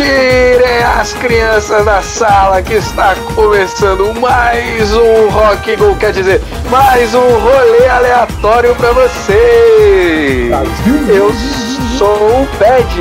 Tirem 0.00 0.82
as 0.98 1.12
crianças 1.12 1.84
da 1.84 2.00
sala 2.00 2.62
que 2.62 2.72
está 2.72 3.14
começando 3.34 4.18
mais 4.18 4.94
um 4.94 5.28
Rock 5.28 5.76
Go, 5.76 5.94
quer 5.96 6.10
dizer, 6.10 6.40
mais 6.70 7.14
um 7.14 7.20
rolê 7.20 7.86
aleatório 7.86 8.74
para 8.76 8.92
vocês. 8.92 10.50
Eu 11.06 11.30
sou 11.98 12.16
o 12.16 12.48
Ped. 12.56 12.98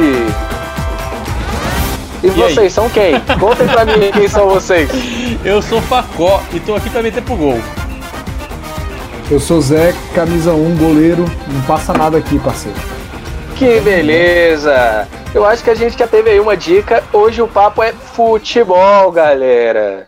E, 2.22 2.28
e 2.28 2.30
vocês 2.32 2.58
aí? 2.58 2.70
são 2.70 2.90
quem? 2.90 3.18
Contem 3.40 3.68
pra 3.70 3.86
mim 3.86 4.12
quem 4.12 4.28
são 4.28 4.50
vocês. 4.50 4.90
Eu 5.46 5.62
sou 5.62 5.82
Facó 5.84 6.44
e 6.52 6.60
tô 6.60 6.76
aqui 6.76 6.90
pra 6.90 7.02
meter 7.02 7.24
pro 7.24 7.38
gol. 7.38 7.62
Eu 9.32 9.40
sou 9.40 9.62
Zé, 9.62 9.94
camisa 10.14 10.52
1, 10.52 10.76
goleiro. 10.76 11.24
Não 11.48 11.62
passa 11.62 11.94
nada 11.94 12.18
aqui, 12.18 12.38
parceiro. 12.40 12.78
Que 13.56 13.80
beleza! 13.80 15.08
Eu 15.34 15.46
acho 15.46 15.64
que 15.64 15.70
a 15.70 15.76
gente 15.76 15.98
já 15.98 16.08
teve 16.08 16.32
aí 16.32 16.40
uma 16.40 16.58
dica. 16.58 17.04
Hoje 17.14 17.40
o 17.40 17.48
papo 17.48 17.84
é 17.84 17.94
futebol, 17.94 19.12
galera. 19.12 20.08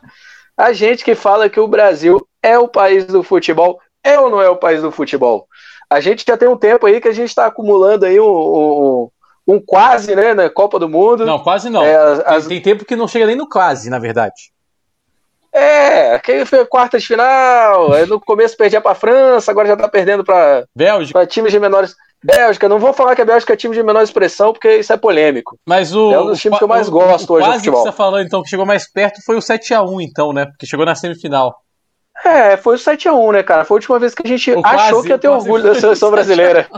A 0.57 0.73
gente 0.73 1.03
que 1.03 1.13
fala 1.13 1.47
que 1.47 1.59
o 1.59 1.67
Brasil 1.67 2.27
é 2.41 2.57
o 2.57 2.67
país 2.67 3.05
do 3.05 3.21
futebol, 3.21 3.79
é 4.03 4.19
ou 4.19 4.31
não 4.31 4.41
é 4.41 4.49
o 4.49 4.55
país 4.55 4.81
do 4.81 4.91
futebol? 4.91 5.47
A 5.87 5.99
gente 5.99 6.25
já 6.27 6.35
tem 6.35 6.49
um 6.49 6.57
tempo 6.57 6.87
aí 6.87 6.99
que 6.99 7.07
a 7.07 7.13
gente 7.13 7.29
está 7.29 7.45
acumulando 7.45 8.05
aí 8.05 8.19
um, 8.19 8.25
um, 8.25 9.09
um, 9.47 9.59
quase, 9.59 10.15
né, 10.15 10.33
na 10.33 10.49
Copa 10.49 10.79
do 10.79 10.89
Mundo. 10.89 11.23
Não, 11.23 11.37
quase 11.37 11.69
não. 11.69 11.83
É, 11.83 11.95
as... 12.25 12.47
tem, 12.47 12.59
tem 12.59 12.73
tempo 12.73 12.85
que 12.85 12.95
não 12.95 13.07
chega 13.07 13.27
nem 13.27 13.35
no 13.35 13.47
quase, 13.47 13.91
na 13.91 13.99
verdade. 13.99 14.51
É, 15.53 16.15
aquele 16.15 16.45
foi 16.45 16.65
quarta 16.65 16.97
de 16.97 17.05
final. 17.05 17.89
No 18.07 18.19
começo 18.19 18.57
perdia 18.57 18.81
para 18.81 18.95
França, 18.95 19.51
agora 19.51 19.67
já 19.67 19.77
tá 19.77 19.87
perdendo 19.87 20.23
para 20.23 20.65
times 21.27 21.51
de 21.51 21.59
menores. 21.59 21.95
Bélgica, 22.23 22.69
não 22.69 22.77
vou 22.77 22.93
falar 22.93 23.15
que 23.15 23.21
a 23.21 23.25
Bélgica 23.25 23.53
é 23.53 23.55
time 23.55 23.75
de 23.75 23.81
menor 23.81 24.03
expressão, 24.03 24.53
porque 24.53 24.77
isso 24.77 24.93
é 24.93 24.97
polêmico. 24.97 25.57
Mas 25.65 25.93
o. 25.95 26.11
É 26.11 26.19
um 26.19 26.27
dos 26.27 26.39
times 26.39 26.57
que 26.59 26.63
eu 26.63 26.67
mais 26.67 26.87
gosto 26.87 27.29
o, 27.29 27.33
hoje 27.33 27.45
quase 27.45 27.57
no 27.57 27.59
futebol. 27.59 27.83
que 27.83 27.89
você 27.89 27.97
falando, 27.97 28.25
então, 28.25 28.43
que 28.43 28.49
chegou 28.49 28.65
mais 28.65 28.91
perto 28.91 29.23
foi 29.25 29.35
o 29.35 29.39
7x1, 29.39 30.01
então, 30.01 30.31
né? 30.31 30.45
Porque 30.45 30.67
chegou 30.67 30.85
na 30.85 30.93
semifinal. 30.93 31.63
É, 32.23 32.55
foi 32.57 32.75
o 32.75 32.77
7x1, 32.77 33.33
né, 33.33 33.43
cara? 33.43 33.65
Foi 33.65 33.75
a 33.75 33.79
última 33.79 33.97
vez 33.97 34.13
que 34.13 34.21
a 34.23 34.29
gente 34.29 34.51
o 34.51 34.59
achou 34.63 34.89
quase, 34.89 35.07
que 35.07 35.09
ia 35.09 35.17
ter 35.17 35.29
orgulho 35.29 35.63
da 35.63 35.73
seleção 35.73 36.11
brasileira. 36.11 36.69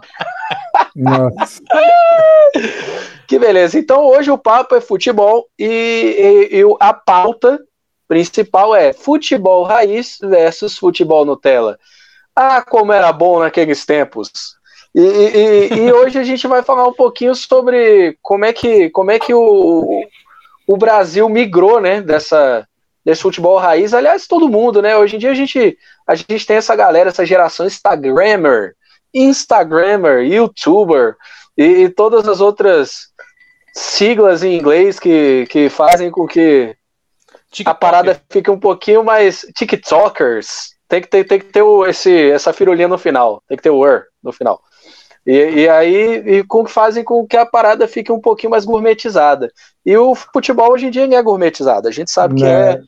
Nossa. 0.95 1.61
que 3.27 3.37
beleza. 3.37 3.77
Então, 3.77 4.05
hoje 4.05 4.31
o 4.31 4.37
papo 4.37 4.75
é 4.75 4.81
futebol 4.81 5.47
e, 5.59 6.49
e, 6.51 6.61
e 6.61 6.63
a 6.79 6.93
pauta 6.93 7.59
principal 8.07 8.73
é 8.73 8.93
futebol 8.93 9.63
raiz 9.63 10.17
versus 10.21 10.77
futebol 10.77 11.25
Nutella. 11.25 11.77
Ah, 12.33 12.61
como 12.61 12.93
era 12.93 13.11
bom 13.11 13.39
naqueles 13.39 13.85
tempos. 13.85 14.31
E, 14.95 15.01
e, 15.01 15.73
e, 15.73 15.91
hoje 15.91 16.19
a 16.19 16.23
gente 16.23 16.47
vai 16.47 16.61
falar 16.61 16.87
um 16.87 16.93
pouquinho 16.93 17.33
sobre 17.33 18.17
como 18.21 18.45
é 18.45 18.53
que, 18.53 18.89
como 18.91 19.09
é 19.09 19.17
que 19.17 19.33
o, 19.33 20.03
o 20.67 20.77
Brasil 20.77 21.27
migrou 21.27 21.81
né, 21.81 21.99
dessa, 21.99 22.67
desse 23.03 23.21
futebol 23.21 23.57
raiz. 23.57 23.93
Aliás, 23.93 24.27
todo 24.27 24.49
mundo, 24.49 24.81
né? 24.81 24.95
Hoje 24.95 25.15
em 25.15 25.19
dia 25.19 25.31
a 25.31 25.35
gente, 25.35 25.77
a 26.05 26.15
gente 26.15 26.45
tem 26.45 26.57
essa 26.57 26.75
galera, 26.75 27.09
essa 27.09 27.25
geração 27.25 27.65
Instagrammer, 27.65 28.75
Instagrammer, 29.13 30.25
YouTuber 30.25 31.15
e, 31.57 31.63
e 31.63 31.89
todas 31.89 32.27
as 32.27 32.39
outras 32.39 33.07
siglas 33.73 34.43
em 34.43 34.55
inglês 34.55 34.99
que, 34.99 35.47
que 35.49 35.69
fazem 35.69 36.11
com 36.11 36.27
que 36.27 36.75
a 37.65 37.73
parada 37.73 38.21
fique 38.29 38.49
um 38.49 38.59
pouquinho 38.59 39.03
mais 39.03 39.45
TikTokers. 39.55 40.73
Tem 40.87 41.01
que 41.01 41.07
ter, 41.07 41.23
tem 41.23 41.39
que 41.39 41.45
ter 41.45 41.61
o, 41.61 41.85
esse, 41.85 42.31
essa 42.31 42.53
firulinha 42.53 42.87
no 42.87 42.97
final. 42.97 43.41
Tem 43.47 43.57
que 43.57 43.63
ter 43.63 43.69
o 43.69 43.77
word 43.77 44.05
no 44.23 44.31
final. 44.31 44.61
E, 45.25 45.61
e 45.61 45.69
aí 45.69 46.37
e 46.37 46.43
com, 46.43 46.65
fazem 46.65 47.03
com 47.03 47.25
que 47.25 47.37
a 47.37 47.45
parada 47.45 47.87
fique 47.87 48.11
um 48.11 48.19
pouquinho 48.19 48.51
mais 48.51 48.65
gourmetizada. 48.65 49.51
E 49.85 49.95
o 49.97 50.13
futebol 50.15 50.71
hoje 50.71 50.87
em 50.87 50.91
dia 50.91 51.07
não 51.07 51.17
é 51.17 51.21
gourmetizado. 51.21 51.87
A 51.87 51.91
gente 51.91 52.11
sabe 52.11 52.35
que 52.35 52.45
é. 52.45 52.79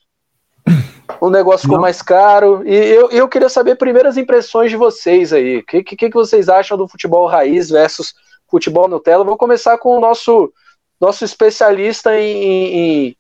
O 1.22 1.29
negócio 1.29 1.62
ficou 1.62 1.78
não. 1.78 1.84
mais 1.84 2.01
caro. 2.01 2.63
E 2.66 2.75
eu, 2.75 3.09
eu 3.09 3.28
queria 3.28 3.50
saber 3.50 3.75
primeiras 3.75 4.18
impressões 4.18 4.69
de 4.72 4.78
vocês 4.78 5.31
aí. 5.31 5.59
O 5.59 5.66
que, 5.66 5.84
que, 5.84 5.96
que 5.96 6.13
vocês 6.13 6.50
acham 6.50 6.78
do 6.78 6.88
futebol 6.88 7.28
raiz 7.28 7.69
versus 7.69 8.13
futebol 8.50 8.88
Nutella? 8.88 9.23
Vou 9.23 9.38
começar 9.38 9.78
com 9.78 9.97
o 9.97 10.00
nosso, 10.00 10.52
nosso 11.00 11.23
especialista 11.23 12.19
em, 12.19 13.07
em, 13.07 13.17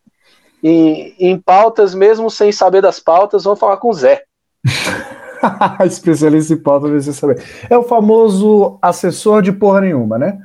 em, 0.63 1.15
em 1.19 1.39
pautas, 1.39 1.93
mesmo 1.93 2.29
sem 2.29 2.51
saber 2.51 2.81
das 2.81 2.99
pautas. 2.99 3.43
Vamos 3.43 3.59
falar 3.59 3.77
com 3.77 3.89
o 3.89 3.93
Zé. 3.93 4.23
Especialista 5.85 6.53
em 6.53 6.57
pauta, 6.57 6.87
você 6.87 7.13
saber. 7.13 7.43
É 7.69 7.77
o 7.77 7.83
famoso 7.83 8.77
assessor 8.81 9.41
de 9.41 9.51
porra 9.51 9.81
nenhuma, 9.81 10.17
né? 10.17 10.39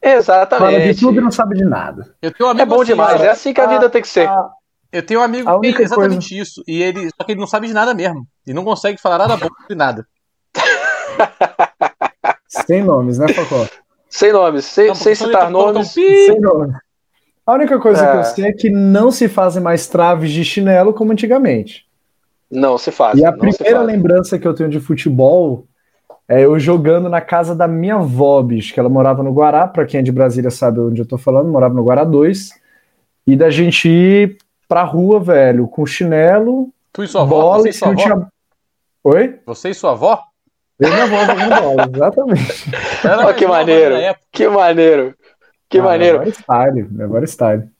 Exatamente. 0.00 0.72
Fala 0.72 0.92
de 0.92 1.00
tudo 1.00 1.18
e 1.18 1.20
não 1.20 1.30
sabe 1.30 1.56
de 1.56 1.64
nada. 1.64 2.14
Eu 2.22 2.32
tenho 2.32 2.48
um 2.48 2.52
amigo 2.52 2.62
é 2.62 2.66
bom 2.66 2.82
assim, 2.82 2.92
demais, 2.92 3.20
é 3.20 3.30
assim 3.30 3.52
que 3.52 3.60
a, 3.60 3.64
a 3.64 3.66
vida 3.66 3.90
tem 3.90 4.00
que 4.00 4.08
ser. 4.08 4.28
A, 4.28 4.50
eu 4.92 5.02
tenho 5.02 5.20
um 5.20 5.22
amigo 5.22 5.60
que 5.60 5.66
é 5.68 5.82
exatamente 5.82 6.28
coisa... 6.30 6.42
isso. 6.42 6.62
E 6.66 6.82
ele, 6.82 7.10
só 7.10 7.24
que 7.24 7.32
ele 7.32 7.40
não 7.40 7.46
sabe 7.46 7.66
de 7.66 7.74
nada 7.74 7.92
mesmo. 7.92 8.26
E 8.46 8.54
não 8.54 8.64
consegue 8.64 9.00
falar 9.00 9.18
nada 9.18 9.36
bom 9.36 9.48
de 9.68 9.74
nada. 9.74 10.06
Sem 12.48 12.82
nomes, 12.82 13.18
né, 13.18 13.28
Facó? 13.28 13.66
Sem 14.08 14.32
nomes, 14.32 14.64
sem, 14.64 14.94
sem 14.94 15.14
citar 15.14 15.50
nomes. 15.50 15.88
Sem 15.88 16.40
nomes. 16.40 16.74
A 17.46 17.54
única 17.54 17.78
coisa 17.78 18.04
é. 18.04 18.10
que 18.10 18.16
eu 18.18 18.24
sei 18.24 18.44
é 18.46 18.52
que 18.52 18.70
não 18.70 19.10
se 19.10 19.28
fazem 19.28 19.62
mais 19.62 19.86
traves 19.86 20.30
de 20.30 20.44
chinelo 20.44 20.94
como 20.94 21.12
antigamente. 21.12 21.87
Não 22.50 22.78
se 22.78 22.90
faz. 22.90 23.18
E 23.18 23.24
a 23.24 23.32
primeira 23.32 23.82
lembrança 23.82 24.38
que 24.38 24.48
eu 24.48 24.54
tenho 24.54 24.70
de 24.70 24.80
futebol 24.80 25.66
é 26.28 26.44
eu 26.44 26.58
jogando 26.58 27.08
na 27.08 27.20
casa 27.20 27.54
da 27.54 27.66
minha 27.66 27.96
avó, 27.96 28.42
bicho, 28.42 28.74
que 28.74 28.78
ela 28.78 28.88
morava 28.88 29.22
no 29.22 29.32
Guará, 29.32 29.66
para 29.66 29.86
quem 29.86 30.00
é 30.00 30.02
de 30.02 30.12
Brasília 30.12 30.50
sabe 30.50 30.78
onde 30.80 31.00
eu 31.00 31.06
tô 31.06 31.16
falando, 31.16 31.50
morava 31.50 31.74
no 31.74 31.82
Guará 31.82 32.04
2, 32.04 32.50
e 33.26 33.34
da 33.34 33.48
gente 33.48 33.88
ir 33.88 34.36
pra 34.68 34.82
rua, 34.82 35.18
velho, 35.18 35.66
com 35.66 35.86
chinelo, 35.86 36.68
tu 36.92 37.02
e 37.02 37.08
sua 37.08 37.22
avó, 37.22 37.40
bola, 37.40 37.62
você 37.62 37.70
e 37.70 37.72
sua 37.72 37.88
avó? 37.88 38.02
Tinha... 38.02 38.26
Oi? 39.04 39.40
Você 39.46 39.70
e 39.70 39.74
sua 39.74 39.92
avó? 39.92 40.22
Eu 40.78 40.88
e 40.88 40.92
minha 40.92 41.04
avó 41.04 41.24
jogando 41.24 41.62
bola, 41.62 41.90
exatamente. 41.94 42.70
oh, 43.26 43.34
que 43.34 43.46
maneiro, 43.46 43.94
que 44.30 44.48
maneiro, 44.48 45.14
que 45.68 45.78
ah, 45.78 45.82
maneiro. 45.82 46.16
Agora 46.16 46.30
style, 46.30 46.88
agora 47.02 47.26
style. 47.26 47.77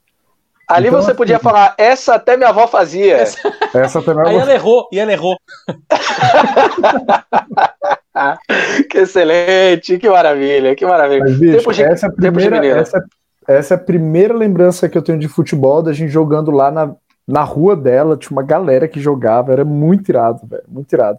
Ali 0.69 0.89
então, 0.89 1.01
você 1.01 1.15
podia 1.15 1.37
assim, 1.37 1.45
falar, 1.45 1.75
essa 1.79 2.17
até 2.17 2.37
minha 2.37 2.51
avó 2.51 2.67
fazia. 2.67 3.17
Essa, 3.17 3.39
essa 3.75 4.01
até 4.01 4.13
minha 4.13 4.27
avó. 4.27 4.31
Aí 4.31 4.37
ela 4.37 4.53
errou, 4.53 4.87
e 4.93 4.99
ela 4.99 5.11
errou. 5.11 5.35
que 8.91 8.99
excelente, 8.99 9.99
que 9.99 10.11
maravilha, 10.11 10.77
que 10.77 10.85
maravilha. 10.85 11.21
Mas, 11.21 11.39
bicho, 11.39 11.73
de, 11.73 11.83
essa, 11.83 12.07
é 12.07 12.11
a 12.11 12.13
primeira, 12.13 12.67
essa, 12.67 13.03
essa 13.47 13.75
é 13.75 13.77
a 13.77 13.81
primeira 13.81 14.35
lembrança 14.35 14.91
que 14.91 14.99
eu 14.99 15.03
tenho 15.03 15.19
de 15.19 15.27
futebol, 15.27 15.83
da 15.83 15.95
gente 15.95 16.11
jogando 16.11 16.51
lá 16.51 16.71
na, 16.71 16.95
na 17.27 17.43
rua 17.43 17.75
dela, 17.75 18.19
tinha 18.19 18.33
uma 18.33 18.43
galera 18.43 18.87
que 18.87 19.01
jogava, 19.01 19.53
era 19.53 19.65
muito 19.65 20.11
irado, 20.11 20.47
velho, 20.47 20.65
muito 20.69 20.93
irado. 20.93 21.19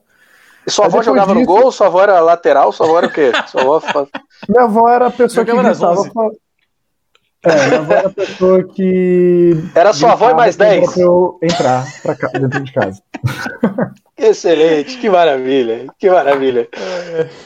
E 0.67 0.69
sua 0.69 0.85
Mas 0.85 0.93
avó 0.93 1.03
jogava 1.03 1.33
disso... 1.33 1.39
no 1.39 1.45
gol? 1.45 1.71
Sua 1.71 1.87
avó 1.87 2.03
era 2.03 2.19
lateral? 2.19 2.71
Sua 2.71 2.85
avó 2.85 2.99
era 2.99 3.07
o 3.07 3.11
quê? 3.11 3.31
Sua 3.47 3.61
avó... 3.61 3.81
Minha 4.47 4.65
avó 4.65 4.87
era 4.87 5.07
a 5.07 5.11
pessoa 5.11 5.43
que 5.43 5.51
gritava, 5.51 6.03
é, 7.43 7.67
minha 7.67 7.79
avó 7.79 7.93
era 7.93 8.07
a 8.07 8.11
pessoa 8.11 8.63
que. 8.63 9.51
Era 9.73 9.93
sua 9.93 10.11
avó 10.11 10.31
e 10.31 10.33
mais 10.33 10.57
10? 10.57 10.93
Pra 10.93 11.01
eu 11.01 11.39
entrar 11.41 11.85
pra 12.03 12.15
cá, 12.15 12.27
dentro 12.27 12.63
de 12.63 12.73
casa. 12.73 13.01
Excelente, 14.17 14.97
que 14.97 15.09
maravilha, 15.09 15.87
que 15.97 16.09
maravilha. 16.09 16.67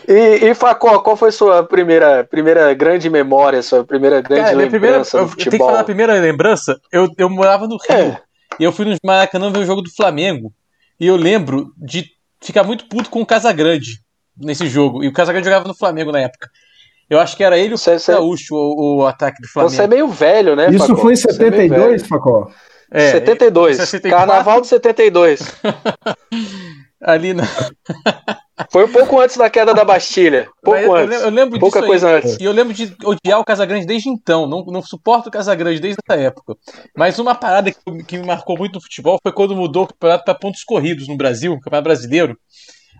E, 0.08 0.50
e 0.50 0.56
Facó, 0.56 0.98
qual 1.00 1.16
foi 1.16 1.32
sua 1.32 1.64
primeira, 1.64 2.24
primeira 2.24 2.74
grande 2.74 3.08
memória, 3.12 3.62
sua 3.62 3.84
primeira 3.84 4.20
grande 4.22 4.42
Cara, 4.42 4.58
lembrança 4.58 4.70
primeira, 4.72 5.00
do 5.00 5.06
futebol? 5.06 5.30
Eu 5.30 5.36
tenho 5.36 5.52
que 5.52 5.58
falar 5.58 5.80
a 5.80 5.84
primeira 5.84 6.14
lembrança, 6.14 6.82
eu, 6.92 7.08
eu 7.16 7.30
morava 7.30 7.68
no 7.68 7.78
Rio, 7.78 7.96
é. 7.96 8.22
e 8.60 8.64
eu 8.64 8.72
fui 8.72 8.86
no 8.86 8.96
Maracanã 9.06 9.52
ver 9.52 9.60
o 9.60 9.66
jogo 9.66 9.84
do 9.84 9.94
Flamengo, 9.94 10.52
e 11.00 11.06
eu 11.06 11.16
lembro 11.16 11.72
de 11.78 12.10
ficar 12.42 12.64
muito 12.64 12.88
puto 12.88 13.12
com 13.12 13.22
o 13.22 13.26
Casagrande 13.26 14.02
nesse 14.36 14.68
jogo, 14.68 15.04
e 15.04 15.08
o 15.08 15.14
Casagrande 15.14 15.46
jogava 15.46 15.68
no 15.68 15.76
Flamengo 15.76 16.12
na 16.12 16.22
época. 16.22 16.50
Eu 17.10 17.20
acho 17.20 17.36
que 17.36 17.44
era 17.44 17.58
ele 17.58 17.74
o 17.74 17.78
você, 17.78 17.98
Gaúcho, 18.12 18.56
o, 18.56 18.98
o, 18.98 19.06
ataque 19.06 19.42
do 19.42 19.48
Flamengo. 19.48 19.76
Você 19.76 19.82
é 19.84 19.88
meio 19.88 20.08
velho, 20.08 20.56
né, 20.56 20.70
Isso 20.70 20.88
Facó? 20.88 21.02
foi 21.02 21.14
em 21.14 21.18
72, 21.18 22.02
é 22.02 22.06
Facó? 22.06 22.52
É, 22.92 23.12
72. 23.12 23.78
64? 23.78 24.28
Carnaval 24.28 24.62
de 24.62 24.68
72. 24.68 25.42
Ali 27.02 27.34
na... 27.34 27.44
Foi 28.72 28.86
um 28.86 28.92
pouco 28.92 29.20
antes 29.20 29.36
da 29.36 29.50
queda 29.50 29.74
da 29.74 29.84
Bastilha. 29.84 30.48
Pouco 30.62 30.80
eu, 30.80 30.96
antes. 30.96 31.22
Eu 31.22 31.30
lembro 31.30 31.60
Pouca 31.60 31.82
coisa 31.82 32.08
aí. 32.08 32.16
antes. 32.16 32.38
E 32.40 32.44
eu 32.44 32.52
lembro 32.52 32.74
de 32.74 32.96
odiar 33.04 33.40
o 33.40 33.44
Casagrande 33.44 33.86
desde 33.86 34.10
então. 34.10 34.46
Não, 34.48 34.64
não 34.66 34.82
suporto 34.82 35.28
o 35.28 35.32
Casagrande 35.32 35.80
desde 35.80 36.00
essa 36.06 36.20
época. 36.20 36.56
Mas 36.96 37.18
uma 37.18 37.34
parada 37.34 37.72
que, 37.72 38.04
que 38.04 38.18
me 38.18 38.26
marcou 38.26 38.56
muito 38.58 38.76
no 38.76 38.82
futebol 38.82 39.20
foi 39.22 39.32
quando 39.32 39.56
mudou 39.56 39.84
o 39.84 39.88
campeonato 39.88 40.24
para 40.24 40.36
pontos 40.36 40.64
corridos 40.64 41.08
no 41.08 41.18
Brasil, 41.18 41.52
o 41.52 41.60
campeonato 41.60 41.84
brasileiro. 41.84 42.38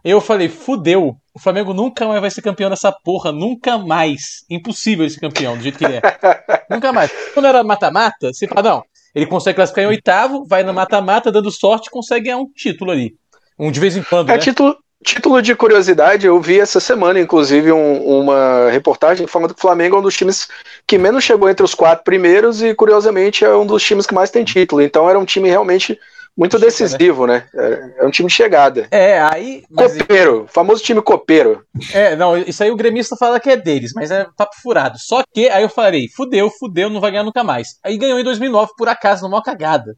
Eu 0.04 0.20
falei, 0.20 0.50
fudeu. 0.50 1.16
O 1.34 1.40
Flamengo 1.40 1.74
nunca 1.74 2.06
mais 2.08 2.20
vai 2.20 2.30
ser 2.30 2.42
campeão 2.42 2.70
dessa 2.70 2.92
porra. 2.92 3.32
Nunca 3.32 3.78
mais. 3.78 4.44
Impossível 4.50 5.06
ele 5.06 5.14
ser 5.14 5.22
campeão, 5.22 5.56
do 5.56 5.64
jeito 5.64 5.78
que 5.78 5.86
ele 5.86 5.96
é. 5.96 6.02
nunca 6.70 6.92
mais. 6.92 7.12
Quando 7.34 7.46
era 7.46 7.64
mata-mata, 7.64 8.34
você 8.34 8.48
fala, 8.48 8.70
não, 8.70 8.84
ele 9.16 9.26
consegue 9.26 9.56
classificar 9.56 9.86
em 9.86 9.88
oitavo, 9.88 10.46
vai 10.46 10.64
no 10.64 10.74
mata-mata, 10.74 11.32
dando 11.32 11.50
sorte, 11.52 11.90
consegue 11.90 12.26
ganhar 12.26 12.38
um 12.38 12.50
título 12.52 12.92
ali. 12.92 13.16
Um 13.58 13.72
de 13.72 13.80
vez 13.80 13.96
em 13.96 14.04
quando. 14.04 14.30
É 14.30 14.34
né? 14.34 14.40
título. 14.40 14.76
título 15.04 15.42
de 15.42 15.56
curiosidade, 15.56 16.26
eu 16.26 16.40
vi 16.42 16.60
essa 16.60 16.80
semana, 16.80 17.20
inclusive, 17.20 17.72
um, 17.72 18.22
uma 18.22 18.70
reportagem 18.72 19.26
falando 19.28 19.54
que 19.54 19.60
o 19.60 19.62
Flamengo 19.62 19.96
é 19.96 20.00
um 20.00 20.04
dos 20.04 20.16
times 20.16 20.48
que 20.86 20.98
menos 20.98 21.24
chegou 21.24 21.50
entre 21.50 21.64
os 21.64 21.74
quatro 21.74 22.04
primeiros 22.04 22.62
e, 22.62 22.74
curiosamente, 22.76 23.46
é 23.46 23.56
um 23.56 23.66
dos 23.66 23.84
times 23.84 24.06
que 24.06 24.14
mais 24.14 24.32
tem 24.32 24.44
título. 24.44 24.82
Então 24.82 25.10
era 25.10 25.18
um 25.20 25.26
time 25.26 25.50
realmente 25.50 25.98
muito 26.36 26.58
decisivo, 26.58 27.28
né? 27.28 27.48
É, 27.54 27.96
é 28.00 28.06
um 28.06 28.10
time 28.10 28.28
de 28.28 28.34
chegada. 28.34 28.88
É, 28.90 29.22
aí. 29.22 29.64
Copeiro, 29.76 30.46
famoso 30.48 30.84
time 30.84 31.02
copeiro. 31.02 31.64
É, 31.94 32.16
não, 32.16 32.38
isso 32.38 32.64
aí 32.64 32.72
o 32.72 32.76
gremista 32.76 33.16
fala 33.16 33.40
que 33.40 33.50
é 33.50 33.56
deles, 33.58 33.92
mas 33.94 34.12
é 34.12 34.26
papo 34.36 34.56
furado. 34.62 34.98
Só 35.00 35.24
que 35.34 35.48
aí 35.50 35.64
eu 35.64 35.70
falei, 35.70 36.08
fudeu, 36.10 36.50
fudeu, 36.50 36.90
não 36.90 37.00
vai 37.00 37.12
ganhar 37.12 37.24
nunca 37.24 37.44
mais. 37.44 37.80
Aí 37.84 37.98
ganhou 37.98 38.20
em 38.20 38.24
2009, 38.24 38.72
por 38.78 38.90
acaso, 38.90 39.24
numa 39.24 39.44
cagada. 39.44 39.96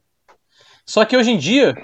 Só 0.85 1.03
que 1.03 1.17
hoje 1.17 1.31
em 1.31 1.37
dia, 1.37 1.75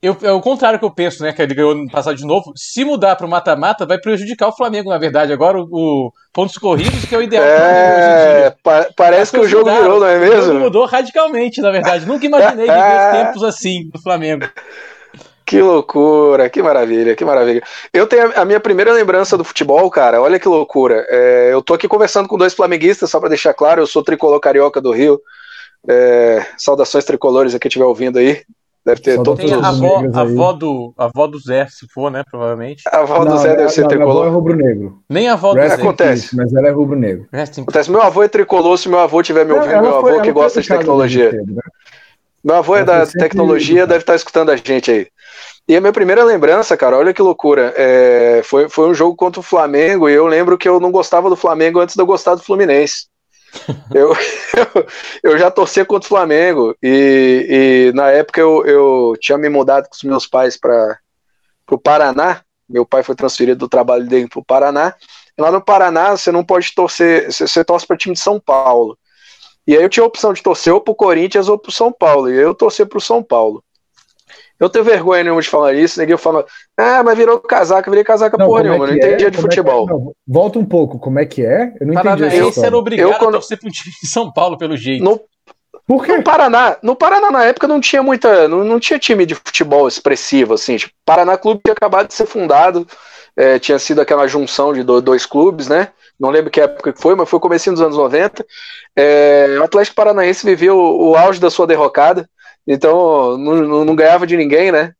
eu, 0.00 0.16
é 0.22 0.30
o 0.30 0.40
contrário 0.40 0.78
que 0.78 0.84
eu 0.84 0.90
penso, 0.90 1.22
né? 1.22 1.32
Que 1.32 1.42
ele 1.42 1.54
ganhou 1.54 1.74
no 1.74 1.90
passado 1.90 2.16
de 2.16 2.24
novo. 2.24 2.52
Se 2.54 2.84
mudar 2.84 3.16
para 3.16 3.26
o 3.26 3.28
mata-mata, 3.28 3.84
vai 3.84 3.98
prejudicar 3.98 4.48
o 4.48 4.56
Flamengo, 4.56 4.90
na 4.90 4.98
verdade. 4.98 5.32
Agora, 5.32 5.58
o, 5.58 5.66
o 5.70 6.12
pontos 6.32 6.56
corridos, 6.56 7.04
que 7.04 7.14
é 7.14 7.18
o 7.18 7.22
ideal 7.22 7.44
é, 7.44 8.54
pa 8.62 8.86
parece 8.96 9.32
que 9.32 9.40
o 9.40 9.48
jogo 9.48 9.64
mudaram. 9.64 9.82
virou, 9.82 10.00
não 10.00 10.06
é 10.06 10.18
mesmo? 10.20 10.38
O 10.38 10.46
jogo 10.46 10.60
mudou 10.60 10.86
radicalmente, 10.86 11.60
na 11.60 11.72
verdade. 11.72 12.06
Nunca 12.06 12.24
imaginei 12.26 12.66
viver 12.66 13.10
tempos 13.12 13.42
assim 13.42 13.88
do 13.92 14.00
Flamengo. 14.00 14.48
Que 15.44 15.60
loucura, 15.62 16.48
que 16.48 16.62
maravilha, 16.62 17.16
que 17.16 17.24
maravilha. 17.24 17.62
Eu 17.92 18.06
tenho 18.06 18.38
a 18.38 18.44
minha 18.44 18.60
primeira 18.60 18.92
lembrança 18.92 19.36
do 19.36 19.42
futebol, 19.42 19.90
cara. 19.90 20.20
Olha 20.20 20.38
que 20.38 20.46
loucura. 20.46 21.06
É, 21.08 21.48
eu 21.52 21.60
tô 21.60 21.74
aqui 21.74 21.88
conversando 21.88 22.28
com 22.28 22.36
dois 22.36 22.54
flamenguistas, 22.54 23.10
só 23.10 23.18
para 23.18 23.30
deixar 23.30 23.54
claro, 23.54 23.80
eu 23.80 23.86
sou 23.86 24.04
tricolor 24.04 24.38
carioca 24.38 24.80
do 24.80 24.92
Rio. 24.92 25.20
É, 25.88 26.46
saudações 26.56 27.04
tricolores 27.04 27.54
a 27.54 27.58
quem 27.58 27.68
estiver 27.68 27.86
ouvindo 27.86 28.18
aí. 28.18 28.44
Deve 28.88 29.02
ter 29.02 29.22
todos 29.22 29.44
os. 29.44 29.52
A 29.52 29.68
avó, 29.68 30.02
a 30.14 30.20
avó, 30.22 30.52
do, 30.54 30.94
a 30.96 31.04
avó 31.04 31.26
do 31.26 31.38
Zé, 31.38 31.66
se 31.68 31.86
for, 31.92 32.10
né? 32.10 32.24
Provavelmente. 32.30 32.82
A 32.90 33.00
avó 33.00 33.22
do 33.22 33.36
Zé 33.36 33.54
deve 33.54 33.68
ser 33.68 33.82
não, 33.82 33.88
tricolor. 33.88 34.14
Minha 34.14 34.22
avó 34.22 34.30
é 34.30 34.34
rubro-negro. 34.34 34.98
Nem 35.06 35.28
a 35.28 35.34
avó 35.34 35.52
do 35.52 35.60
Zé. 35.60 35.74
Acontece. 35.74 36.34
mas 36.34 36.54
ela 36.54 36.68
é 36.68 36.70
rubro-negro. 36.70 37.26
Acontece. 37.30 37.90
Meu 37.90 38.00
avô 38.00 38.22
é 38.22 38.28
tricolor, 38.28 38.78
se 38.78 38.88
meu 38.88 38.98
avô 38.98 39.20
estiver 39.20 39.44
me 39.44 39.52
ouvindo, 39.52 39.82
meu 39.82 39.98
avô 39.98 40.22
que 40.22 40.32
gosta 40.32 40.62
de 40.62 40.68
tecnologia. 40.68 41.30
Cedo, 41.32 41.54
né? 41.54 41.62
Meu 42.42 42.54
avô 42.56 42.76
é 42.76 42.84
da 42.84 43.04
tecnologia, 43.04 43.86
deve 43.86 44.00
estar 44.00 44.14
escutando 44.14 44.50
a 44.50 44.56
gente 44.56 44.90
aí. 44.90 45.06
E 45.68 45.76
a 45.76 45.80
minha 45.82 45.92
primeira 45.92 46.24
lembrança, 46.24 46.74
cara, 46.78 46.96
olha 46.96 47.12
que 47.12 47.20
loucura. 47.20 47.74
É, 47.76 48.40
foi, 48.42 48.70
foi 48.70 48.88
um 48.88 48.94
jogo 48.94 49.14
contra 49.14 49.40
o 49.40 49.42
Flamengo 49.42 50.08
e 50.08 50.14
eu 50.14 50.26
lembro 50.26 50.56
que 50.56 50.66
eu 50.66 50.80
não 50.80 50.90
gostava 50.90 51.28
do 51.28 51.36
Flamengo 51.36 51.78
antes 51.78 51.94
de 51.94 52.00
eu 52.00 52.06
gostar 52.06 52.36
do 52.36 52.42
Fluminense 52.42 53.06
eu, 53.94 54.12
eu, 55.22 55.38
já 55.38 55.50
torcia 55.50 55.84
contra 55.84 56.06
o 56.06 56.08
Flamengo 56.08 56.76
e, 56.82 57.90
e 57.90 57.96
na 57.96 58.10
época 58.10 58.40
eu, 58.40 58.64
eu 58.66 59.14
tinha 59.20 59.38
me 59.38 59.48
mudado 59.48 59.88
com 59.88 59.94
os 59.94 60.02
meus 60.02 60.26
pais 60.26 60.56
para 60.56 60.98
o 61.70 61.78
Paraná. 61.78 62.42
Meu 62.68 62.84
pai 62.84 63.02
foi 63.02 63.14
transferido 63.14 63.60
do 63.60 63.68
trabalho 63.68 64.06
dele 64.06 64.28
para 64.28 64.40
o 64.40 64.44
Paraná. 64.44 64.94
Lá 65.38 65.50
no 65.50 65.62
Paraná 65.62 66.16
você 66.16 66.30
não 66.30 66.44
pode 66.44 66.74
torcer, 66.74 67.32
você, 67.32 67.46
você 67.46 67.64
torce 67.64 67.86
para 67.86 67.96
time 67.96 68.14
de 68.14 68.20
São 68.20 68.38
Paulo. 68.38 68.98
E 69.66 69.76
aí 69.76 69.82
eu 69.82 69.88
tinha 69.88 70.02
a 70.02 70.06
opção 70.06 70.32
de 70.32 70.42
torcer 70.42 70.72
ou 70.72 70.80
para 70.80 70.92
o 70.92 70.94
Corinthians 70.94 71.48
ou 71.48 71.58
para 71.58 71.68
o 71.68 71.72
São 71.72 71.92
Paulo. 71.92 72.30
E 72.30 72.36
eu 72.36 72.54
torci 72.54 72.84
para 72.84 72.98
o 72.98 73.02
São 73.02 73.22
Paulo. 73.22 73.62
Eu 74.58 74.68
tenho 74.68 74.84
vergonha 74.84 75.22
nenhuma 75.22 75.40
de 75.40 75.48
falar 75.48 75.72
isso, 75.74 76.00
ninguém 76.00 76.16
fala, 76.16 76.44
ah, 76.76 77.02
mas 77.04 77.16
virou 77.16 77.38
casaca, 77.38 77.90
virei 77.90 78.04
casaca 78.04 78.36
não, 78.36 78.46
porra 78.46 78.60
é 78.60 78.62
nenhuma, 78.64 78.86
é 78.86 78.88
não 78.88 78.96
entendia 78.96 79.28
é? 79.28 79.30
de 79.30 79.36
como 79.36 79.48
futebol. 79.48 79.88
É 79.88 79.92
não, 79.92 80.12
volta 80.26 80.58
um 80.58 80.64
pouco, 80.64 80.98
como 80.98 81.18
é 81.18 81.26
que 81.26 81.44
é? 81.44 81.72
Eu 81.80 81.86
não 81.86 81.94
Paranaense 81.94 82.24
entendi. 82.24 82.40
Paranaense 82.40 82.66
era 82.66 82.76
obrigado 82.76 83.12
eu, 83.12 83.18
quando... 83.18 83.36
a 83.36 83.38
torcer 83.38 83.58
pro 83.58 83.70
time 83.70 83.94
de 84.02 84.08
São 84.08 84.32
Paulo, 84.32 84.58
pelo 84.58 84.76
jeito. 84.76 85.04
No... 85.04 85.20
Por 85.86 86.04
quê? 86.04 86.16
No 86.16 86.22
Paraná, 86.22 86.76
no 86.82 86.94
Paraná, 86.94 87.30
na 87.30 87.44
época, 87.44 87.66
não 87.66 87.80
tinha 87.80 88.02
muita. 88.02 88.46
Não, 88.46 88.62
não 88.62 88.78
tinha 88.78 88.98
time 88.98 89.24
de 89.24 89.34
futebol 89.34 89.88
expressivo, 89.88 90.52
assim. 90.52 90.76
Tipo, 90.76 90.92
Paraná 91.04 91.38
Clube 91.38 91.62
tinha 91.64 91.72
acabado 91.72 92.08
de 92.08 92.14
ser 92.14 92.26
fundado. 92.26 92.86
É, 93.34 93.58
tinha 93.58 93.78
sido 93.78 94.00
aquela 94.00 94.26
junção 94.26 94.74
de 94.74 94.82
dois 94.82 95.24
clubes, 95.24 95.68
né? 95.68 95.88
Não 96.18 96.30
lembro 96.30 96.50
que 96.50 96.60
época 96.60 96.92
que 96.92 97.00
foi, 97.00 97.14
mas 97.14 97.28
foi 97.28 97.38
comecinho 97.38 97.74
dos 97.74 97.82
anos 97.82 97.96
90. 97.96 98.44
É, 98.96 99.56
o 99.60 99.62
Atlético 99.62 99.94
Paranaense 99.94 100.44
viveu 100.44 100.76
o, 100.76 101.10
o 101.10 101.16
auge 101.16 101.40
da 101.40 101.48
sua 101.48 101.66
derrocada. 101.66 102.28
Então 102.68 103.38
não, 103.38 103.84
não, 103.84 103.96
ganhava 103.96 104.26
de 104.26 104.36
ninguém, 104.36 104.70
né? 104.70 104.92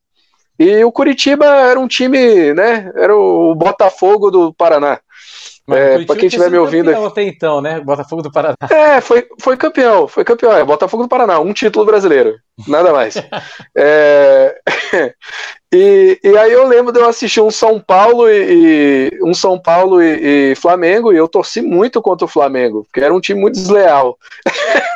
E 0.59 0.82
o 0.82 0.91
Curitiba 0.91 1.44
era 1.44 1.79
um 1.79 1.87
time, 1.87 2.55
né? 2.55 2.91
Era 2.97 3.15
o 3.15 3.55
Botafogo 3.55 4.31
do 4.31 4.55
Paraná. 4.55 4.99
É, 5.70 6.05
para 6.05 6.17
quem 6.17 6.26
estiver 6.26 6.50
me 6.50 6.56
ouvindo 6.56 6.91
aqui. 6.91 7.05
até 7.05 7.23
então, 7.25 7.61
né? 7.61 7.81
Botafogo 7.81 8.23
do 8.23 8.32
Paraná. 8.32 8.55
É, 8.70 9.00
foi, 9.00 9.26
foi 9.41 9.56
campeão, 9.56 10.09
foi 10.09 10.25
campeão. 10.25 10.53
É, 10.53 10.65
Botafogo 10.65 11.03
do 11.03 11.09
Paraná, 11.09 11.38
um 11.41 11.53
título 11.53 11.85
brasileiro, 11.85 12.37
nada 12.67 12.93
mais. 12.93 13.15
é, 13.76 14.56
e, 15.73 16.19
e 16.23 16.38
aí 16.38 16.53
eu 16.53 16.67
lembro 16.67 16.93
de 16.93 16.99
eu 16.99 17.09
assistir 17.09 17.41
um 17.41 17.50
São 17.50 17.79
Paulo 17.81 18.29
e, 18.31 19.11
e 19.12 19.19
um 19.23 19.35
São 19.35 19.61
Paulo 19.61 20.03
e, 20.03 20.53
e, 20.53 20.55
Flamengo 20.55 21.12
e 21.12 21.17
eu 21.17 21.29
torci 21.29 21.61
muito 21.61 22.00
contra 22.00 22.25
o 22.25 22.29
Flamengo, 22.29 22.85
porque 22.85 23.05
era 23.05 23.15
um 23.15 23.20
time 23.20 23.41
muito 23.41 23.56
desleal. 23.56 24.17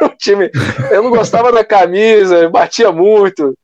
um 0.03 0.17
time, 0.17 0.51
eu 0.91 1.03
não 1.03 1.11
gostava 1.11 1.53
da 1.53 1.65
camisa, 1.65 2.49
batia 2.49 2.91
muito. 2.91 3.55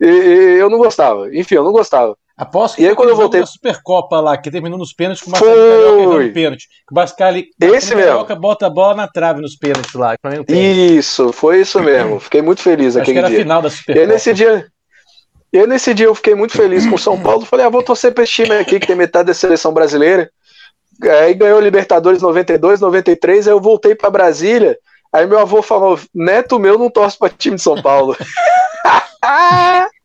E, 0.00 0.06
e 0.06 0.58
eu 0.58 0.70
não 0.70 0.78
gostava. 0.78 1.34
Enfim, 1.34 1.56
eu 1.56 1.64
não 1.64 1.72
gostava. 1.72 2.16
Aposto 2.42 2.76
que 2.76 2.82
e 2.82 2.88
aí, 2.88 2.94
quando 2.94 3.10
eu 3.10 3.16
voltei 3.16 3.40
da 3.40 3.46
Supercopa 3.46 4.18
lá, 4.18 4.36
que 4.36 4.50
terminou 4.50 4.76
nos 4.76 4.92
pênaltis 4.92 5.22
com 5.22 5.30
o 5.30 5.32
Marcelo 5.32 6.08
Carioca 6.10 6.34
pênalti. 6.34 6.68
O 6.90 6.94
Bascali 6.94 7.46
Esse 7.60 7.94
mesmo. 7.94 8.10
Carioca 8.10 8.34
bota 8.34 8.66
a 8.66 8.70
bola 8.70 8.94
na 8.96 9.08
trave 9.08 9.40
nos 9.40 9.54
pênaltis 9.54 9.94
lá. 9.94 10.16
Isso, 10.48 11.32
foi 11.32 11.60
isso 11.60 11.80
mesmo. 11.80 12.18
Fiquei 12.20 12.42
muito 12.42 12.60
feliz 12.60 12.96
Acho 12.96 13.02
aquele 13.02 13.14
que 13.14 13.18
era 13.18 13.28
dia. 13.28 13.38
a 13.38 13.42
final 13.42 13.62
da 13.62 13.70
Supercopa. 13.70 13.98
E 13.98 14.02
aí, 14.02 14.06
nesse 14.08 14.34
dia, 14.34 14.66
e 15.52 15.58
aí, 15.58 15.66
nesse 15.68 15.94
dia 15.94 16.06
eu 16.06 16.14
fiquei 16.16 16.34
muito 16.34 16.52
feliz 16.52 16.84
com 16.84 16.96
o 16.96 16.98
São 16.98 17.20
Paulo. 17.20 17.44
Falei, 17.44 17.64
ah, 17.64 17.70
vou 17.70 17.82
torcer 17.82 18.12
para 18.12 18.24
esse 18.24 18.32
time 18.32 18.56
aqui 18.56 18.80
que 18.80 18.86
tem 18.88 18.96
metade 18.96 19.28
da 19.28 19.34
seleção 19.34 19.72
brasileira. 19.72 20.28
Aí 21.00 21.34
ganhou 21.34 21.60
Libertadores 21.60 22.20
92, 22.20 22.80
93. 22.80 23.46
Aí 23.46 23.54
eu 23.54 23.60
voltei 23.60 23.94
para 23.94 24.10
Brasília. 24.10 24.76
Aí 25.12 25.26
meu 25.26 25.38
avô 25.38 25.62
falou: 25.62 25.98
Neto 26.12 26.58
meu 26.58 26.76
não 26.76 26.90
torce 26.90 27.16
para 27.16 27.28
time 27.28 27.56
de 27.56 27.62
São 27.62 27.80
Paulo. 27.80 28.16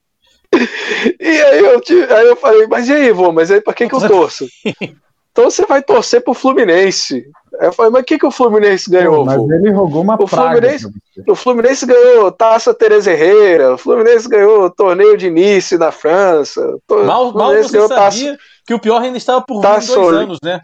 e 1.20 1.28
aí 1.28 1.60
eu, 1.60 1.82
aí 2.16 2.28
eu 2.28 2.36
falei: 2.36 2.68
Mas 2.68 2.88
e 2.88 2.94
aí, 2.94 3.12
vô? 3.12 3.32
Mas 3.32 3.52
aí 3.52 3.62
para 3.62 3.74
quem 3.74 3.88
que 3.88 3.96
eu 3.96 4.08
torço? 4.08 4.48
Então 5.38 5.52
você 5.52 5.68
vai 5.68 5.84
torcer 5.84 6.24
pro 6.24 6.34
Fluminense. 6.34 7.24
Eu 7.62 7.72
falei, 7.72 7.92
mas 7.92 8.02
o 8.02 8.06
que, 8.06 8.18
que 8.18 8.26
o 8.26 8.32
Fluminense 8.32 8.90
ganhou? 8.90 9.18
Pô, 9.18 9.26
mas 9.26 9.38
vô? 9.38 9.54
ele 9.54 9.70
jogou 9.70 10.02
uma 10.02 10.18
o 10.20 10.26
Fluminense, 10.26 10.92
o 11.28 11.36
Fluminense 11.36 11.86
ganhou 11.86 12.32
Taça 12.32 12.74
Teresa 12.74 13.12
Herrera, 13.12 13.76
o 13.76 13.78
Fluminense 13.78 14.28
ganhou 14.28 14.68
torneio 14.72 15.16
de 15.16 15.28
início 15.28 15.78
na 15.78 15.92
França. 15.92 16.80
Mal, 16.90 17.32
mal 17.34 17.54
você 17.54 17.70
sabia 17.70 17.88
taça, 17.88 18.38
que 18.66 18.74
o 18.74 18.80
pior 18.80 19.00
ainda 19.00 19.20
estava 19.20 19.40
por 19.40 19.62
taça 19.62 19.94
dois 19.94 20.18
anos, 20.18 20.40
né? 20.42 20.60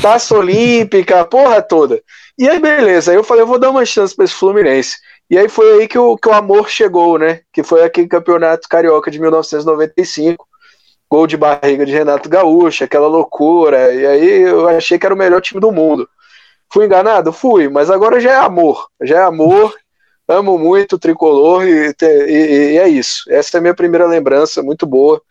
Taça 0.00 0.36
Olímpica, 0.36 1.20
a 1.20 1.24
porra 1.24 1.62
toda. 1.62 2.02
E 2.36 2.48
aí, 2.48 2.58
beleza, 2.58 3.12
aí 3.12 3.16
eu 3.16 3.22
falei, 3.22 3.44
eu 3.44 3.46
vou 3.46 3.60
dar 3.60 3.70
uma 3.70 3.84
chance 3.84 4.12
para 4.12 4.24
esse 4.24 4.34
Fluminense. 4.34 4.96
E 5.32 5.38
aí 5.38 5.48
foi 5.48 5.80
aí 5.80 5.88
que 5.88 5.98
o, 5.98 6.14
que 6.14 6.28
o 6.28 6.32
amor 6.34 6.68
chegou, 6.68 7.18
né? 7.18 7.40
Que 7.50 7.62
foi 7.62 7.82
aquele 7.82 8.06
campeonato 8.06 8.68
carioca 8.68 9.10
de 9.10 9.18
1995 9.18 10.46
gol 11.10 11.26
de 11.26 11.38
barriga 11.38 11.86
de 11.86 11.92
Renato 11.92 12.28
Gaúcho, 12.28 12.84
aquela 12.84 13.06
loucura. 13.06 13.94
E 13.94 14.06
aí 14.06 14.42
eu 14.42 14.68
achei 14.68 14.98
que 14.98 15.06
era 15.06 15.14
o 15.14 15.18
melhor 15.18 15.40
time 15.40 15.58
do 15.58 15.72
mundo. 15.72 16.06
Fui 16.70 16.84
enganado? 16.84 17.32
Fui, 17.32 17.66
mas 17.70 17.90
agora 17.90 18.20
já 18.20 18.32
é 18.32 18.36
amor. 18.36 18.88
Já 19.02 19.20
é 19.20 19.22
amor. 19.22 19.74
Amo 20.28 20.58
muito 20.58 20.96
o 20.96 20.98
tricolor 20.98 21.66
e, 21.66 21.94
e, 22.02 22.72
e 22.74 22.78
é 22.78 22.86
isso. 22.88 23.24
Essa 23.30 23.56
é 23.56 23.58
a 23.58 23.62
minha 23.62 23.74
primeira 23.74 24.06
lembrança 24.06 24.62
muito 24.62 24.86
boa 24.86 25.22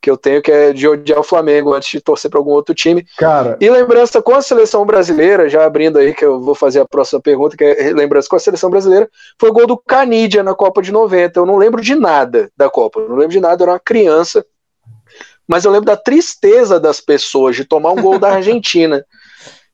que 0.00 0.10
eu 0.10 0.16
tenho, 0.16 0.40
que 0.40 0.50
é 0.50 0.72
de 0.72 0.88
odiar 0.88 1.20
o 1.20 1.24
Flamengo 1.24 1.74
antes 1.74 1.90
de 1.90 2.00
torcer 2.00 2.30
para 2.30 2.40
algum 2.40 2.52
outro 2.52 2.74
time. 2.74 3.06
Cara. 3.18 3.56
E 3.60 3.68
lembrança 3.68 4.22
com 4.22 4.34
a 4.34 4.42
seleção 4.42 4.84
brasileira, 4.86 5.48
já 5.48 5.64
abrindo 5.64 5.98
aí, 5.98 6.14
que 6.14 6.24
eu 6.24 6.40
vou 6.40 6.54
fazer 6.54 6.80
a 6.80 6.86
próxima 6.86 7.20
pergunta, 7.20 7.56
que 7.56 7.64
é 7.64 7.92
lembrança 7.92 8.28
com 8.28 8.36
a 8.36 8.40
seleção 8.40 8.70
brasileira, 8.70 9.08
foi 9.38 9.50
o 9.50 9.52
gol 9.52 9.66
do 9.66 9.76
Canidia 9.76 10.42
na 10.42 10.54
Copa 10.54 10.80
de 10.82 10.90
90. 10.90 11.38
Eu 11.38 11.46
não 11.46 11.56
lembro 11.56 11.82
de 11.82 11.94
nada 11.94 12.50
da 12.56 12.70
Copa, 12.70 13.00
não 13.00 13.16
lembro 13.16 13.32
de 13.32 13.40
nada, 13.40 13.62
eu 13.62 13.64
era 13.64 13.72
uma 13.72 13.80
criança 13.80 14.44
mas 15.50 15.64
eu 15.64 15.72
lembro 15.72 15.86
da 15.86 15.96
tristeza 15.96 16.78
das 16.78 17.00
pessoas 17.00 17.56
de 17.56 17.64
tomar 17.64 17.90
um 17.90 18.00
gol 18.00 18.20
da 18.20 18.34
Argentina. 18.38 19.04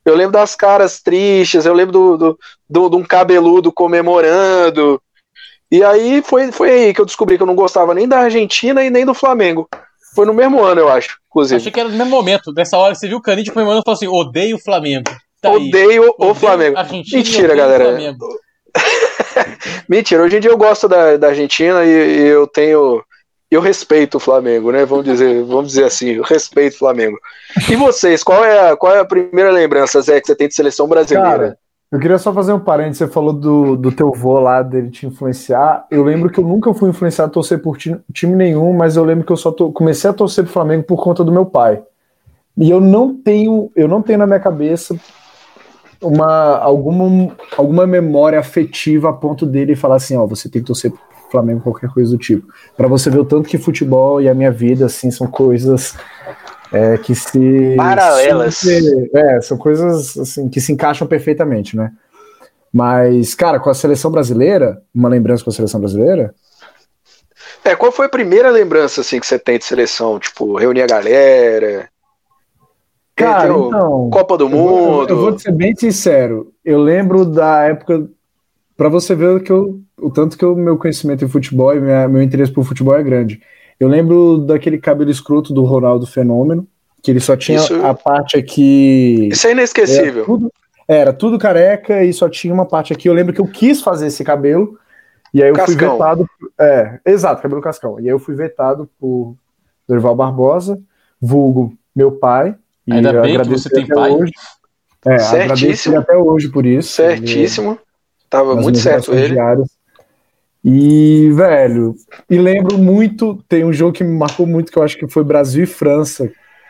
Eu 0.06 0.16
lembro 0.16 0.32
das 0.32 0.56
caras 0.56 1.02
tristes, 1.02 1.66
eu 1.66 1.74
lembro 1.74 1.92
do, 1.92 2.16
do, 2.16 2.38
do, 2.70 2.88
de 2.88 2.96
um 2.96 3.04
cabeludo 3.04 3.70
comemorando. 3.70 4.98
E 5.70 5.84
aí 5.84 6.22
foi, 6.22 6.50
foi 6.50 6.70
aí 6.70 6.94
que 6.94 7.00
eu 7.00 7.04
descobri 7.04 7.36
que 7.36 7.42
eu 7.42 7.46
não 7.46 7.54
gostava 7.54 7.92
nem 7.92 8.08
da 8.08 8.20
Argentina 8.20 8.82
e 8.82 8.88
nem 8.88 9.04
do 9.04 9.12
Flamengo. 9.12 9.68
Foi 10.16 10.24
no 10.24 10.32
mesmo 10.32 10.64
ano, 10.64 10.80
eu 10.80 10.88
acho, 10.88 11.18
inclusive. 11.28 11.60
Achei 11.60 11.70
que 11.70 11.78
era 11.78 11.90
no 11.90 11.96
mesmo 11.96 12.10
momento. 12.10 12.50
Nessa 12.54 12.78
hora 12.78 12.94
você 12.94 13.06
viu 13.06 13.18
o 13.18 13.22
Canidia 13.22 13.52
comemorando 13.52 13.82
e 13.82 13.84
falou 13.84 13.96
assim: 13.96 14.08
odeio 14.08 14.56
o 14.56 14.58
Flamengo. 14.58 15.10
Tá 15.42 15.50
odeio, 15.50 15.70
odeio 15.70 16.14
o 16.18 16.34
Flamengo. 16.34 16.78
Mentira, 17.12 17.54
galera. 17.54 17.98
Mentira, 19.86 20.22
hoje 20.22 20.38
em 20.38 20.40
dia 20.40 20.50
eu 20.50 20.56
gosto 20.56 20.88
da, 20.88 21.18
da 21.18 21.28
Argentina 21.28 21.84
e, 21.84 21.88
e 21.88 22.26
eu 22.28 22.46
tenho 22.46 23.04
eu 23.50 23.60
respeito 23.60 24.16
o 24.16 24.20
Flamengo, 24.20 24.72
né? 24.72 24.86
Vamos 24.86 25.04
dizer, 25.04 25.44
vamos 25.44 25.68
dizer 25.68 25.84
assim, 25.84 26.08
eu 26.12 26.22
respeito 26.22 26.74
o 26.74 26.78
Flamengo. 26.78 27.18
E 27.70 27.76
vocês, 27.76 28.24
qual 28.24 28.42
é 28.42 28.70
a, 28.70 28.76
qual 28.76 28.94
é 28.94 29.00
a 29.00 29.04
primeira 29.04 29.50
lembrança, 29.50 30.00
Zé, 30.00 30.20
que 30.20 30.26
você 30.26 30.34
tem 30.34 30.48
de 30.48 30.54
seleção 30.54 30.88
brasileira? 30.88 31.30
Cara, 31.30 31.58
Eu 31.90 32.00
queria 32.00 32.18
só 32.18 32.32
fazer 32.32 32.52
um 32.52 32.58
parênteses. 32.58 32.98
Você 32.98 33.06
falou 33.06 33.32
do, 33.32 33.76
do 33.76 33.92
teu 33.92 34.12
vô 34.12 34.40
lá, 34.40 34.62
dele 34.62 34.90
te 34.90 35.06
influenciar. 35.06 35.86
Eu 35.90 36.02
lembro 36.02 36.30
que 36.30 36.40
eu 36.40 36.44
nunca 36.44 36.72
fui 36.74 36.90
influenciado 36.90 37.30
a 37.30 37.32
torcer 37.32 37.60
por 37.62 37.76
time, 37.78 38.34
nenhum, 38.34 38.72
mas 38.72 38.96
eu 38.96 39.04
lembro 39.04 39.24
que 39.24 39.32
eu 39.32 39.36
só 39.36 39.52
to, 39.52 39.70
comecei 39.70 40.10
a 40.10 40.12
torcer 40.12 40.44
pro 40.44 40.52
Flamengo 40.52 40.82
por 40.82 41.02
conta 41.02 41.22
do 41.22 41.30
meu 41.30 41.46
pai. 41.46 41.82
E 42.56 42.70
eu 42.70 42.80
não 42.80 43.14
tenho, 43.14 43.70
eu 43.76 43.86
não 43.86 44.02
tenho 44.02 44.18
na 44.18 44.26
minha 44.26 44.40
cabeça 44.40 44.96
uma 46.02 46.58
alguma, 46.58 47.36
alguma 47.56 47.86
memória 47.86 48.38
afetiva 48.38 49.10
a 49.10 49.12
ponto 49.12 49.46
dele 49.46 49.76
falar 49.76 49.96
assim, 49.96 50.16
ó, 50.16 50.26
você 50.26 50.48
tem 50.48 50.62
que 50.62 50.66
torcer 50.66 50.90
pro 50.90 51.00
Flamengo 51.30 51.60
qualquer 51.60 51.90
coisa 51.90 52.10
do 52.10 52.18
tipo. 52.18 52.48
Para 52.76 52.88
você 52.88 53.10
ver 53.10 53.20
o 53.20 53.24
tanto 53.24 53.48
que 53.48 53.58
futebol 53.58 54.20
e 54.20 54.28
a 54.28 54.34
minha 54.34 54.50
vida 54.50 54.86
assim 54.86 55.10
são 55.10 55.26
coisas 55.26 55.96
é, 56.72 56.98
que 56.98 57.14
se 57.14 57.74
paralelas. 57.76 58.64
é, 58.66 59.40
são 59.40 59.56
coisas 59.56 60.16
assim 60.16 60.48
que 60.48 60.60
se 60.60 60.72
encaixam 60.72 61.06
perfeitamente, 61.06 61.76
né? 61.76 61.92
Mas, 62.72 63.34
cara, 63.34 63.58
com 63.58 63.70
a 63.70 63.74
seleção 63.74 64.10
brasileira, 64.10 64.82
uma 64.94 65.08
lembrança 65.08 65.42
com 65.42 65.50
a 65.50 65.52
seleção 65.52 65.80
brasileira? 65.80 66.34
É, 67.64 67.74
qual 67.74 67.90
foi 67.90 68.06
a 68.06 68.10
primeira 68.10 68.50
lembrança 68.50 69.00
assim 69.00 69.18
que 69.18 69.26
você 69.26 69.38
tem 69.38 69.58
de 69.58 69.64
seleção? 69.64 70.18
Tipo, 70.18 70.56
reunir 70.56 70.82
a 70.82 70.86
galera? 70.86 71.88
Cara, 73.16 73.48
então, 73.48 74.10
Copa 74.10 74.36
do 74.36 74.48
Mundo. 74.48 75.08
Eu, 75.08 75.16
eu, 75.16 75.16
vou 75.16 75.38
ser 75.38 75.52
bem 75.52 75.74
sincero. 75.74 76.52
Eu 76.62 76.78
lembro 76.78 77.24
da 77.24 77.62
época 77.62 78.06
para 78.76 78.90
você 78.90 79.14
ver 79.14 79.42
que 79.42 79.50
eu, 79.50 79.80
o 79.98 80.10
tanto 80.10 80.36
que 80.36 80.44
o 80.44 80.54
meu 80.54 80.76
conhecimento 80.76 81.24
em 81.24 81.28
futebol 81.28 81.74
e 81.74 81.80
minha, 81.80 82.06
meu 82.06 82.22
interesse 82.22 82.52
por 82.52 82.64
futebol 82.64 82.94
é 82.94 83.02
grande. 83.02 83.40
Eu 83.78 83.88
lembro 83.88 84.38
daquele 84.38 84.78
cabelo 84.78 85.10
escroto 85.10 85.52
do 85.52 85.64
Ronaldo 85.64 86.06
Fenômeno, 86.06 86.66
que 87.02 87.10
ele 87.10 87.20
só 87.20 87.36
tinha 87.36 87.58
Isso... 87.58 87.74
a 87.84 87.94
parte 87.94 88.36
aqui. 88.36 89.28
Isso 89.30 89.46
é 89.46 89.52
inesquecível. 89.52 90.16
Era 90.16 90.24
tudo, 90.24 90.52
era 90.88 91.12
tudo, 91.12 91.38
careca 91.38 92.02
e 92.02 92.12
só 92.12 92.28
tinha 92.28 92.52
uma 92.52 92.66
parte 92.66 92.92
aqui. 92.92 93.08
Eu 93.08 93.14
lembro 93.14 93.34
que 93.34 93.40
eu 93.40 93.46
quis 93.46 93.82
fazer 93.82 94.06
esse 94.06 94.24
cabelo, 94.24 94.78
e 95.32 95.42
aí 95.42 95.48
eu 95.48 95.54
cascão. 95.54 95.76
fui 95.76 95.88
vetado. 95.88 96.30
É, 96.58 97.00
exato, 97.04 97.42
cabelo 97.42 97.60
cascão. 97.60 98.00
E 98.00 98.04
aí 98.04 98.08
eu 98.08 98.18
fui 98.18 98.34
vetado 98.34 98.88
por 98.98 99.36
Dorival 99.86 100.16
Barbosa, 100.16 100.80
vulgo 101.20 101.76
meu 101.94 102.12
pai. 102.12 102.56
E 102.86 102.92
Ainda 102.92 103.20
bem 103.20 103.40
que 103.40 103.48
você 103.48 103.68
tem 103.68 103.86
pai. 103.86 104.10
Hoje. 104.10 104.32
É, 105.04 105.18
Certíssimo. 105.18 105.98
até 105.98 106.16
hoje 106.16 106.48
por 106.48 106.66
isso. 106.66 106.90
Certíssimo. 106.90 107.72
Ele, 107.72 107.80
Tava 108.28 108.56
muito 108.56 108.78
certo 108.78 109.12
ele. 109.12 109.34
Diárias. 109.34 109.75
E, 110.68 111.30
velho, 111.30 111.94
e 112.28 112.36
lembro 112.38 112.76
muito, 112.76 113.40
tem 113.48 113.64
um 113.64 113.72
jogo 113.72 113.92
que 113.92 114.02
me 114.02 114.18
marcou 114.18 114.44
muito, 114.44 114.72
que 114.72 114.76
eu 114.76 114.82
acho 114.82 114.98
que 114.98 115.06
foi 115.06 115.22
Brasil 115.22 115.62
e 115.62 115.66
França. 115.66 116.28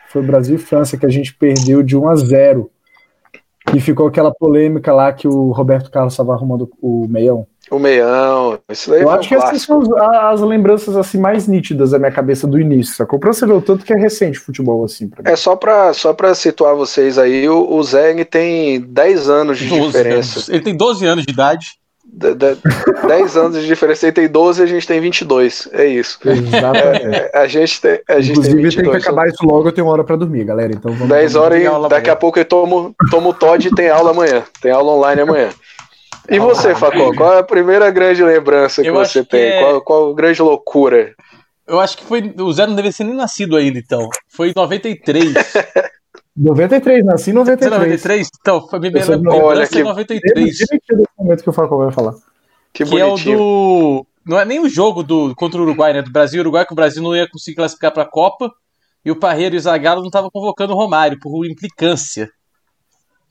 Foi 0.09 0.21
Brasil 0.21 0.55
e 0.55 0.59
França 0.59 0.95
que 0.95 1.05
a 1.07 1.09
gente 1.09 1.33
perdeu 1.33 1.81
de 1.81 1.97
1 1.97 2.07
a 2.07 2.15
0 2.15 2.69
E 3.73 3.81
ficou 3.81 4.05
aquela 4.05 4.31
polêmica 4.31 4.93
lá 4.93 5.11
que 5.11 5.27
o 5.27 5.49
Roberto 5.51 5.89
Carlos 5.89 6.13
estava 6.13 6.31
arrumando 6.33 6.69
o 6.79 7.07
meião. 7.07 7.47
O 7.71 7.79
meião, 7.79 8.59
isso 8.69 8.91
daí 8.91 9.01
Eu 9.01 9.09
acho 9.09 9.25
um 9.25 9.29
que 9.29 9.33
essas 9.33 9.63
são 9.63 9.81
as, 9.99 10.41
lembranças 10.41 10.95
assim 10.95 11.19
mais 11.19 11.47
nítidas 11.47 11.89
da 11.89 11.97
minha 11.97 12.11
cabeça 12.11 12.45
do 12.45 12.59
início, 12.59 12.93
sacou? 12.93 13.17
Pra 13.17 13.33
você 13.33 13.47
ver 13.47 13.53
o 13.53 13.61
tanto 13.63 13.83
que 13.83 13.91
é 13.91 13.97
recente 13.97 14.37
futebol, 14.37 14.85
assim. 14.85 15.09
É 15.25 15.35
só 15.35 15.55
pra, 15.55 15.91
só 15.91 16.13
pra 16.13 16.35
situar 16.35 16.75
vocês 16.75 17.17
aí, 17.17 17.49
o, 17.49 17.67
o 17.67 17.81
Zé 17.81 18.23
tem 18.25 18.79
10 18.79 19.27
anos 19.27 19.57
de 19.57 19.67
diferença. 19.67 20.37
Anos. 20.37 20.49
Ele 20.49 20.61
tem 20.61 20.77
12 20.77 21.03
anos 21.03 21.25
de 21.25 21.33
idade. 21.33 21.79
10 22.17 23.37
anos 23.37 23.61
de 23.61 23.67
diferença, 23.67 24.05
ele 24.05 24.13
tem 24.13 24.27
12 24.27 24.61
e 24.61 24.63
a 24.63 24.67
gente 24.67 24.87
tem 24.87 24.99
22. 24.99 25.69
É 25.71 25.85
isso. 25.85 26.19
Exatamente. 26.25 27.15
É, 27.15 27.31
a 27.33 27.47
gente 27.47 27.81
tem, 27.81 28.01
a 28.07 28.19
gente 28.19 28.31
Inclusive, 28.31 28.55
tem, 28.55 28.63
22, 28.63 28.75
tem 28.75 28.91
que 28.91 29.07
acabar 29.07 29.27
isso 29.27 29.45
logo, 29.45 29.67
eu 29.67 29.71
tenho 29.71 29.85
uma 29.85 29.93
hora 29.93 30.03
pra 30.03 30.15
dormir, 30.15 30.43
galera. 30.43 30.73
Então 30.73 30.91
vamos 30.91 31.09
10 31.09 31.35
horas 31.35 31.59
e 31.59 31.63
daqui 31.63 31.75
amanhã. 31.75 32.13
a 32.13 32.15
pouco 32.15 32.39
eu 32.39 32.45
tomo, 32.45 32.95
tomo 33.11 33.29
o 33.29 33.33
Todd 33.33 33.67
e 33.67 33.75
tem 33.75 33.89
aula 33.89 34.11
amanhã. 34.11 34.43
Tem 34.61 34.71
aula 34.71 34.93
online 34.93 35.21
amanhã. 35.21 35.49
E 36.29 36.39
você, 36.39 36.75
Facó, 36.75 37.13
qual 37.13 37.35
é 37.35 37.39
a 37.39 37.43
primeira 37.43 37.89
grande 37.89 38.23
lembrança 38.23 38.81
que 38.81 38.89
eu 38.89 38.93
você 38.93 39.23
tem? 39.23 39.39
Que 39.39 39.47
é... 39.47 39.61
qual, 39.61 39.81
qual 39.81 40.15
grande 40.15 40.41
loucura? 40.41 41.13
Eu 41.67 41.79
acho 41.79 41.97
que 41.97 42.03
foi. 42.03 42.33
O 42.39 42.51
Zé 42.51 42.65
não 42.65 42.75
deve 42.75 42.91
ser 42.91 43.03
nem 43.03 43.13
nascido 43.13 43.55
ainda, 43.55 43.77
então. 43.77 44.09
Foi 44.29 44.49
em 44.49 44.53
93. 44.55 45.33
93, 46.37 47.03
nasci 47.03 47.31
em 47.31 47.33
93. 47.33 47.71
Você 47.71 47.79
93? 47.79 48.29
Então, 48.39 48.67
foi 48.67 48.77
a 48.77 48.79
primeira 48.79 49.15
lembrança 49.15 49.71
que... 49.71 49.79
em 49.79 49.83
93. 49.83 50.59
Eu 50.89 51.05
momento 51.17 51.43
que 51.43 51.49
o 51.49 51.53
vai 51.53 51.91
falar. 51.91 52.13
Que, 52.71 52.85
que 52.85 52.99
é 52.99 53.05
o 53.05 53.17
do. 53.17 54.05
Não 54.23 54.39
é 54.39 54.45
nem 54.45 54.59
o 54.59 54.69
jogo 54.69 55.01
do 55.01 55.33
contra 55.35 55.59
o 55.59 55.63
Uruguai, 55.63 55.93
né? 55.93 56.01
Do 56.01 56.11
Brasil 56.11 56.37
e 56.37 56.41
Uruguai, 56.41 56.65
que 56.65 56.73
o 56.73 56.75
Brasil 56.75 57.01
não 57.01 57.15
ia 57.15 57.27
conseguir 57.29 57.55
classificar 57.55 57.91
para 57.91 58.03
a 58.03 58.09
Copa. 58.09 58.51
E 59.03 59.09
o 59.09 59.15
Parreiro 59.15 59.55
e 59.55 59.57
o 59.57 59.61
Zagallo 59.61 60.01
não 60.01 60.07
estavam 60.07 60.29
convocando 60.29 60.73
o 60.73 60.75
Romário, 60.75 61.17
por 61.19 61.45
implicância 61.45 62.29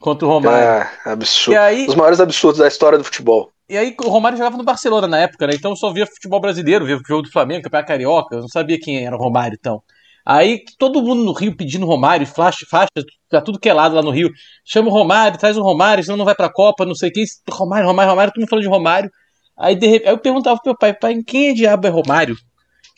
contra 0.01 0.27
o 0.27 0.31
Romário. 0.31 0.59
É, 0.59 0.91
absurdo. 1.05 1.59
Aí, 1.59 1.87
Os 1.87 1.95
maiores 1.95 2.19
absurdos 2.19 2.59
da 2.59 2.67
história 2.67 2.99
do 2.99 3.05
futebol. 3.05 3.51
E 3.69 3.77
aí 3.77 3.95
o 4.01 4.09
Romário 4.09 4.39
jogava 4.39 4.57
no 4.57 4.63
Barcelona 4.65 5.09
na 5.09 5.19
época, 5.19 5.47
né? 5.47 5.55
Então 5.55 5.73
eu 5.73 5.77
só 5.77 5.93
via 5.93 6.07
futebol 6.07 6.41
brasileiro, 6.41 6.87
via 6.87 6.97
o 6.97 7.03
jogo 7.07 7.23
do 7.23 7.31
Flamengo, 7.31 7.65
campeonato 7.65 7.89
carioca, 7.89 8.37
eu 8.37 8.41
não 8.41 8.49
sabia 8.49 8.79
quem 8.79 9.05
era 9.05 9.17
o 9.17 9.19
Romário 9.19 9.57
então. 9.59 9.83
Aí 10.27 10.65
todo 10.77 11.01
mundo 11.03 11.23
no 11.25 11.33
Rio 11.33 11.57
pedindo 11.57 11.87
Romário, 11.87 12.27
faixa, 12.27 12.67
faixa, 12.69 12.91
tá 13.31 13.41
tudo 13.41 13.61
que 13.61 13.69
é 13.69 13.73
lado 13.73 13.95
lá 13.95 14.03
no 14.03 14.11
Rio. 14.11 14.29
Chama 14.65 14.89
o 14.89 14.93
Romário, 14.93 15.39
traz 15.39 15.57
o 15.57 15.63
Romário, 15.63 16.03
senão 16.03 16.17
não 16.17 16.25
vai 16.25 16.35
pra 16.35 16.53
Copa, 16.53 16.85
não 16.85 16.97
sei 16.97 17.11
quem. 17.13 17.25
Romário, 17.49 17.87
Romário, 17.87 18.11
Romário, 18.11 18.33
todo 18.33 18.41
mundo 18.41 18.51
falando 18.51 18.65
de 18.65 18.69
Romário. 18.71 19.11
Aí, 19.57 19.77
de 19.77 19.87
aí 19.87 20.03
eu 20.07 20.19
perguntava 20.19 20.59
pro 20.61 20.73
meu 20.73 20.79
pai, 20.79 20.93
pai, 20.95 21.15
quem 21.25 21.51
é 21.51 21.55
diabo 21.55 21.87
é 21.87 21.91
Romário? 21.91 22.37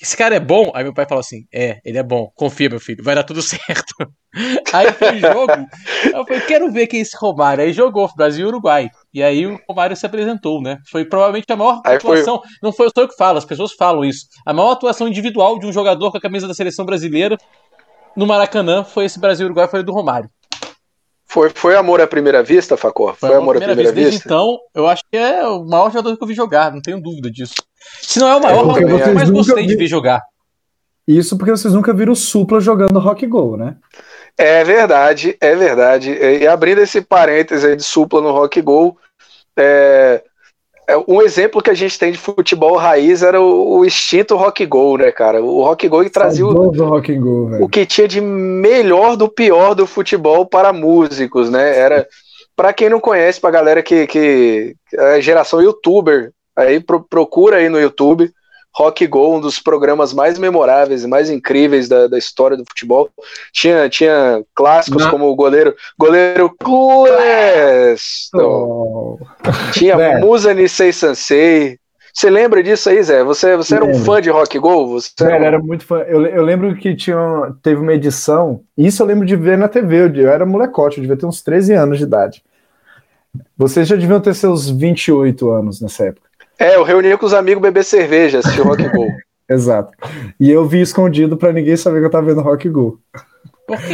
Esse 0.00 0.16
cara 0.16 0.36
é 0.36 0.40
bom? 0.40 0.70
Aí 0.74 0.84
meu 0.84 0.94
pai 0.94 1.06
falou 1.06 1.20
assim: 1.20 1.44
É, 1.52 1.80
ele 1.84 1.98
é 1.98 2.02
bom, 2.02 2.30
confia, 2.34 2.68
meu 2.68 2.78
filho, 2.78 3.02
vai 3.02 3.14
dar 3.14 3.24
tudo 3.24 3.42
certo. 3.42 3.94
Aí 4.72 4.92
foi 4.92 5.16
o 5.16 5.18
jogo, 5.18 5.52
eu 6.14 6.24
falei: 6.24 6.40
Quero 6.42 6.70
ver 6.70 6.86
quem 6.86 7.00
é 7.00 7.02
esse 7.02 7.16
Romário. 7.16 7.64
Aí 7.64 7.72
jogou 7.72 8.08
Brasil 8.16 8.46
e 8.46 8.48
Uruguai. 8.48 8.90
E 9.12 9.22
aí 9.22 9.46
o 9.46 9.58
Romário 9.68 9.96
se 9.96 10.06
apresentou, 10.06 10.62
né? 10.62 10.78
Foi 10.90 11.04
provavelmente 11.04 11.46
a 11.52 11.56
maior 11.56 11.80
aí 11.84 11.96
atuação. 11.96 12.38
Foi... 12.38 12.48
Não 12.62 12.72
foi 12.72 12.88
só 12.94 13.02
eu 13.02 13.08
que 13.08 13.16
falo, 13.16 13.38
as 13.38 13.44
pessoas 13.44 13.72
falam 13.72 14.04
isso. 14.04 14.26
A 14.46 14.52
maior 14.52 14.72
atuação 14.72 15.08
individual 15.08 15.58
de 15.58 15.66
um 15.66 15.72
jogador 15.72 16.12
com 16.12 16.18
a 16.18 16.20
camisa 16.20 16.46
da 16.46 16.54
seleção 16.54 16.84
brasileira 16.84 17.36
no 18.16 18.26
Maracanã 18.26 18.84
foi 18.84 19.04
esse 19.04 19.18
Brasil 19.18 19.44
e 19.44 19.46
Uruguai, 19.46 19.68
foi 19.68 19.80
o 19.80 19.84
do 19.84 19.92
Romário. 19.92 20.30
Foi, 21.26 21.50
foi 21.50 21.76
amor 21.76 22.00
à 22.00 22.06
primeira 22.06 22.42
vista, 22.42 22.76
Facor? 22.76 23.14
Foi, 23.14 23.28
foi 23.28 23.36
amor 23.36 23.56
à 23.56 23.58
primeira, 23.58 23.74
primeira 23.74 23.94
vista? 23.94 24.10
vista? 24.10 24.28
então, 24.28 24.58
eu 24.74 24.86
acho 24.86 25.02
que 25.10 25.16
é 25.16 25.46
o 25.46 25.62
maior 25.64 25.90
jogador 25.90 26.16
que 26.16 26.22
eu 26.24 26.28
vi 26.28 26.34
jogar, 26.34 26.72
não 26.72 26.80
tenho 26.80 27.02
dúvida 27.02 27.30
disso. 27.30 27.54
Se 28.02 28.18
não 28.18 28.28
é 28.28 28.36
o 28.36 28.42
maior, 28.42 28.78
é 28.78 28.84
eu, 28.84 28.98
eu 28.98 29.14
mais 29.14 29.30
gostei 29.30 29.62
vi... 29.62 29.68
de 29.68 29.76
ver 29.76 29.86
jogar. 29.86 30.22
Isso 31.06 31.38
porque 31.38 31.50
vocês 31.50 31.72
nunca 31.72 31.94
viram 31.94 32.12
o 32.12 32.16
Supla 32.16 32.60
jogando 32.60 32.98
Rock 32.98 33.26
Go, 33.26 33.56
né? 33.56 33.76
É 34.36 34.62
verdade, 34.62 35.36
é 35.40 35.56
verdade. 35.56 36.10
E 36.10 36.46
abrindo 36.46 36.80
esse 36.80 37.00
parênteses 37.00 37.64
aí 37.64 37.74
de 37.74 37.82
Supla 37.82 38.20
no 38.20 38.30
Rock 38.30 38.60
Go, 38.60 38.96
é, 39.56 40.22
é, 40.88 40.96
um 41.08 41.20
exemplo 41.20 41.60
que 41.60 41.70
a 41.70 41.74
gente 41.74 41.98
tem 41.98 42.12
de 42.12 42.18
futebol 42.18 42.76
raiz 42.76 43.22
era 43.22 43.40
o, 43.40 43.78
o 43.78 43.84
extinto 43.84 44.36
Rock 44.36 44.64
Go, 44.64 44.96
né, 44.96 45.10
cara? 45.10 45.42
O 45.42 45.62
Rock 45.62 45.88
Go 45.88 46.04
que 46.04 46.10
trazia 46.10 46.46
o, 46.46 46.70
rock 46.70 47.14
go, 47.16 47.64
o 47.64 47.68
que 47.68 47.84
tinha 47.84 48.06
de 48.06 48.20
melhor 48.20 49.16
do 49.16 49.28
pior 49.28 49.74
do 49.74 49.86
futebol 49.86 50.46
para 50.46 50.72
músicos, 50.72 51.50
né? 51.50 51.76
Era 51.76 52.06
para 52.54 52.72
quem 52.72 52.88
não 52.88 53.00
conhece, 53.00 53.40
para 53.40 53.50
galera 53.50 53.82
que, 53.82 54.06
que 54.06 54.74
é 54.94 55.20
geração 55.20 55.60
youtuber, 55.60 56.32
Aí 56.58 56.80
pro, 56.80 57.00
procura 57.00 57.58
aí 57.58 57.68
no 57.68 57.78
YouTube. 57.78 58.32
Rock 58.74 59.06
Go, 59.06 59.36
um 59.36 59.40
dos 59.40 59.58
programas 59.58 60.12
mais 60.12 60.38
memoráveis 60.38 61.02
e 61.02 61.08
mais 61.08 61.30
incríveis 61.30 61.88
da, 61.88 62.06
da 62.06 62.18
história 62.18 62.56
do 62.56 62.64
futebol. 62.68 63.08
Tinha, 63.52 63.88
tinha 63.88 64.42
clássicos 64.54 65.04
Não. 65.04 65.10
como 65.10 65.26
o 65.26 65.34
goleiro 65.34 65.74
goleiro 65.98 66.54
Cleston. 66.60 68.38
Oh. 68.38 69.18
Tinha 69.72 69.94
é. 69.94 70.18
Musa 70.20 70.52
Nisei 70.54 70.92
Sansei. 70.92 71.78
Você 72.12 72.30
lembra 72.30 72.62
disso 72.62 72.88
aí, 72.88 73.02
Zé? 73.02 73.22
Você, 73.24 73.56
você 73.56 73.76
era 73.76 73.84
um 73.84 73.94
fã 73.94 74.20
de 74.20 74.30
Rock 74.30 74.58
Go? 74.58 74.88
Você 74.88 75.12
era... 75.22 75.46
era 75.46 75.58
muito 75.58 75.84
fã. 75.84 75.98
Eu, 76.00 76.26
eu 76.26 76.42
lembro 76.42 76.74
que 76.76 76.94
tinha, 76.94 77.16
teve 77.62 77.80
uma 77.80 77.94
edição, 77.94 78.62
isso 78.76 79.02
eu 79.02 79.06
lembro 79.06 79.24
de 79.24 79.36
ver 79.36 79.56
na 79.56 79.68
TV. 79.68 80.02
Eu, 80.02 80.14
eu 80.14 80.28
era 80.28 80.44
molecote, 80.44 80.98
eu 80.98 81.02
devia 81.02 81.16
ter 81.16 81.26
uns 81.26 81.42
13 81.42 81.74
anos 81.74 81.98
de 81.98 82.04
idade. 82.04 82.42
Vocês 83.56 83.86
já 83.86 83.94
deviam 83.96 84.20
ter 84.20 84.34
seus 84.34 84.68
28 84.68 85.50
anos 85.50 85.80
nessa 85.80 86.06
época. 86.06 86.27
É, 86.58 86.76
eu 86.76 86.82
reunia 86.82 87.16
com 87.16 87.26
os 87.26 87.34
amigos 87.34 87.62
beber 87.62 87.84
cerveja, 87.84 88.40
assistir 88.40 88.62
Rock 88.62 88.88
Go. 88.88 89.06
Exato. 89.48 89.92
E 90.38 90.50
eu 90.50 90.66
vi 90.66 90.80
escondido 90.80 91.36
para 91.36 91.52
ninguém 91.52 91.76
saber 91.76 92.00
que 92.00 92.06
eu 92.06 92.10
tava 92.10 92.26
vendo 92.26 92.42
Rock 92.42 92.68
Go. 92.68 92.98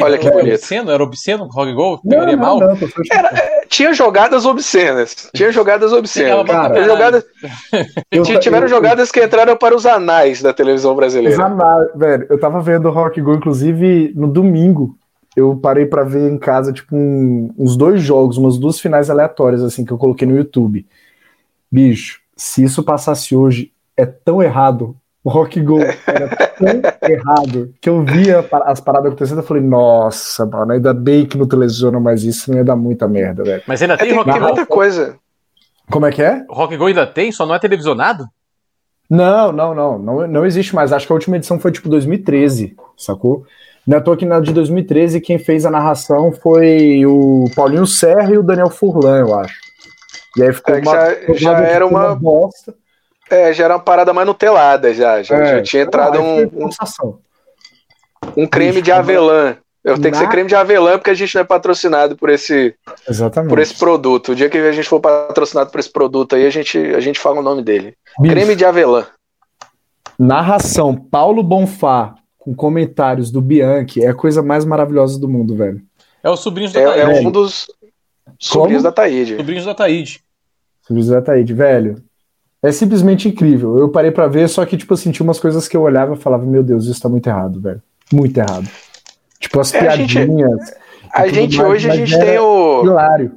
Olha 0.00 0.18
que 0.18 0.26
era 0.26 0.36
bonito. 0.36 0.54
Obsceno? 0.54 0.90
Era 0.90 1.02
obsceno 1.02 1.48
Rock 1.48 1.72
Go? 1.72 2.00
Não, 2.04 2.26
não, 2.26 2.36
mal? 2.36 2.60
Não, 2.60 2.76
era, 3.12 3.28
é, 3.28 3.66
tinha 3.68 3.92
jogadas 3.92 4.46
obscenas. 4.46 5.28
Tinha 5.34 5.50
jogadas 5.50 5.92
obscenas. 5.92 6.46
Cara, 6.46 6.84
jogadas, 6.84 7.24
eu, 8.10 8.22
tiveram 8.40 8.66
eu, 8.66 8.68
jogadas 8.68 9.10
que 9.10 9.22
entraram 9.22 9.56
para 9.56 9.74
os 9.74 9.84
anais 9.84 10.40
da 10.40 10.52
televisão 10.52 10.94
brasileira. 10.94 11.34
Os 11.34 11.40
anais, 11.40 11.88
velho. 11.96 12.26
Eu 12.30 12.38
tava 12.38 12.60
vendo 12.60 12.90
Rock 12.90 13.20
Go, 13.20 13.34
inclusive, 13.34 14.12
no 14.14 14.28
domingo. 14.28 14.96
Eu 15.36 15.56
parei 15.56 15.86
para 15.86 16.04
ver 16.04 16.30
em 16.30 16.38
casa, 16.38 16.72
tipo, 16.72 16.94
um, 16.94 17.52
uns 17.58 17.76
dois 17.76 18.00
jogos, 18.00 18.36
umas 18.36 18.56
duas 18.56 18.78
finais 18.78 19.10
aleatórias, 19.10 19.62
assim, 19.62 19.84
que 19.84 19.92
eu 19.92 19.98
coloquei 19.98 20.26
no 20.26 20.36
YouTube. 20.36 20.86
Bicho, 21.70 22.20
se 22.36 22.64
isso 22.64 22.82
passasse 22.82 23.34
hoje, 23.36 23.72
é 23.96 24.04
tão 24.06 24.42
errado. 24.42 24.96
O 25.22 25.30
Rock 25.30 25.58
Go 25.60 25.78
era 25.80 26.28
tão 26.58 27.08
errado 27.10 27.72
que 27.80 27.88
eu 27.88 28.04
via 28.04 28.44
as 28.66 28.80
paradas 28.80 29.08
acontecendo 29.08 29.40
e 29.42 29.46
falei, 29.46 29.62
nossa, 29.62 30.44
mano, 30.44 30.72
ainda 30.72 30.92
bem 30.92 31.24
que 31.24 31.38
não 31.38 31.46
televisiona 31.46 31.98
mais 31.98 32.22
isso, 32.24 32.50
não 32.50 32.58
ia 32.58 32.64
dar 32.64 32.76
muita 32.76 33.08
merda, 33.08 33.42
velho. 33.42 33.62
Mas 33.66 33.80
ainda 33.80 33.96
tem, 33.96 34.08
É, 34.08 34.10
tem, 34.10 34.18
Rock 34.18 34.30
tem 34.30 34.40
Go? 34.40 34.46
muita 34.46 34.66
coisa. 34.66 35.16
Como 35.90 36.04
é 36.06 36.12
que 36.12 36.22
é? 36.22 36.44
O 36.48 36.54
Rock 36.54 36.76
Go 36.76 36.86
ainda 36.86 37.06
tem, 37.06 37.32
só 37.32 37.46
não 37.46 37.54
é 37.54 37.58
televisionado? 37.58 38.26
Não, 39.08 39.52
não, 39.52 39.74
não, 39.74 39.98
não, 39.98 40.26
não 40.26 40.46
existe 40.46 40.74
mais. 40.74 40.92
Acho 40.92 41.06
que 41.06 41.12
a 41.12 41.16
última 41.16 41.36
edição 41.36 41.58
foi 41.58 41.70
tipo 41.72 41.88
2013, 41.88 42.74
sacou? 42.96 43.44
Não 43.86 43.96
é 43.96 44.00
à 44.00 44.02
toa 44.02 44.16
que 44.16 44.24
na 44.24 44.40
de 44.40 44.52
2013 44.52 45.20
quem 45.20 45.38
fez 45.38 45.66
a 45.66 45.70
narração 45.70 46.32
foi 46.32 47.04
o 47.04 47.44
Paulinho 47.54 47.86
Serra 47.86 48.30
e 48.32 48.38
o 48.38 48.42
Daniel 48.42 48.70
Furlan, 48.70 49.18
eu 49.20 49.34
acho. 49.38 49.54
E 50.36 50.42
aí 50.42 50.52
ficou 50.52 50.74
É 50.74 50.80
uma, 50.80 50.92
já- 50.92 51.34
já 51.34 51.58
era 51.60 51.86
uma- 51.86 52.14
bosta. 52.14 52.74
É, 53.30 53.52
já 53.54 53.64
era 53.64 53.74
uma 53.74 53.80
parada 53.82 54.12
mais 54.12 54.26
nutelada, 54.26 54.92
já. 54.92 55.22
Já, 55.22 55.36
É, 55.36 55.46
já 55.56 55.62
tinha 55.62 55.82
entrado 55.84 56.16
foi 56.18 56.22
um, 56.22 56.66
um, 56.66 56.70
sensação. 56.70 57.18
um 58.36 58.46
creme 58.46 58.82
de 58.82 58.92
avelã. 58.92 59.56
Eu 59.82 59.98
tenho 59.98 60.12
que 60.12 60.18
ser 60.18 60.28
creme 60.28 60.48
de 60.48 60.54
avelã 60.54 60.92
porque 60.98 61.10
a 61.10 61.14
gente 61.14 61.34
não 61.34 61.42
é 61.42 61.44
patrocinado 61.44 62.16
por 62.16 62.30
esse, 62.30 62.74
Exatamente. 63.08 63.50
por 63.50 63.58
esse 63.58 63.74
produto. 63.78 64.32
O 64.32 64.34
dia 64.34 64.48
que 64.48 64.56
a 64.56 64.72
gente 64.72 64.88
for 64.88 64.98
patrocinado 65.00 65.70
por 65.70 65.78
esse 65.78 65.90
produto 65.92 66.34
aí, 66.34 66.46
a 66.46 66.50
gente, 66.50 66.78
a 66.78 67.00
gente 67.00 67.18
fala 67.20 67.40
o 67.40 67.42
nome 67.42 67.62
dele. 67.62 67.94
Bicho, 68.18 68.34
Creme 68.34 68.56
de 68.56 68.64
avelã. 68.64 69.06
Narração 70.18 70.94
Paulo 70.94 71.42
Bonfá 71.42 72.14
com 72.38 72.54
comentários 72.54 73.30
do 73.30 73.40
Bianchi 73.40 74.02
é 74.04 74.08
a 74.08 74.14
coisa 74.14 74.42
mais 74.42 74.64
maravilhosa 74.64 75.18
do 75.18 75.28
mundo, 75.28 75.56
velho. 75.56 75.80
É 76.22 76.30
os 76.30 76.40
sobrinhos 76.40 76.72
da 76.72 76.80
É, 76.80 76.84
Taíde. 76.86 77.00
é 77.24 77.28
um 77.28 77.30
dos 77.30 77.66
sobrinhos 78.38 78.82
da 78.82 78.92
Taíde. 78.92 79.36
Sobrinhos 79.36 79.64
da 79.66 79.74
Taíde. 79.74 80.23
José 80.90 81.20
Taíde, 81.20 81.54
velho. 81.54 81.96
É 82.62 82.72
simplesmente 82.72 83.28
incrível. 83.28 83.78
Eu 83.78 83.88
parei 83.90 84.10
pra 84.10 84.26
ver, 84.26 84.48
só 84.48 84.64
que, 84.64 84.76
tipo 84.76 84.94
assim, 84.94 85.10
tinha 85.10 85.24
umas 85.24 85.38
coisas 85.38 85.68
que 85.68 85.76
eu 85.76 85.82
olhava 85.82 86.14
e 86.14 86.18
falava, 86.18 86.44
meu 86.46 86.62
Deus, 86.62 86.86
isso 86.86 87.00
tá 87.00 87.08
muito 87.08 87.26
errado, 87.26 87.60
velho. 87.60 87.82
Muito 88.12 88.36
errado. 88.38 88.66
Tipo, 89.38 89.60
as 89.60 89.72
É, 89.74 89.86
a 89.86 89.96
gente- 89.96 90.14
piadinhas. 90.14 90.74
A 91.12 91.28
gente 91.28 91.56
mais, 91.58 91.70
hoje 91.70 91.90
a 91.90 91.94
gente 91.94 92.18
tem 92.18 92.38
o, 92.38 92.82
Hilário. 92.84 93.32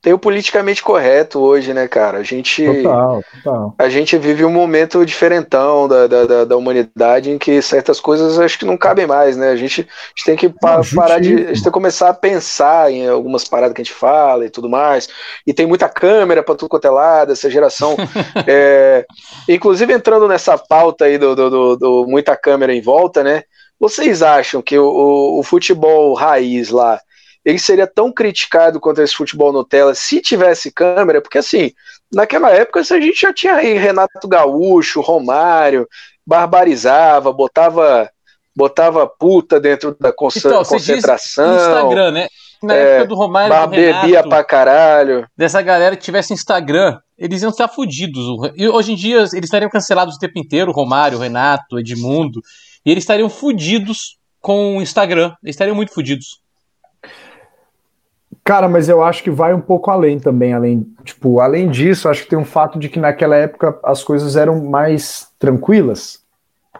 Tem 0.00 0.12
o 0.12 0.18
politicamente 0.18 0.82
correto 0.82 1.40
hoje, 1.40 1.74
né, 1.74 1.88
cara? 1.88 2.18
A 2.18 2.22
gente 2.22 2.64
Total, 2.64 3.22
total. 3.42 3.74
a 3.78 3.88
gente 3.88 4.16
vive 4.16 4.44
um 4.44 4.50
momento 4.50 5.04
diferentão 5.04 5.88
da, 5.88 6.06
da, 6.06 6.24
da, 6.26 6.44
da 6.44 6.56
humanidade 6.56 7.30
em 7.30 7.38
que 7.38 7.60
certas 7.62 8.00
coisas 8.00 8.38
acho 8.38 8.58
que 8.58 8.64
não 8.64 8.76
cabem 8.76 9.06
mais, 9.06 9.36
né? 9.36 9.50
A 9.50 9.56
gente, 9.56 9.80
a 9.82 9.84
gente 9.84 10.24
tem 10.24 10.36
que 10.36 10.48
pa- 10.48 10.76
Não, 10.78 10.84
parar 10.94 11.20
de. 11.20 11.34
A 11.34 11.36
gente 11.38 11.54
tem 11.54 11.62
que 11.64 11.70
começar 11.70 12.08
a 12.10 12.14
pensar 12.14 12.90
em 12.92 13.08
algumas 13.08 13.44
paradas 13.44 13.74
que 13.74 13.80
a 13.80 13.84
gente 13.84 13.94
fala 13.94 14.44
e 14.46 14.50
tudo 14.50 14.68
mais. 14.68 15.08
E 15.46 15.52
tem 15.52 15.66
muita 15.66 15.88
câmera 15.88 16.42
para 16.42 16.54
tudo 16.54 16.68
quanto 16.68 16.86
é 16.86 16.90
lado, 16.90 17.32
essa 17.32 17.50
geração. 17.50 17.96
é, 18.46 19.04
inclusive, 19.48 19.92
entrando 19.92 20.28
nessa 20.28 20.56
pauta 20.56 21.06
aí 21.06 21.18
do, 21.18 21.34
do, 21.34 21.50
do- 21.50 21.76
do 21.76 22.06
muita 22.06 22.36
câmera 22.36 22.72
em 22.74 22.80
volta, 22.80 23.22
né? 23.24 23.42
Vocês 23.80 24.22
acham 24.22 24.60
que 24.60 24.76
o, 24.78 24.84
o, 24.84 25.40
o 25.40 25.42
futebol 25.42 26.12
raiz 26.14 26.70
lá 26.70 27.00
ele 27.48 27.58
seria 27.58 27.86
tão 27.86 28.12
criticado 28.12 28.78
quanto 28.78 29.00
esse 29.00 29.14
futebol 29.14 29.52
Nutella 29.52 29.94
se 29.94 30.20
tivesse 30.20 30.70
câmera? 30.70 31.22
Porque 31.22 31.38
assim, 31.38 31.72
naquela 32.12 32.50
época 32.50 32.80
a 32.80 32.82
gente 32.82 33.20
já 33.20 33.32
tinha 33.32 33.54
aí 33.54 33.72
Renato 33.78 34.28
Gaúcho, 34.28 35.00
Romário, 35.00 35.88
barbarizava, 36.26 37.32
botava 37.32 38.10
botava 38.54 39.06
puta 39.06 39.60
dentro 39.60 39.96
da 40.00 40.08
Então, 40.08 40.64
concentração, 40.64 41.56
Instagram, 41.56 42.10
né? 42.10 42.28
Na 42.60 42.74
É, 42.74 42.82
época 42.96 43.06
do 43.08 43.14
Romário 43.14 43.48
bar- 43.50 43.66
do 43.66 43.70
bebia 43.70 43.92
Renato, 44.02 44.28
pra 44.28 44.42
caralho. 44.42 45.26
dessa 45.36 45.62
galera 45.62 45.96
que 45.96 46.02
tivesse 46.02 46.32
Instagram, 46.34 46.98
eles 47.16 47.40
iam 47.42 47.50
estar 47.50 47.68
fudidos. 47.68 48.24
E 48.56 48.68
hoje 48.68 48.92
em 48.92 48.96
dia 48.96 49.18
eles 49.18 49.32
estariam 49.32 49.70
cancelados 49.70 50.16
o 50.16 50.18
tempo 50.18 50.38
inteiro, 50.40 50.72
Romário, 50.72 51.18
Renato, 51.18 51.78
Edmundo, 51.78 52.40
e 52.84 52.90
eles 52.90 53.04
estariam 53.04 53.30
fudidos 53.30 54.18
com 54.40 54.76
o 54.78 54.82
Instagram. 54.82 55.32
Eles 55.42 55.54
estariam 55.54 55.76
muito 55.76 55.94
fudidos. 55.94 56.40
Cara, 58.48 58.66
mas 58.66 58.88
eu 58.88 59.02
acho 59.02 59.22
que 59.22 59.30
vai 59.30 59.52
um 59.52 59.60
pouco 59.60 59.90
além 59.90 60.18
também, 60.18 60.54
além, 60.54 60.86
tipo, 61.04 61.38
além 61.38 61.68
disso, 61.68 62.08
acho 62.08 62.22
que 62.22 62.30
tem 62.30 62.38
um 62.38 62.46
fato 62.46 62.78
de 62.78 62.88
que 62.88 62.98
naquela 62.98 63.36
época 63.36 63.78
as 63.84 64.02
coisas 64.02 64.36
eram 64.36 64.64
mais 64.64 65.28
tranquilas. 65.38 66.20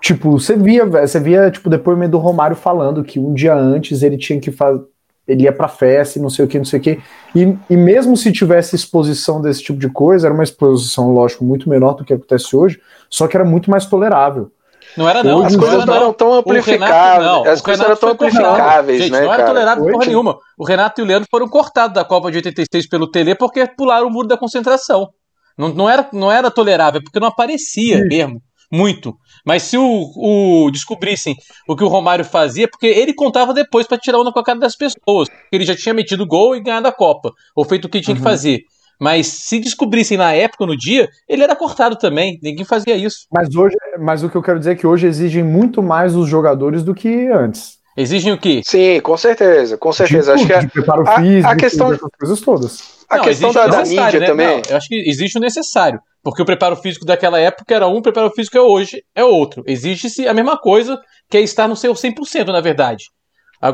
Tipo, 0.00 0.30
você 0.30 0.56
via, 0.56 0.86
você 0.86 1.20
via, 1.20 1.50
tipo, 1.50 1.68
depoimento 1.68 2.12
do 2.12 2.18
Romário 2.18 2.56
falando 2.56 3.04
que 3.04 3.18
um 3.18 3.34
dia 3.34 3.54
antes 3.54 4.02
ele 4.02 4.16
tinha 4.16 4.40
que 4.40 4.50
fazer, 4.50 4.82
ele 5.26 5.42
ia 5.42 5.52
pra 5.52 5.68
festa 5.68 6.18
e 6.18 6.22
não 6.22 6.30
sei 6.30 6.46
o 6.46 6.48
que, 6.48 6.56
não 6.56 6.64
sei 6.64 6.80
o 6.80 6.82
que. 6.82 7.00
E, 7.34 7.58
e 7.68 7.76
mesmo 7.76 8.16
se 8.16 8.32
tivesse 8.32 8.74
exposição 8.74 9.38
desse 9.42 9.62
tipo 9.62 9.78
de 9.78 9.90
coisa, 9.90 10.26
era 10.26 10.32
uma 10.32 10.44
exposição, 10.44 11.12
lógico, 11.12 11.44
muito 11.44 11.68
menor 11.68 11.92
do 11.92 12.02
que 12.02 12.14
acontece 12.14 12.56
hoje, 12.56 12.80
só 13.10 13.28
que 13.28 13.36
era 13.36 13.44
muito 13.44 13.70
mais 13.70 13.84
tolerável. 13.84 14.50
Não 14.96 15.08
era 15.08 15.22
não. 15.22 15.38
Hoje 15.38 15.46
As 15.48 15.56
coisas 15.56 15.84
não 15.84 15.94
eram 15.94 16.12
tão 16.12 16.40
Renato, 16.42 17.22
não. 17.22 17.44
as 17.44 17.60
coisas 17.60 17.84
eram 17.84 17.96
tão 17.96 18.10
amplificáveis, 18.10 19.02
Gente, 19.02 19.12
né, 19.12 19.20
não 19.20 19.28
era 19.32 19.36
cara? 19.42 19.48
tolerado 19.48 19.82
porra 19.84 20.06
nenhuma. 20.06 20.38
O 20.58 20.64
Renato 20.64 21.00
e 21.00 21.04
o 21.04 21.06
Leandro 21.06 21.28
foram 21.30 21.48
cortados 21.48 21.94
da 21.94 22.04
Copa 22.04 22.30
de 22.30 22.38
86 22.38 22.88
pelo 22.88 23.10
Tele 23.10 23.34
porque 23.34 23.66
pularam 23.76 24.06
o 24.08 24.10
muro 24.10 24.26
da 24.28 24.36
concentração. 24.36 25.08
Não, 25.56 25.68
não, 25.68 25.88
era, 25.90 26.08
não 26.12 26.30
era 26.32 26.50
tolerável, 26.50 27.02
porque 27.02 27.18
não 27.20 27.28
aparecia 27.28 27.98
Sim. 27.98 28.08
mesmo. 28.08 28.42
Muito. 28.70 29.14
Mas 29.46 29.62
se 29.62 29.78
o, 29.78 29.82
o- 30.16 30.70
descobrissem 30.70 31.34
o 31.66 31.74
que 31.74 31.82
o 31.82 31.88
Romário 31.88 32.24
fazia, 32.24 32.68
porque 32.68 32.86
ele 32.86 33.14
contava 33.14 33.54
depois 33.54 33.86
pra 33.86 33.96
tirar 33.96 34.18
onda 34.18 34.30
com 34.30 34.38
a 34.38 34.44
cara 34.44 34.58
das 34.58 34.76
pessoas. 34.76 35.28
Ele 35.50 35.64
já 35.64 35.74
tinha 35.74 35.94
metido 35.94 36.26
gol 36.26 36.54
e 36.54 36.60
ganhado 36.62 36.86
a 36.86 36.92
Copa. 36.92 37.32
Ou 37.56 37.64
feito 37.64 37.86
o 37.86 37.88
que 37.88 38.00
tinha 38.00 38.14
que 38.14 38.20
Uhum. 38.20 38.28
fazer. 38.28 38.60
Mas 39.00 39.26
se 39.28 39.60
descobrissem 39.60 40.18
na 40.18 40.32
época, 40.32 40.66
no 40.66 40.76
dia, 40.76 41.08
ele 41.28 41.42
era 41.44 41.54
cortado 41.54 41.96
também. 41.96 42.38
Ninguém 42.42 42.64
fazia 42.64 42.96
isso. 42.96 43.26
Mas 43.32 43.54
hoje, 43.54 43.76
mas 44.00 44.22
o 44.24 44.28
que 44.28 44.36
eu 44.36 44.42
quero 44.42 44.58
dizer 44.58 44.72
é 44.72 44.74
que 44.74 44.86
hoje 44.86 45.06
exigem 45.06 45.42
muito 45.44 45.82
mais 45.82 46.16
os 46.16 46.28
jogadores 46.28 46.82
do 46.82 46.94
que 46.94 47.28
antes. 47.28 47.78
Exigem 47.96 48.32
o 48.32 48.38
quê? 48.38 48.60
Sim, 48.64 49.00
com 49.00 49.16
certeza, 49.16 49.76
com 49.76 49.92
certeza. 49.92 50.34
De 50.36 50.40
Acho 50.42 50.46
que 50.46 50.52
a, 50.52 50.68
preparo 50.68 51.08
a- 51.08 51.14
a 51.14 51.20
físico, 51.20 51.56
questão- 51.56 51.92
essas 51.92 52.08
coisas 52.18 52.40
todas. 52.40 52.82
a 53.08 53.16
Não, 53.16 53.24
questão 53.24 53.52
da, 53.52 53.66
da 53.66 53.82
mídia 53.84 54.20
né? 54.20 54.26
também. 54.26 54.46
Não, 54.46 54.62
eu 54.70 54.76
acho 54.76 54.88
que 54.88 54.94
existe 55.08 55.36
o 55.38 55.40
necessário. 55.40 56.00
Porque 56.22 56.42
o 56.42 56.44
preparo 56.44 56.76
físico 56.76 57.04
daquela 57.04 57.38
época 57.40 57.74
era 57.74 57.86
um, 57.88 57.96
o 57.96 58.02
preparo 58.02 58.30
físico 58.30 58.56
é 58.58 58.60
hoje 58.60 59.02
é 59.14 59.24
outro. 59.24 59.62
Exige-se 59.66 60.26
a 60.28 60.34
mesma 60.34 60.58
coisa, 60.58 61.00
que 61.30 61.36
é 61.36 61.40
estar 61.40 61.66
no 61.68 61.74
seu 61.76 61.92
100%, 61.94 62.46
na 62.52 62.60
verdade. 62.60 63.04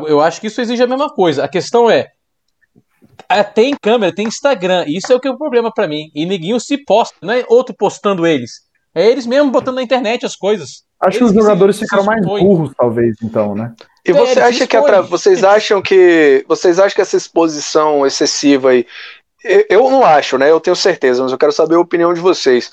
Eu 0.07 0.21
acho 0.21 0.41
que 0.41 0.47
isso 0.47 0.61
exige 0.61 0.83
a 0.83 0.87
mesma 0.87 1.09
coisa. 1.13 1.45
A 1.45 1.49
questão 1.49 1.91
é. 1.91 2.09
É, 3.29 3.43
Tem 3.43 3.75
câmera, 3.81 4.15
tem 4.15 4.27
Instagram. 4.27 4.85
Isso 4.87 5.13
é 5.13 5.17
o 5.17 5.21
que 5.21 5.29
é 5.29 5.31
o 5.31 5.39
problema 5.39 5.73
pra 5.73 5.89
mim. 5.89 6.11
E 6.15 6.25
ninguém 6.27 6.59
se 6.61 6.79
posta, 6.79 7.17
não 7.23 7.33
é 7.33 7.45
outro 7.49 7.75
postando 7.77 8.27
eles. 8.27 8.63
É 8.95 9.07
eles 9.11 9.27
mesmo 9.27 9.51
botando 9.51 9.77
na 9.77 9.83
internet 9.83 10.25
as 10.25 10.37
coisas. 10.37 10.85
Acho 11.01 11.19
que 11.19 11.25
Eles 11.25 11.31
os 11.31 11.37
que 11.37 11.43
se- 11.43 11.47
jogadores 11.49 11.77
se 11.77 11.83
ficaram 11.83 12.05
mais 12.05 12.25
burros, 12.25 12.73
talvez, 12.77 13.17
então, 13.23 13.55
né? 13.55 13.73
E 14.07 14.11
É, 14.11 14.15
você 14.15 14.33
eles 14.33 14.39
acha 14.45 14.67
que 14.67 14.77
atra... 14.77 15.03
vocês 15.03 15.43
acham 15.45 15.83
que 15.83 16.45
vocês 16.47 16.79
acham 16.79 16.95
que 16.95 17.01
essa 17.03 17.17
exposição 17.17 18.07
excessiva 18.07 18.71
aí 18.71 18.87
eu- 19.69 19.91
não 19.91 20.03
acho, 20.05 20.39
né? 20.39 20.51
Eu 20.51 20.59
tenho 20.59 20.75
certeza, 20.77 21.23
mas 21.23 21.31
eu 21.31 21.37
quero 21.37 21.53
saber 21.53 21.75
a 21.75 21.81
opinião 21.81 22.15
de 22.15 22.21
vocês. 22.21 22.73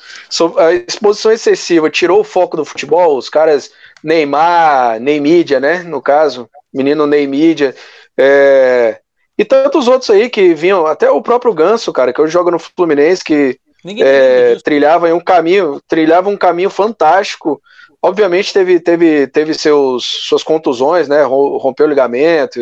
A 0.58 0.72
exposição 0.74 1.30
excessiva 1.32 1.89
tirou 1.89 2.22
o 2.22 2.24
foco 2.24 2.56
do 2.56 2.63
futebol, 2.63 3.17
os 3.17 3.28
caras 3.28 3.72
Neymar, 4.02 5.00
Neymídia, 5.02 5.60
né? 5.60 5.84
No 5.84 6.02
caso, 6.02 6.50
menino 6.74 7.06
Neymídia, 7.06 7.76
é... 8.17 9.00
e 9.41 9.45
tantos 9.45 9.88
outros 9.88 10.10
aí 10.12 10.30
que 10.30 10.54
vinham, 10.54 10.86
até 10.86 11.10
o 11.10 11.21
próprio 11.21 11.54
Ganso, 11.54 11.91
cara, 11.91 12.13
que 12.13 12.21
hoje 12.21 12.32
joga 12.34 12.51
no 12.51 12.60
Fluminense, 12.60 13.23
que 13.23 13.60
é, 13.99 14.56
trilhava 14.63 15.10
em 15.10 15.13
um 15.13 15.19
caminho, 15.19 15.82
trilhava 15.88 16.30
um 16.30 16.38
caminho 16.38 16.69
fantástico. 16.69 17.60
Obviamente 18.04 18.54
teve, 18.54 18.80
teve, 18.80 19.27
teve 19.27 19.54
seus, 19.54 20.04
suas 20.27 20.43
contusões, 20.43 21.08
né? 21.08 21.23
ro- 21.23 21.58
Rompeu 21.58 21.86
o 21.88 21.89
ligamento, 21.89 22.60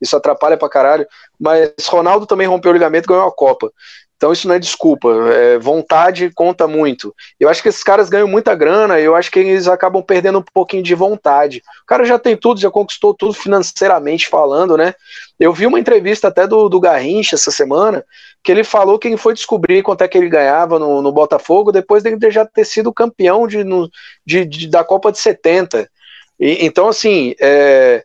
isso 0.00 0.16
atrapalha 0.16 0.56
pra 0.56 0.68
caralho. 0.68 1.06
Mas 1.38 1.72
Ronaldo 1.88 2.26
também 2.26 2.46
rompeu 2.46 2.70
o 2.70 2.74
ligamento 2.74 3.04
e 3.06 3.08
ganhou 3.08 3.26
a 3.28 3.32
Copa. 3.32 3.70
Então 4.22 4.32
isso 4.32 4.46
não 4.46 4.54
é 4.54 4.58
desculpa. 4.60 5.08
é, 5.34 5.58
vontade 5.58 6.30
conta 6.32 6.68
muito. 6.68 7.12
Eu 7.40 7.48
acho 7.48 7.60
que 7.60 7.68
esses 7.68 7.82
caras 7.82 8.08
ganham 8.08 8.28
muita 8.28 8.54
grana 8.54 9.00
eu 9.00 9.16
acho 9.16 9.28
que 9.32 9.40
eles 9.40 9.66
acabam 9.66 10.00
perdendo 10.00 10.38
um 10.38 10.44
pouquinho 10.54 10.80
de 10.80 10.94
vontade. 10.94 11.60
O 11.82 11.86
cara 11.86 12.04
já 12.04 12.16
tem 12.20 12.36
tudo, 12.36 12.60
já 12.60 12.70
conquistou 12.70 13.12
tudo 13.12 13.32
financeiramente 13.34 14.28
falando, 14.28 14.76
né? 14.76 14.94
Eu 15.40 15.52
vi 15.52 15.66
uma 15.66 15.80
entrevista 15.80 16.28
até 16.28 16.46
do, 16.46 16.68
do 16.68 16.78
Garrincha 16.78 17.34
essa 17.34 17.50
semana, 17.50 18.04
que 18.44 18.52
ele 18.52 18.62
falou 18.62 18.96
que 18.96 19.08
ele 19.08 19.16
foi 19.16 19.34
descobrir 19.34 19.82
quanto 19.82 20.02
é 20.02 20.06
que 20.08 20.16
ele 20.16 20.28
ganhava 20.28 20.78
no, 20.78 21.02
no 21.02 21.10
Botafogo 21.10 21.72
depois 21.72 22.04
de 22.04 22.30
já 22.30 22.46
ter 22.46 22.64
sido 22.64 22.92
campeão 22.92 23.48
de, 23.48 23.64
no- 23.64 23.90
de- 24.24 24.44
de- 24.44 24.68
da 24.68 24.84
Copa 24.84 25.10
de 25.10 25.18
70. 25.18 25.90
E- 26.38 26.64
então, 26.64 26.86
assim, 26.86 27.34
é, 27.40 28.04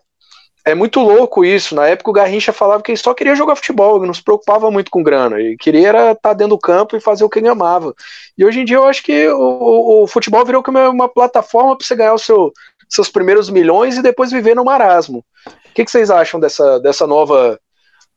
é 0.71 0.75
muito 0.75 0.99
louco 0.99 1.43
isso. 1.45 1.73
Na 1.75 1.87
época 1.87 2.09
o 2.09 2.13
Garrincha 2.13 2.51
falava 2.53 2.81
que 2.83 2.91
ele 2.91 2.97
só 2.97 3.13
queria 3.13 3.35
jogar 3.35 3.55
futebol, 3.55 4.05
não 4.05 4.13
se 4.13 4.23
preocupava 4.23 4.69
muito 4.69 4.91
com 4.91 5.01
grana. 5.03 5.39
Ele 5.39 5.55
queria 5.57 5.87
era 5.89 6.11
estar 6.11 6.33
dentro 6.33 6.55
do 6.55 6.59
campo 6.59 6.95
e 6.95 6.99
fazer 7.01 7.23
o 7.23 7.29
que 7.29 7.39
ele 7.39 7.47
amava. 7.47 7.93
E 8.37 8.43
hoje 8.45 8.59
em 8.61 8.65
dia 8.65 8.77
eu 8.77 8.83
acho 8.85 9.01
que 9.03 9.27
o, 9.29 9.39
o- 9.39 10.03
o 10.03 10.07
futebol 10.07 10.43
virou 10.45 10.61
como 10.63 10.79
uma 10.89 11.07
plataforma 11.09 11.77
para 11.77 11.85
você 11.85 11.95
ganhar 11.95 12.13
o 12.13 12.19
seu, 12.19 12.51
seus 12.89 13.09
primeiros 13.09 13.49
milhões 13.49 13.97
e 13.97 14.01
depois 14.01 14.31
viver 14.31 14.55
no 14.55 14.65
marasmo. 14.65 15.23
O 15.47 15.73
que, 15.73 15.85
que 15.85 15.91
vocês 15.91 16.09
acham 16.09 16.39
dessa, 16.39 16.79
dessa 16.79 17.05
nova 17.07 17.59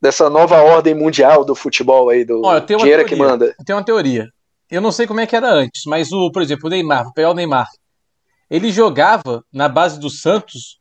dessa 0.03 0.31
nova 0.31 0.63
ordem 0.63 0.95
mundial 0.95 1.45
do 1.45 1.55
futebol 1.55 2.09
aí, 2.09 2.25
do 2.25 2.41
uma 2.41 2.59
dinheiro 2.61 3.05
que 3.05 3.15
teoria. 3.15 3.29
manda? 3.33 3.55
Eu 3.59 3.65
tenho 3.67 3.77
uma 3.79 3.85
teoria. 3.85 4.29
Eu 4.71 4.81
não 4.81 4.91
sei 4.91 5.07
como 5.07 5.21
é 5.21 5.27
que 5.27 5.37
era 5.37 5.51
antes, 5.53 5.83
mas 5.85 6.11
o, 6.11 6.31
por 6.33 6.41
exemplo, 6.41 6.69
o 6.69 6.71
Neymar, 6.71 7.05
vou 7.05 7.13
pegar 7.13 7.29
o 7.31 7.35
Neymar. 7.35 7.69
ele 8.51 8.73
jogava 8.73 9.45
na 9.53 9.69
base 9.69 10.01
do 10.01 10.09
Santos 10.09 10.80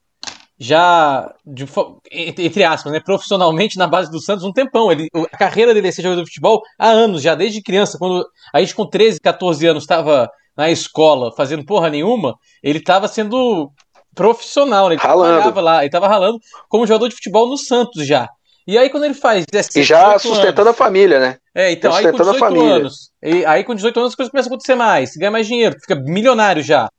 já, 0.59 1.33
de, 1.45 1.65
entre 2.11 2.63
aspas, 2.65 2.91
né, 2.91 2.99
profissionalmente 2.99 3.77
na 3.77 3.87
base 3.87 4.11
do 4.11 4.21
Santos 4.21 4.43
um 4.43 4.51
tempão. 4.51 4.91
Ele, 4.91 5.07
a 5.31 5.37
carreira 5.37 5.73
dele 5.73 5.87
é 5.87 5.91
ser 5.91 6.01
jogador 6.01 6.21
de 6.23 6.27
futebol 6.27 6.61
há 6.77 6.89
anos, 6.89 7.21
já 7.21 7.33
desde 7.33 7.61
criança, 7.61 7.97
quando 7.97 8.27
a 8.53 8.59
gente 8.59 8.75
com 8.75 8.85
13, 8.85 9.21
14 9.21 9.65
anos 9.65 9.83
estava 9.83 10.29
na 10.57 10.69
escola 10.69 11.31
fazendo 11.35 11.65
porra 11.65 11.89
nenhuma, 11.89 12.35
ele 12.61 12.79
estava 12.79 13.07
sendo 13.07 13.71
profissional, 14.13 14.89
né? 14.89 14.95
ele 14.95 15.01
ralando. 15.01 15.61
lá, 15.61 15.77
ele 15.77 15.85
estava 15.85 16.09
ralando 16.09 16.39
como 16.67 16.85
jogador 16.85 17.07
de 17.07 17.15
futebol 17.15 17.47
no 17.47 17.57
Santos 17.57 18.05
já. 18.05 18.27
E 18.67 18.77
aí 18.77 18.89
quando 18.89 19.05
ele 19.05 19.13
faz 19.13 19.45
17, 19.45 19.79
E 19.79 19.83
já 19.83 20.19
sustentando 20.19 20.69
anos, 20.69 20.75
a 20.75 20.83
família, 20.83 21.19
né? 21.19 21.37
É, 21.55 21.71
então, 21.71 21.93
aí 21.93 22.11
com 22.11 22.17
18 22.17 22.61
anos, 22.61 23.11
e, 23.23 23.45
aí 23.45 23.63
com 23.63 23.73
18 23.73 23.97
anos 23.97 24.11
as 24.11 24.15
coisas 24.15 24.31
começam 24.31 24.51
a 24.51 24.53
acontecer 24.53 24.75
mais, 24.75 25.15
ganha 25.15 25.31
mais 25.31 25.47
dinheiro, 25.47 25.75
fica 25.79 25.95
milionário 25.95 26.61
já. 26.61 26.89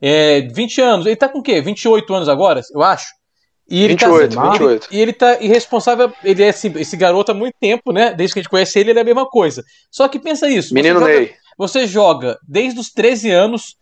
É, 0.00 0.42
20 0.42 0.80
anos, 0.80 1.06
ele 1.06 1.16
tá 1.16 1.28
com 1.28 1.38
o 1.38 1.42
quê? 1.42 1.60
28 1.60 2.14
anos 2.14 2.28
agora, 2.28 2.60
eu 2.72 2.82
acho. 2.82 3.06
E 3.70 3.84
ele 3.84 3.94
28, 3.94 4.34
tá, 4.34 4.50
28. 4.50 4.88
E 4.90 5.00
ele 5.00 5.12
tá 5.12 5.42
irresponsável, 5.42 6.12
ele 6.24 6.42
é 6.42 6.48
esse, 6.48 6.68
esse 6.78 6.96
garoto 6.96 7.32
há 7.32 7.34
muito 7.34 7.54
tempo, 7.60 7.92
né? 7.92 8.14
Desde 8.14 8.32
que 8.32 8.40
a 8.40 8.42
gente 8.42 8.50
conhece 8.50 8.78
ele, 8.78 8.90
ele 8.90 8.98
é 8.98 9.02
a 9.02 9.04
mesma 9.04 9.26
coisa. 9.28 9.62
Só 9.90 10.08
que 10.08 10.18
pensa 10.18 10.48
isso. 10.48 10.72
Menino 10.72 11.00
você 11.00 11.06
Ney. 11.06 11.26
Joga, 11.26 11.38
você 11.58 11.86
joga 11.86 12.38
desde 12.48 12.80
os 12.80 12.90
13 12.90 13.30
anos 13.30 13.76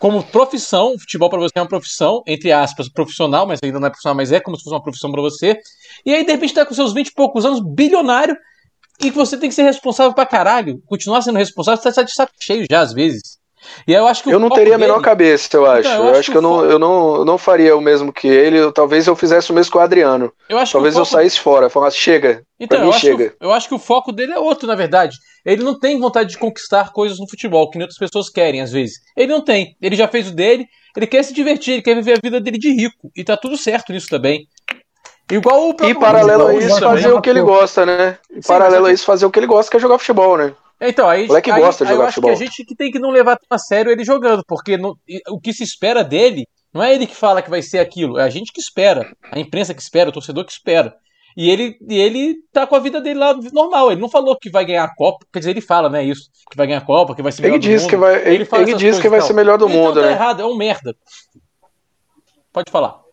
como 0.00 0.22
profissão, 0.24 0.98
futebol 0.98 1.30
para 1.30 1.38
você 1.38 1.52
é 1.54 1.60
uma 1.60 1.68
profissão, 1.68 2.22
entre 2.26 2.50
aspas, 2.50 2.88
profissional, 2.88 3.46
mas 3.46 3.60
ainda 3.62 3.78
não 3.78 3.86
é 3.86 3.90
profissional, 3.90 4.16
mas 4.16 4.32
é 4.32 4.40
como 4.40 4.56
se 4.56 4.64
fosse 4.64 4.74
uma 4.74 4.82
profissão 4.82 5.10
para 5.12 5.22
você. 5.22 5.58
E 6.04 6.12
aí, 6.12 6.24
de 6.24 6.32
repente, 6.32 6.54
tá 6.54 6.66
com 6.66 6.74
seus 6.74 6.92
20 6.92 7.08
e 7.08 7.14
poucos 7.14 7.44
anos, 7.44 7.60
bilionário, 7.60 8.36
e 9.00 9.10
que 9.10 9.16
você 9.16 9.36
tem 9.36 9.48
que 9.48 9.54
ser 9.54 9.62
responsável 9.62 10.12
pra 10.12 10.26
caralho, 10.26 10.82
continuar 10.86 11.22
sendo 11.22 11.38
responsável, 11.38 11.80
você 11.80 11.92
tá 11.92 12.02
de 12.02 12.12
saco 12.12 12.32
cheio 12.38 12.66
já, 12.68 12.80
às 12.80 12.92
vezes. 12.92 13.38
E 13.86 13.92
eu 13.92 14.06
acho 14.06 14.22
que 14.22 14.30
eu 14.30 14.38
não 14.38 14.48
teria 14.48 14.72
dele... 14.72 14.84
a 14.84 14.86
menor 14.86 15.00
cabeça, 15.02 15.56
eu 15.56 15.66
acho. 15.66 15.88
Então, 15.88 15.92
eu, 15.92 16.04
eu, 16.04 16.10
acho, 16.10 16.18
acho 16.20 16.30
que, 16.30 16.36
eu, 16.36 16.42
não, 16.42 16.64
eu 16.64 16.78
não, 16.78 17.24
não 17.24 17.38
faria 17.38 17.76
o 17.76 17.80
mesmo 17.80 18.12
que 18.12 18.26
ele. 18.26 18.58
Eu, 18.58 18.72
talvez 18.72 19.06
eu 19.06 19.16
fizesse 19.16 19.50
o 19.50 19.54
mesmo 19.54 19.72
com 19.72 19.78
o 19.78 19.82
Adriano. 19.82 20.32
Eu 20.48 20.58
acho 20.58 20.72
talvez 20.72 20.94
foco... 20.94 21.02
eu 21.02 21.10
saísse 21.10 21.40
fora, 21.40 21.70
falasse, 21.70 21.96
chega. 21.96 22.42
Então, 22.58 22.82
eu, 22.82 22.90
acho 22.90 23.00
chega. 23.00 23.30
Que, 23.30 23.36
eu 23.40 23.52
acho 23.52 23.68
que 23.68 23.74
o 23.74 23.78
foco 23.78 24.12
dele 24.12 24.32
é 24.32 24.38
outro, 24.38 24.66
na 24.66 24.74
verdade. 24.74 25.16
Ele 25.44 25.62
não 25.62 25.78
tem 25.78 25.98
vontade 25.98 26.30
de 26.30 26.38
conquistar 26.38 26.92
coisas 26.92 27.18
no 27.18 27.28
futebol, 27.28 27.68
que 27.70 27.76
nem 27.76 27.84
outras 27.84 27.98
pessoas 27.98 28.30
querem, 28.30 28.60
às 28.60 28.72
vezes. 28.72 28.96
Ele 29.16 29.32
não 29.32 29.42
tem. 29.42 29.76
Ele 29.80 29.96
já 29.96 30.08
fez 30.08 30.28
o 30.28 30.34
dele, 30.34 30.66
ele 30.96 31.06
quer 31.06 31.22
se 31.22 31.34
divertir, 31.34 31.74
ele 31.74 31.82
quer 31.82 31.94
viver 31.94 32.12
a 32.12 32.20
vida 32.22 32.40
dele 32.40 32.58
de 32.58 32.70
rico. 32.72 33.10
E 33.14 33.22
tá 33.24 33.36
tudo 33.36 33.56
certo 33.56 33.92
nisso 33.92 34.08
também. 34.08 34.46
Igual 35.30 35.70
o 35.70 35.86
E 35.86 35.94
paralelo 35.94 36.48
a 36.48 36.54
isso, 36.54 36.78
fazer 36.80 37.12
o 37.12 37.20
que 37.20 37.30
ele 37.30 37.40
gosta, 37.40 37.86
né? 37.86 38.18
E 38.30 38.42
paralelo 38.42 38.86
a 38.86 38.92
isso, 38.92 39.04
fazer 39.04 39.24
o 39.24 39.30
que 39.30 39.38
ele 39.38 39.46
gosta, 39.46 39.70
que 39.70 39.76
é 39.76 39.80
jogar 39.80 39.98
futebol, 39.98 40.36
né? 40.36 40.54
Então, 40.80 41.08
aí, 41.08 41.26
o 41.26 41.34
aí, 41.34 41.42
gosta 41.42 41.84
de 41.84 41.90
jogar 41.90 42.02
eu 42.02 42.06
acho 42.06 42.14
futebol. 42.16 42.36
que 42.36 42.42
a 42.42 42.46
gente 42.46 42.64
que 42.64 42.74
tem 42.74 42.90
que 42.90 42.98
não 42.98 43.10
levar 43.10 43.36
tão 43.36 43.56
a 43.56 43.58
sério 43.58 43.90
ele 43.90 44.04
jogando, 44.04 44.44
porque 44.46 44.76
no, 44.76 44.98
o 45.30 45.40
que 45.40 45.52
se 45.52 45.62
espera 45.62 46.04
dele 46.04 46.46
não 46.74 46.82
é 46.82 46.94
ele 46.94 47.06
que 47.06 47.14
fala 47.14 47.40
que 47.40 47.48
vai 47.48 47.62
ser 47.62 47.78
aquilo, 47.78 48.18
é 48.18 48.24
a 48.24 48.28
gente 48.28 48.52
que 48.52 48.60
espera, 48.60 49.10
a 49.30 49.38
imprensa 49.38 49.72
que 49.72 49.80
espera, 49.80 50.10
o 50.10 50.12
torcedor 50.12 50.44
que 50.44 50.52
espera. 50.52 50.94
E 51.36 51.50
ele, 51.50 51.76
e 51.88 51.98
ele 51.98 52.36
tá 52.52 52.66
com 52.66 52.76
a 52.76 52.78
vida 52.78 53.00
dele 53.00 53.18
lá 53.18 53.36
normal. 53.52 53.90
Ele 53.90 54.00
não 54.00 54.08
falou 54.08 54.36
que 54.38 54.48
vai 54.48 54.64
ganhar 54.64 54.84
a 54.84 54.94
Copa, 54.94 55.26
quer 55.32 55.40
dizer, 55.40 55.50
ele 55.50 55.60
fala, 55.60 55.88
né, 55.88 56.04
isso, 56.04 56.30
que 56.48 56.56
vai 56.56 56.66
ganhar 56.66 56.78
a 56.78 56.84
Copa, 56.84 57.14
que 57.14 57.22
vai 57.22 57.32
ser 57.32 57.42
melhor 57.42 57.54
ele 57.54 57.60
do 57.60 57.70
diz 57.70 57.82
mundo. 57.82 57.90
Que 57.90 57.96
vai, 57.96 58.14
ele, 58.14 58.34
ele, 58.34 58.48
ele 58.52 58.74
diz 58.74 59.00
que 59.00 59.08
vai 59.08 59.20
ser 59.20 59.32
melhor 59.32 59.58
do 59.58 59.66
então, 59.66 59.76
mundo, 59.76 60.00
tá 60.00 60.06
né? 60.06 60.12
errado, 60.12 60.42
é 60.42 60.46
um 60.46 60.56
merda. 60.56 60.94
Pode 62.52 62.70
falar. 62.70 63.03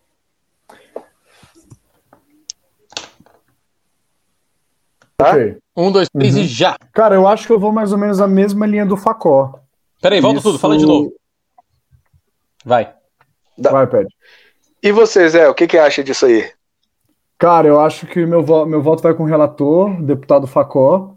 Tá? 5.24 5.60
Um, 5.76 5.90
dois, 5.90 6.08
três 6.08 6.34
uhum. 6.34 6.42
e 6.42 6.46
já. 6.46 6.76
Cara, 6.92 7.14
eu 7.14 7.26
acho 7.26 7.46
que 7.46 7.52
eu 7.52 7.58
vou 7.58 7.72
mais 7.72 7.92
ou 7.92 7.98
menos 7.98 8.20
a 8.20 8.28
mesma 8.28 8.66
linha 8.66 8.86
do 8.86 8.96
Facó. 8.96 9.60
Peraí, 10.00 10.20
volta 10.20 10.38
Isso... 10.38 10.48
tudo, 10.48 10.58
fala 10.58 10.76
de 10.76 10.84
novo. 10.84 11.12
Vai. 12.64 12.92
Vai, 13.58 13.86
Pede. 13.86 14.08
E 14.82 14.90
você, 14.90 15.28
Zé, 15.28 15.48
o 15.48 15.54
que, 15.54 15.66
que 15.66 15.78
acha 15.78 16.02
disso 16.02 16.26
aí? 16.26 16.50
Cara, 17.38 17.68
eu 17.68 17.80
acho 17.80 18.06
que 18.06 18.24
meu, 18.24 18.42
vo 18.42 18.64
meu 18.66 18.82
voto 18.82 19.02
vai 19.02 19.14
com 19.14 19.24
o 19.24 19.26
relator, 19.26 20.00
deputado 20.02 20.46
Facó. 20.46 21.16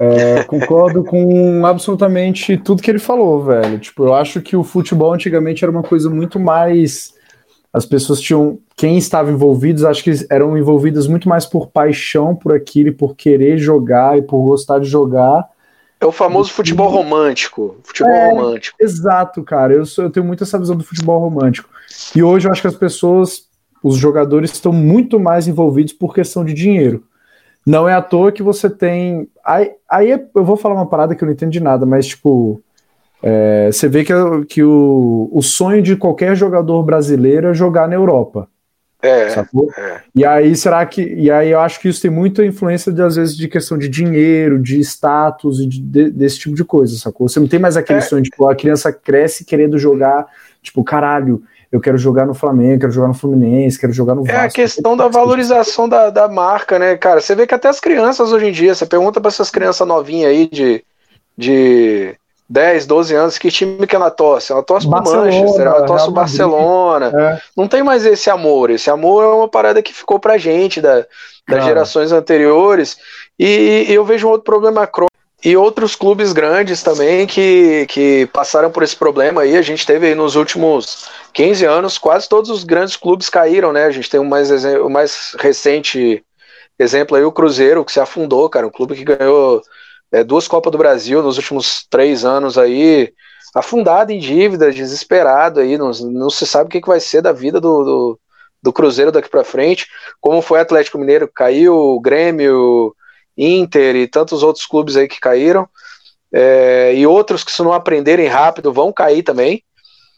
É, 0.00 0.42
concordo 0.44 1.02
com 1.04 1.64
absolutamente 1.64 2.56
tudo 2.56 2.82
que 2.82 2.90
ele 2.90 2.98
falou, 2.98 3.44
velho. 3.44 3.78
Tipo, 3.78 4.04
eu 4.04 4.14
acho 4.14 4.40
que 4.40 4.56
o 4.56 4.64
futebol 4.64 5.12
antigamente 5.12 5.64
era 5.64 5.70
uma 5.70 5.82
coisa 5.82 6.10
muito 6.10 6.38
mais. 6.38 7.14
As 7.76 7.84
pessoas 7.84 8.22
tinham. 8.22 8.58
Quem 8.74 8.96
estava 8.96 9.30
envolvidos, 9.30 9.84
acho 9.84 10.02
que 10.02 10.10
eram 10.30 10.56
envolvidas 10.56 11.06
muito 11.06 11.28
mais 11.28 11.44
por 11.44 11.66
paixão 11.66 12.34
por 12.34 12.54
aquilo, 12.54 12.94
por 12.94 13.14
querer 13.14 13.58
jogar 13.58 14.16
e 14.16 14.22
por 14.22 14.42
gostar 14.46 14.78
de 14.78 14.86
jogar. 14.86 15.46
É 16.00 16.06
o 16.06 16.10
famoso 16.10 16.54
futebol 16.54 16.88
romântico. 16.88 17.76
Futebol 17.82 18.10
é, 18.10 18.30
romântico. 18.30 18.78
Exato, 18.80 19.42
cara. 19.42 19.74
Eu, 19.74 19.84
sou, 19.84 20.04
eu 20.04 20.10
tenho 20.10 20.24
muito 20.24 20.42
essa 20.42 20.58
visão 20.58 20.74
do 20.74 20.84
futebol 20.84 21.20
romântico. 21.20 21.68
E 22.14 22.22
hoje 22.22 22.48
eu 22.48 22.52
acho 22.52 22.62
que 22.62 22.66
as 22.66 22.74
pessoas, 22.74 23.46
os 23.82 23.98
jogadores, 23.98 24.52
estão 24.52 24.72
muito 24.72 25.20
mais 25.20 25.46
envolvidos 25.46 25.92
por 25.92 26.14
questão 26.14 26.46
de 26.46 26.54
dinheiro. 26.54 27.04
Não 27.66 27.86
é 27.86 27.92
à 27.92 28.00
toa 28.00 28.32
que 28.32 28.42
você 28.42 28.70
tem. 28.70 29.28
Aí, 29.44 29.72
aí 29.86 30.10
eu 30.34 30.44
vou 30.44 30.56
falar 30.56 30.76
uma 30.76 30.88
parada 30.88 31.14
que 31.14 31.22
eu 31.22 31.26
não 31.26 31.34
entendo 31.34 31.52
de 31.52 31.60
nada, 31.60 31.84
mas 31.84 32.06
tipo. 32.06 32.62
É, 33.22 33.70
você 33.72 33.88
vê 33.88 34.04
que, 34.04 34.12
que 34.48 34.62
o, 34.62 35.28
o 35.32 35.42
sonho 35.42 35.82
de 35.82 35.96
qualquer 35.96 36.36
jogador 36.36 36.82
brasileiro 36.82 37.48
é 37.48 37.54
jogar 37.54 37.88
na 37.88 37.94
Europa. 37.94 38.48
É, 39.02 39.28
é, 39.28 40.00
E 40.14 40.24
aí, 40.24 40.56
será 40.56 40.84
que. 40.86 41.02
E 41.02 41.30
aí 41.30 41.50
eu 41.50 41.60
acho 41.60 41.78
que 41.80 41.88
isso 41.88 42.02
tem 42.02 42.10
muita 42.10 42.44
influência, 42.44 42.90
de, 42.92 43.02
às 43.02 43.14
zer 43.14 43.26
de 43.26 43.46
questão 43.46 43.76
de 43.76 43.88
dinheiro, 43.88 44.58
de 44.58 44.80
status 44.80 45.60
e 45.60 45.66
de, 45.66 45.80
de, 45.80 46.10
desse 46.10 46.38
tipo 46.38 46.54
de 46.54 46.64
coisa, 46.64 46.96
sacou? 46.96 47.28
Você 47.28 47.38
não 47.38 47.46
tem 47.46 47.60
mais 47.60 47.76
aquele 47.76 47.98
é. 47.98 48.02
sonho, 48.02 48.22
tipo, 48.22 48.48
a 48.48 48.56
criança 48.56 48.92
cresce 48.92 49.44
querendo 49.44 49.78
jogar, 49.78 50.26
tipo, 50.62 50.82
caralho, 50.82 51.42
eu 51.70 51.80
quero 51.80 51.98
jogar 51.98 52.26
no 52.26 52.34
Flamengo, 52.34 52.80
quero 52.80 52.92
jogar 52.92 53.08
no 53.08 53.14
Fluminense, 53.14 53.78
quero 53.78 53.92
jogar 53.92 54.14
no 54.14 54.24
Vasco. 54.24 54.36
É 54.36 54.46
a 54.46 54.50
questão 54.50 54.96
da 54.96 55.08
valorização 55.08 55.88
da, 55.88 56.10
da 56.10 56.26
marca, 56.26 56.78
né, 56.78 56.96
cara? 56.96 57.20
Você 57.20 57.34
vê 57.34 57.46
que 57.46 57.54
até 57.54 57.68
as 57.68 57.78
crianças 57.78 58.32
hoje 58.32 58.46
em 58.46 58.52
dia, 58.52 58.74
você 58.74 58.86
pergunta 58.86 59.20
para 59.20 59.28
essas 59.28 59.50
crianças 59.50 59.86
novinhas 59.86 60.30
aí 60.30 60.48
de. 60.48 60.84
de 61.36 62.16
10, 62.48 62.86
12 62.86 63.14
anos, 63.14 63.38
que 63.38 63.50
time 63.50 63.86
que 63.86 63.96
ela 63.96 64.10
torce? 64.10 64.52
Ela 64.52 64.62
torce 64.62 64.88
pro 64.88 65.02
Manchester, 65.02 65.66
ela 65.66 65.84
torce 65.84 66.04
pro 66.04 66.14
Barcelona. 66.14 67.12
É. 67.14 67.40
Não 67.56 67.66
tem 67.66 67.82
mais 67.82 68.06
esse 68.06 68.30
amor. 68.30 68.70
Esse 68.70 68.88
amor 68.88 69.24
é 69.24 69.26
uma 69.26 69.48
parada 69.48 69.82
que 69.82 69.92
ficou 69.92 70.18
pra 70.18 70.38
gente 70.38 70.80
da, 70.80 71.04
das 71.48 71.64
gerações 71.64 72.12
anteriores. 72.12 72.96
E, 73.38 73.86
e, 73.88 73.92
eu 73.94 74.04
vejo 74.04 74.28
um 74.28 74.30
outro 74.30 74.44
problema 74.44 74.86
crônico. 74.86 75.10
E 75.44 75.56
outros 75.56 75.94
clubes 75.94 76.32
grandes 76.32 76.82
também 76.82 77.26
que, 77.26 77.86
que 77.88 78.26
passaram 78.32 78.70
por 78.70 78.82
esse 78.82 78.96
problema 78.96 79.42
aí. 79.42 79.56
A 79.56 79.62
gente 79.62 79.86
teve 79.86 80.06
aí 80.06 80.14
nos 80.14 80.34
últimos 80.34 81.08
15 81.34 81.64
anos, 81.64 81.98
quase 81.98 82.28
todos 82.28 82.48
os 82.48 82.64
grandes 82.64 82.96
clubes 82.96 83.28
caíram, 83.28 83.72
né? 83.72 83.84
A 83.84 83.90
gente 83.90 84.08
tem 84.08 84.18
o 84.18 84.24
mais, 84.24 84.50
o 84.64 84.88
mais 84.88 85.36
recente 85.38 86.24
exemplo 86.78 87.16
aí, 87.16 87.22
o 87.22 87.32
Cruzeiro, 87.32 87.84
que 87.84 87.92
se 87.92 88.00
afundou, 88.00 88.48
cara. 88.48 88.66
Um 88.66 88.70
clube 88.70 88.94
que 88.94 89.04
ganhou 89.04 89.62
é, 90.12 90.22
duas 90.22 90.46
Copas 90.46 90.72
do 90.72 90.78
Brasil 90.78 91.22
nos 91.22 91.36
últimos 91.36 91.86
três 91.88 92.24
anos 92.24 92.56
aí, 92.56 93.12
afundado 93.54 94.12
em 94.12 94.18
dívidas, 94.18 94.74
desesperado 94.74 95.60
aí, 95.60 95.78
não, 95.78 95.90
não 95.90 96.30
se 96.30 96.46
sabe 96.46 96.68
o 96.68 96.70
que, 96.70 96.80
que 96.80 96.88
vai 96.88 97.00
ser 97.00 97.22
da 97.22 97.32
vida 97.32 97.60
do, 97.60 97.84
do, 97.84 98.20
do 98.62 98.72
Cruzeiro 98.72 99.12
daqui 99.12 99.28
para 99.28 99.44
frente, 99.44 99.86
como 100.20 100.42
foi 100.42 100.60
Atlético 100.60 100.98
Mineiro 100.98 101.26
que 101.26 101.34
caiu, 101.34 102.00
Grêmio, 102.00 102.94
Inter 103.36 103.96
e 103.96 104.08
tantos 104.08 104.42
outros 104.42 104.66
clubes 104.66 104.96
aí 104.96 105.08
que 105.08 105.20
caíram, 105.20 105.68
é, 106.32 106.94
e 106.94 107.06
outros 107.06 107.44
que 107.44 107.52
se 107.52 107.62
não 107.62 107.72
aprenderem 107.72 108.26
rápido 108.26 108.72
vão 108.72 108.92
cair 108.92 109.22
também. 109.22 109.62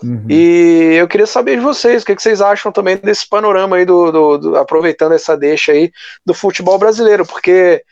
Uhum. 0.02 0.26
E 0.28 0.94
eu 0.94 1.08
queria 1.08 1.26
saber 1.26 1.56
de 1.56 1.62
vocês, 1.62 2.02
o 2.02 2.06
que, 2.06 2.14
que 2.14 2.22
vocês 2.22 2.40
acham 2.40 2.70
também 2.70 2.96
desse 2.96 3.28
panorama 3.28 3.76
aí, 3.76 3.84
do, 3.84 4.12
do, 4.12 4.38
do, 4.38 4.56
aproveitando 4.56 5.12
essa 5.12 5.36
deixa 5.36 5.72
aí 5.72 5.90
do 6.24 6.32
futebol 6.32 6.78
brasileiro, 6.78 7.26
porque 7.26 7.82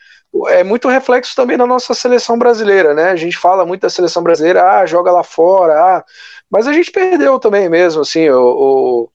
é 0.47 0.63
muito 0.63 0.87
reflexo 0.87 1.35
também 1.35 1.57
da 1.57 1.65
nossa 1.65 1.93
seleção 1.93 2.37
brasileira, 2.37 2.93
né? 2.93 3.11
A 3.11 3.15
gente 3.15 3.37
fala 3.37 3.65
muito 3.65 3.81
da 3.81 3.89
seleção 3.89 4.21
brasileira, 4.21 4.63
ah, 4.63 4.85
joga 4.85 5.11
lá 5.11 5.23
fora, 5.23 5.73
ah, 5.73 6.03
mas 6.49 6.67
a 6.67 6.73
gente 6.73 6.91
perdeu 6.91 7.39
também 7.39 7.69
mesmo, 7.69 8.01
assim, 8.01 8.29
o, 8.29 9.09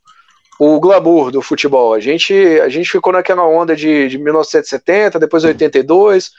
o, 0.59 0.75
o 0.75 0.81
glamour 0.81 1.31
do 1.31 1.43
futebol. 1.43 1.95
A 1.95 2.01
gente, 2.01 2.35
a 2.61 2.69
gente 2.69 2.91
ficou 2.91 3.13
naquela 3.13 3.47
onda 3.47 3.75
de, 3.75 4.09
de 4.09 4.19
1970, 4.19 5.19
depois 5.19 5.45
82. 5.45 6.31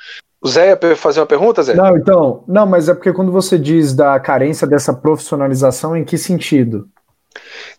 O 0.41 0.47
Zé 0.47 0.77
ia 0.81 0.95
fazer 0.95 1.19
uma 1.21 1.25
pergunta, 1.25 1.63
Zé? 1.63 1.73
Não, 1.73 1.95
então, 1.95 2.43
não, 2.47 2.65
mas 2.65 2.89
é 2.89 2.93
porque 2.93 3.13
quando 3.13 3.31
você 3.31 3.57
diz 3.57 3.93
da 3.93 4.19
carência 4.19 4.67
dessa 4.67 4.93
profissionalização, 4.93 5.95
em 5.95 6.03
que 6.03 6.17
sentido? 6.17 6.87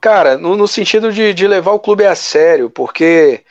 Cara, 0.00 0.36
no, 0.36 0.56
no 0.56 0.66
sentido 0.66 1.12
de, 1.12 1.32
de 1.34 1.46
levar 1.46 1.72
o 1.72 1.80
clube 1.80 2.04
a 2.04 2.14
sério, 2.14 2.70
porque 2.70 3.42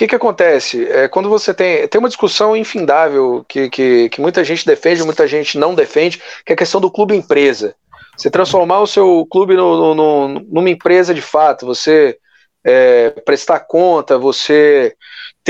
que, 0.00 0.08
que 0.08 0.16
acontece? 0.16 0.86
É, 0.86 1.08
quando 1.08 1.28
você 1.28 1.52
tem. 1.52 1.86
Tem 1.86 1.98
uma 1.98 2.08
discussão 2.08 2.56
infindável 2.56 3.44
que, 3.46 3.68
que, 3.68 4.08
que 4.08 4.20
muita 4.20 4.42
gente 4.42 4.64
defende, 4.64 5.04
muita 5.04 5.28
gente 5.28 5.58
não 5.58 5.74
defende, 5.74 6.22
que 6.44 6.52
é 6.52 6.54
a 6.54 6.56
questão 6.56 6.80
do 6.80 6.90
clube 6.90 7.14
empresa. 7.14 7.74
Você 8.16 8.30
transformar 8.30 8.80
o 8.80 8.86
seu 8.86 9.26
clube 9.30 9.54
no, 9.54 9.76
no, 9.76 9.94
no, 9.94 10.40
numa 10.40 10.70
empresa 10.70 11.12
de 11.12 11.20
fato, 11.20 11.66
você 11.66 12.16
é, 12.64 13.10
prestar 13.26 13.60
conta, 13.60 14.16
você 14.16 14.94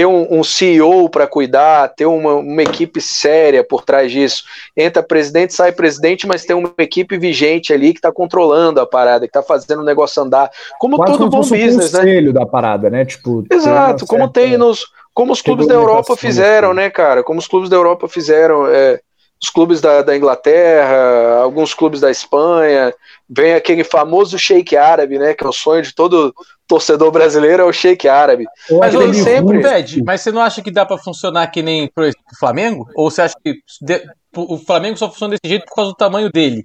ter 0.01 0.07
um, 0.07 0.39
um 0.39 0.43
CEO 0.43 1.11
para 1.11 1.27
cuidar, 1.27 1.89
ter 1.89 2.07
uma, 2.07 2.37
uma, 2.37 2.63
equipe 2.63 3.03
séria 3.03 3.63
por 3.63 3.85
trás 3.85 4.11
disso. 4.11 4.45
Entra 4.75 5.03
presidente, 5.03 5.53
sai 5.53 5.73
presidente, 5.73 6.27
mas 6.27 6.47
tem 6.47 6.57
uma 6.57 6.73
equipe 6.79 7.19
vigente 7.19 7.71
ali 7.71 7.93
que 7.93 7.99
está 7.99 8.11
controlando 8.11 8.81
a 8.81 8.87
parada, 8.87 9.27
que 9.27 9.39
está 9.39 9.43
fazendo 9.43 9.83
o 9.83 9.85
negócio 9.85 10.23
andar. 10.23 10.51
Como 10.79 10.97
Quase 10.97 11.13
todo 11.13 11.29
bom 11.29 11.41
business, 11.41 11.93
um 11.93 12.03
né? 12.03 12.33
da 12.33 12.47
parada, 12.47 12.89
né? 12.89 13.05
Tipo, 13.05 13.45
Exato, 13.53 14.07
como 14.07 14.27
tem 14.27 14.57
nos. 14.57 14.87
Como 15.13 15.33
os 15.33 15.43
clubes 15.43 15.67
da 15.67 15.75
Europa 15.75 16.17
fizeram, 16.17 16.73
né, 16.73 16.89
cara? 16.89 17.23
Como 17.23 17.39
os 17.39 17.47
clubes 17.47 17.69
da 17.69 17.77
Europa 17.77 18.09
fizeram. 18.09 18.67
É, 18.69 19.01
os 19.43 19.49
clubes 19.49 19.81
da, 19.81 20.03
da, 20.03 20.17
Inglaterra, 20.17 21.39
alguns 21.41 21.73
clubes 21.73 22.01
da 22.01 22.11
Espanha, 22.11 22.93
vem 23.29 23.55
aquele 23.55 23.83
famoso 23.83 24.39
shake 24.39 24.77
árabe, 24.77 25.19
né? 25.19 25.33
Que 25.33 25.45
é 25.45 25.49
o 25.49 25.53
sonho 25.53 25.83
de 25.83 25.95
todo 25.95 26.35
torcedor 26.69 27.11
brasileiro, 27.11 27.63
é 27.63 27.65
o 27.65 27.73
shake 27.73 28.07
árabe. 28.07 28.45
Mas 28.71 28.95
nem 28.95 29.15
sempre. 29.15 29.63
Pede, 29.63 30.03
mas 30.05 30.21
você 30.21 30.31
não 30.31 30.43
acha 30.43 30.61
que 30.61 30.71
dá 30.71 30.85
para 30.85 30.99
funcionar 30.99 31.47
que 31.47 31.63
nem 31.63 31.89
pro 31.89 32.11
Flamengo? 32.39 32.87
Ou 32.95 33.11
você 33.11 33.23
acha 33.23 33.35
que 33.43 33.55
de, 33.81 34.07
o 34.37 34.59
Flamengo 34.59 34.99
só 34.99 35.11
funciona 35.11 35.35
desse 35.35 35.49
jeito 35.49 35.65
por 35.67 35.75
causa 35.75 35.91
do 35.93 35.97
tamanho 35.97 36.31
dele? 36.31 36.63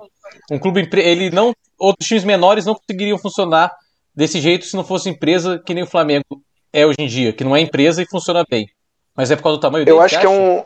Um 0.51 0.59
clube, 0.59 0.87
ele 0.93 1.29
não. 1.29 1.53
Outros 1.79 2.07
times 2.07 2.23
menores 2.23 2.65
não 2.65 2.75
conseguiriam 2.75 3.17
funcionar 3.17 3.71
desse 4.13 4.39
jeito 4.39 4.65
se 4.65 4.75
não 4.75 4.83
fosse 4.83 5.09
empresa 5.09 5.61
que 5.65 5.73
nem 5.73 5.83
o 5.83 5.87
Flamengo 5.87 6.41
é 6.73 6.85
hoje 6.85 6.97
em 6.99 7.07
dia, 7.07 7.31
que 7.31 7.43
não 7.43 7.55
é 7.55 7.61
empresa 7.61 8.01
e 8.01 8.05
funciona 8.05 8.45
bem. 8.49 8.67
Mas 9.15 9.31
é 9.31 9.35
por 9.35 9.43
causa 9.43 9.57
do 9.57 9.61
tamanho 9.61 9.85
dele. 9.85 9.95
Eu 9.95 10.01
acho 10.01 10.19
que 10.19 10.25
é 10.25 10.29
um 10.29 10.63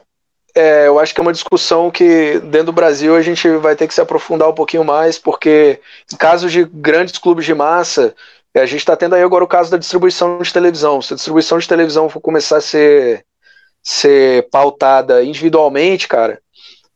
é, 0.56 0.88
eu 0.88 1.00
acho 1.00 1.14
que 1.14 1.20
é 1.20 1.24
uma 1.24 1.34
discussão 1.34 1.92
que 1.92 2.40
dentro 2.40 2.68
do 2.68 2.74
Brasil 2.74 3.16
a 3.16 3.22
gente 3.22 3.48
vai 3.58 3.76
ter 3.76 3.88
que 3.88 3.94
se 3.94 4.02
aprofundar 4.02 4.50
um 4.50 4.54
pouquinho 4.54 4.84
mais, 4.84 5.18
porque 5.18 5.80
em 6.12 6.18
casos 6.18 6.52
de 6.52 6.66
grandes 6.66 7.18
clubes 7.18 7.46
de 7.46 7.54
massa, 7.54 8.16
a 8.56 8.66
gente 8.66 8.80
está 8.80 8.96
tendo 8.96 9.16
aí 9.16 9.22
agora 9.22 9.44
o 9.44 9.48
caso 9.48 9.72
da 9.72 9.78
distribuição 9.78 10.40
de 10.40 10.52
televisão. 10.52 11.02
Se 11.02 11.14
a 11.14 11.16
distribuição 11.16 11.58
de 11.58 11.68
televisão 11.68 12.10
for 12.10 12.20
começar 12.20 12.58
a 12.58 12.62
ser, 12.62 13.26
ser 13.84 14.50
pautada 14.50 15.24
individualmente, 15.24 16.08
cara, 16.08 16.40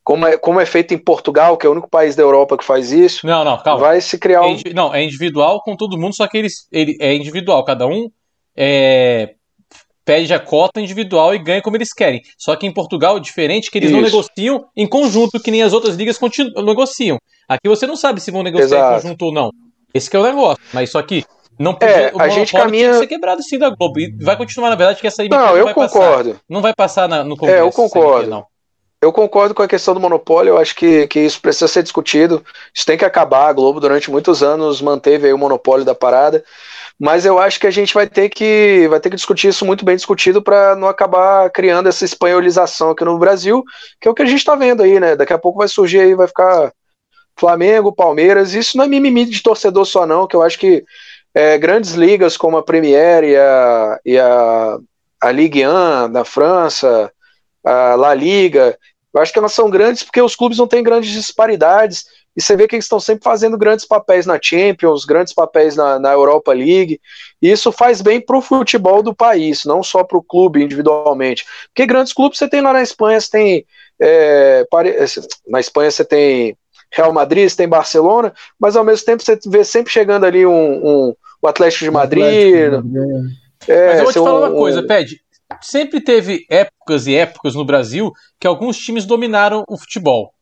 como 0.02 0.26
é, 0.26 0.36
como 0.36 0.60
é 0.60 0.66
feito 0.66 0.92
em 0.92 0.98
Portugal, 0.98 1.56
que 1.56 1.66
é 1.66 1.68
o 1.68 1.72
único 1.72 1.88
país 1.88 2.14
da 2.14 2.22
Europa 2.22 2.58
que 2.58 2.64
faz 2.64 2.92
isso, 2.92 3.26
não, 3.26 3.44
não, 3.44 3.62
calma. 3.62 3.80
vai 3.80 4.00
se 4.00 4.18
criar 4.18 4.42
um... 4.42 4.54
É, 4.54 4.74
não, 4.74 4.94
é 4.94 5.02
individual 5.02 5.62
com 5.62 5.76
todo 5.76 5.98
mundo, 5.98 6.14
só 6.14 6.26
que 6.26 6.36
eles, 6.36 6.68
ele 6.70 6.96
é 7.00 7.14
individual, 7.14 7.64
cada 7.64 7.86
um 7.86 8.10
é, 8.56 9.34
pede 10.04 10.34
a 10.34 10.38
cota 10.38 10.80
individual 10.80 11.34
e 11.34 11.38
ganha 11.38 11.62
como 11.62 11.76
eles 11.76 11.92
querem. 11.92 12.22
Só 12.36 12.54
que 12.54 12.66
em 12.66 12.72
Portugal 12.72 13.16
é 13.16 13.20
diferente 13.20 13.70
que 13.70 13.78
eles 13.78 13.90
Isso. 13.90 13.96
não 13.96 14.04
negociam 14.04 14.66
em 14.76 14.86
conjunto, 14.86 15.40
que 15.40 15.50
nem 15.50 15.62
as 15.62 15.72
outras 15.72 15.96
ligas 15.96 16.18
negociam. 16.64 17.18
Aqui 17.48 17.68
você 17.68 17.86
não 17.86 17.96
sabe 17.96 18.20
se 18.20 18.30
vão 18.30 18.42
negociar 18.42 18.66
Exato. 18.66 18.92
em 18.92 19.02
conjunto 19.02 19.24
ou 19.26 19.32
não. 19.32 19.50
Esse 19.92 20.14
é 20.14 20.18
o 20.18 20.22
negócio. 20.22 20.62
Mas 20.72 20.90
só 20.90 21.00
que 21.02 21.24
não 21.58 21.74
pode, 21.74 21.92
é, 21.92 22.12
a 22.18 22.28
gente 22.28 22.52
caminha 22.52 22.94
ser 22.94 23.06
quebrado 23.06 23.42
sim 23.42 23.58
da 23.58 23.70
Globo. 23.70 24.00
E 24.00 24.10
vai 24.22 24.36
continuar, 24.36 24.70
na 24.70 24.76
verdade, 24.76 25.00
que 25.00 25.06
essa 25.06 25.22
não, 25.24 25.38
não 25.38 25.56
eu 25.56 25.64
vai 25.64 25.74
concordo. 25.74 26.30
Passar. 26.30 26.44
Não 26.48 26.60
vai 26.60 26.74
passar 26.74 27.08
na, 27.08 27.22
no 27.22 27.36
Congresso. 27.36 27.62
É, 27.62 27.66
eu 27.66 27.72
concordo. 27.72 28.30
não. 28.30 28.44
Eu 29.00 29.12
concordo 29.12 29.54
com 29.54 29.62
a 29.62 29.68
questão 29.68 29.92
do 29.92 30.00
monopólio, 30.00 30.52
eu 30.52 30.58
acho 30.58 30.74
que, 30.74 31.06
que 31.08 31.20
isso 31.20 31.38
precisa 31.38 31.68
ser 31.68 31.82
discutido. 31.82 32.42
Isso 32.74 32.86
tem 32.86 32.96
que 32.96 33.04
acabar. 33.04 33.48
A 33.48 33.52
Globo, 33.52 33.78
durante 33.78 34.10
muitos 34.10 34.42
anos, 34.42 34.80
manteve 34.80 35.30
o 35.30 35.36
monopólio 35.36 35.84
da 35.84 35.94
parada 35.94 36.42
mas 36.98 37.26
eu 37.26 37.38
acho 37.38 37.58
que 37.58 37.66
a 37.66 37.70
gente 37.70 37.92
vai 37.92 38.06
ter 38.06 38.28
que, 38.28 38.86
vai 38.88 39.00
ter 39.00 39.10
que 39.10 39.16
discutir 39.16 39.48
isso 39.48 39.64
muito 39.64 39.84
bem 39.84 39.96
discutido 39.96 40.40
para 40.42 40.76
não 40.76 40.88
acabar 40.88 41.50
criando 41.50 41.88
essa 41.88 42.04
espanholização 42.04 42.90
aqui 42.90 43.04
no 43.04 43.18
Brasil, 43.18 43.64
que 44.00 44.06
é 44.06 44.10
o 44.10 44.14
que 44.14 44.22
a 44.22 44.26
gente 44.26 44.38
está 44.38 44.54
vendo 44.54 44.82
aí, 44.82 45.00
né? 45.00 45.16
Daqui 45.16 45.32
a 45.32 45.38
pouco 45.38 45.58
vai 45.58 45.68
surgir 45.68 46.00
aí, 46.00 46.14
vai 46.14 46.28
ficar 46.28 46.72
Flamengo, 47.36 47.92
Palmeiras, 47.92 48.54
isso 48.54 48.76
não 48.76 48.84
é 48.84 48.88
mimimi 48.88 49.24
de 49.24 49.42
torcedor 49.42 49.84
só 49.84 50.06
não, 50.06 50.26
que 50.26 50.36
eu 50.36 50.42
acho 50.42 50.58
que 50.58 50.84
é, 51.34 51.58
grandes 51.58 51.92
ligas 51.92 52.36
como 52.36 52.56
a 52.56 52.62
Premier 52.62 53.24
e 53.24 53.36
a, 53.36 54.00
e 54.04 54.18
a, 54.18 54.78
a 55.20 55.32
Ligue 55.32 55.66
1 55.66 56.12
da 56.12 56.24
França, 56.24 57.12
a 57.64 57.96
La 57.96 58.14
Liga, 58.14 58.78
eu 59.12 59.20
acho 59.20 59.32
que 59.32 59.38
elas 59.38 59.52
são 59.52 59.68
grandes 59.68 60.02
porque 60.02 60.22
os 60.22 60.36
clubes 60.36 60.58
não 60.58 60.66
têm 60.66 60.82
grandes 60.82 61.10
disparidades, 61.10 62.04
e 62.36 62.42
você 62.42 62.56
vê 62.56 62.66
que 62.66 62.74
eles 62.74 62.84
estão 62.84 62.98
sempre 62.98 63.22
fazendo 63.22 63.56
grandes 63.56 63.84
papéis 63.84 64.26
na 64.26 64.38
Champions, 64.40 65.04
grandes 65.04 65.32
papéis 65.32 65.76
na, 65.76 65.98
na 65.98 66.12
Europa 66.12 66.52
League, 66.52 67.00
e 67.40 67.50
isso 67.50 67.70
faz 67.70 68.00
bem 68.00 68.20
para 68.20 68.36
o 68.36 68.42
futebol 68.42 69.02
do 69.02 69.14
país, 69.14 69.64
não 69.64 69.82
só 69.82 70.02
para 70.02 70.18
o 70.18 70.22
clube 70.22 70.62
individualmente. 70.62 71.44
Porque 71.68 71.86
grandes 71.86 72.12
clubes 72.12 72.38
você 72.38 72.48
tem 72.48 72.60
lá 72.60 72.72
na 72.72 72.82
Espanha, 72.82 73.20
você 73.20 73.30
tem. 73.30 73.66
É, 74.00 74.66
na 75.48 75.60
Espanha 75.60 75.90
você 75.90 76.04
tem 76.04 76.56
Real 76.90 77.12
Madrid, 77.12 77.48
você 77.48 77.56
tem 77.56 77.68
Barcelona, 77.68 78.32
mas 78.58 78.76
ao 78.76 78.84
mesmo 78.84 79.06
tempo 79.06 79.22
você 79.22 79.38
vê 79.46 79.64
sempre 79.64 79.92
chegando 79.92 80.24
ali 80.24 80.44
um, 80.44 80.86
um 80.86 81.16
o 81.40 81.48
Atlético 81.48 81.84
de 81.84 81.90
Madrid. 81.90 82.24
Atlético 82.24 82.88
é, 83.68 83.86
mas 83.86 83.98
eu 83.98 84.04
vou 84.04 84.12
te 84.12 84.18
falar 84.18 84.40
um, 84.40 84.50
uma 84.50 84.52
coisa, 84.52 84.82
Pede. 84.82 85.20
Sempre 85.60 86.00
teve 86.00 86.44
épocas 86.50 87.06
e 87.06 87.14
épocas 87.14 87.54
no 87.54 87.64
Brasil 87.64 88.12
que 88.40 88.46
alguns 88.46 88.76
times 88.78 89.04
dominaram 89.04 89.64
o 89.68 89.78
futebol. 89.78 90.33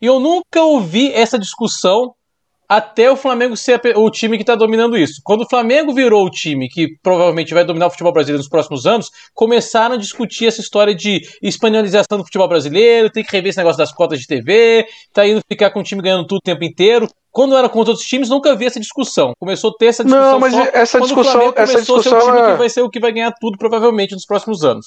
E 0.00 0.06
eu 0.06 0.20
nunca 0.20 0.62
ouvi 0.62 1.12
essa 1.12 1.38
discussão 1.38 2.14
até 2.68 3.10
o 3.10 3.16
Flamengo 3.16 3.56
ser 3.56 3.80
o 3.96 4.10
time 4.10 4.36
que 4.36 4.42
está 4.42 4.54
dominando 4.54 4.96
isso. 4.96 5.20
Quando 5.24 5.42
o 5.42 5.48
Flamengo 5.48 5.94
virou 5.94 6.24
o 6.24 6.30
time 6.30 6.68
que 6.68 6.88
provavelmente 7.02 7.54
vai 7.54 7.64
dominar 7.64 7.86
o 7.86 7.90
futebol 7.90 8.12
brasileiro 8.12 8.38
nos 8.38 8.48
próximos 8.48 8.86
anos, 8.86 9.10
começaram 9.34 9.94
a 9.94 9.98
discutir 9.98 10.46
essa 10.46 10.60
história 10.60 10.94
de 10.94 11.20
espanholização 11.42 12.18
do 12.18 12.24
futebol 12.24 12.48
brasileiro, 12.48 13.10
tem 13.10 13.22
que 13.24 13.32
rever 13.32 13.50
esse 13.50 13.58
negócio 13.58 13.78
das 13.78 13.92
cotas 13.92 14.18
de 14.18 14.26
TV, 14.26 14.86
tá 15.12 15.26
indo 15.26 15.40
ficar 15.48 15.70
com 15.70 15.80
o 15.80 15.82
time 15.82 16.02
ganhando 16.02 16.26
tudo 16.26 16.38
o 16.38 16.42
tempo 16.42 16.64
inteiro. 16.64 17.08
Quando 17.30 17.54
era 17.54 17.68
contra 17.68 17.92
outros 17.92 18.08
times, 18.08 18.30
nunca 18.30 18.56
vi 18.56 18.64
essa 18.64 18.80
discussão. 18.80 19.32
Começou 19.38 19.70
a 19.70 19.74
ter 19.78 19.86
essa 19.86 20.02
discussão. 20.02 20.32
Não, 20.32 20.40
mas 20.40 20.54
essa 20.54 21.00
discussão, 21.00 21.52
essa 21.54 21.78
discussão 21.80 22.16
a 22.16 22.20
ser 22.20 22.26
o 22.26 22.32
time 22.32 22.38
é... 22.38 22.52
que 22.52 22.58
vai 22.58 22.68
ser 22.70 22.80
o 22.80 22.90
que 22.90 22.98
vai 22.98 23.12
ganhar 23.12 23.32
tudo 23.38 23.58
provavelmente 23.58 24.12
nos 24.14 24.24
próximos 24.24 24.64
anos. 24.64 24.86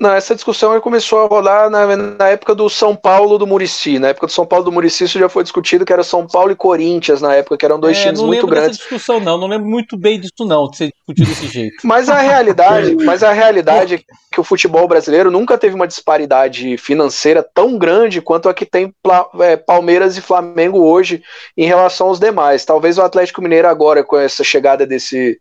Não, 0.00 0.12
essa 0.14 0.34
discussão 0.34 0.80
começou 0.80 1.20
a 1.20 1.26
rolar 1.26 1.70
na, 1.70 1.96
na, 1.96 2.28
época 2.28 2.54
do 2.54 2.68
São 2.68 2.96
Paulo 2.96 3.38
do 3.38 3.46
Murici. 3.46 3.98
Na 3.98 4.08
época 4.08 4.26
do 4.26 4.32
São 4.32 4.44
Paulo 4.44 4.64
do 4.64 4.72
Murici, 4.72 5.04
isso 5.04 5.18
já 5.18 5.28
foi 5.28 5.42
discutido 5.42 5.84
que 5.84 5.92
era 5.92 6.02
São 6.02 6.26
Paulo 6.26 6.50
e 6.50 6.56
Corinthians 6.56 7.20
na 7.20 7.34
época, 7.34 7.56
que 7.56 7.64
eram 7.64 7.78
dois 7.78 7.96
é, 7.98 8.02
times 8.02 8.20
muito 8.20 8.46
grandes. 8.46 8.78
Não 8.78 8.84
lembro 8.84 8.98
discussão, 8.98 9.20
não. 9.20 9.38
Não 9.38 9.46
lembro 9.46 9.68
muito 9.68 9.96
bem 9.96 10.18
disso, 10.18 10.44
não, 10.44 10.68
de 10.68 10.76
ser 10.76 10.92
discutido 10.92 11.28
desse 11.28 11.46
jeito. 11.46 11.76
Mas 11.84 12.08
a 12.08 12.18
realidade, 12.18 12.96
mas 13.04 13.22
a 13.22 13.32
realidade 13.32 13.94
é 13.94 14.00
que 14.32 14.40
o 14.40 14.44
futebol 14.44 14.88
brasileiro 14.88 15.30
nunca 15.30 15.58
teve 15.58 15.74
uma 15.74 15.86
disparidade 15.86 16.76
financeira 16.78 17.42
tão 17.54 17.78
grande 17.78 18.20
quanto 18.20 18.48
a 18.48 18.54
que 18.54 18.64
tem 18.64 18.92
é, 19.40 19.56
Palmeiras 19.56 20.16
e 20.16 20.22
Flamengo 20.22 20.80
hoje 20.80 21.22
em 21.56 21.66
relação 21.66 22.08
aos 22.08 22.18
demais. 22.18 22.64
Talvez 22.64 22.98
o 22.98 23.02
Atlético 23.02 23.42
Mineiro 23.42 23.68
agora, 23.68 24.02
com 24.02 24.16
essa 24.16 24.42
chegada 24.42 24.86
desse 24.86 25.38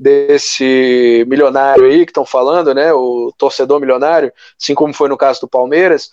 desse 0.00 1.26
milionário 1.28 1.84
aí 1.84 2.06
que 2.06 2.10
estão 2.10 2.24
falando, 2.24 2.74
né, 2.74 2.90
o 2.90 3.30
torcedor 3.36 3.78
milionário, 3.78 4.32
assim 4.58 4.74
como 4.74 4.94
foi 4.94 5.10
no 5.10 5.18
caso 5.18 5.42
do 5.42 5.48
Palmeiras, 5.48 6.08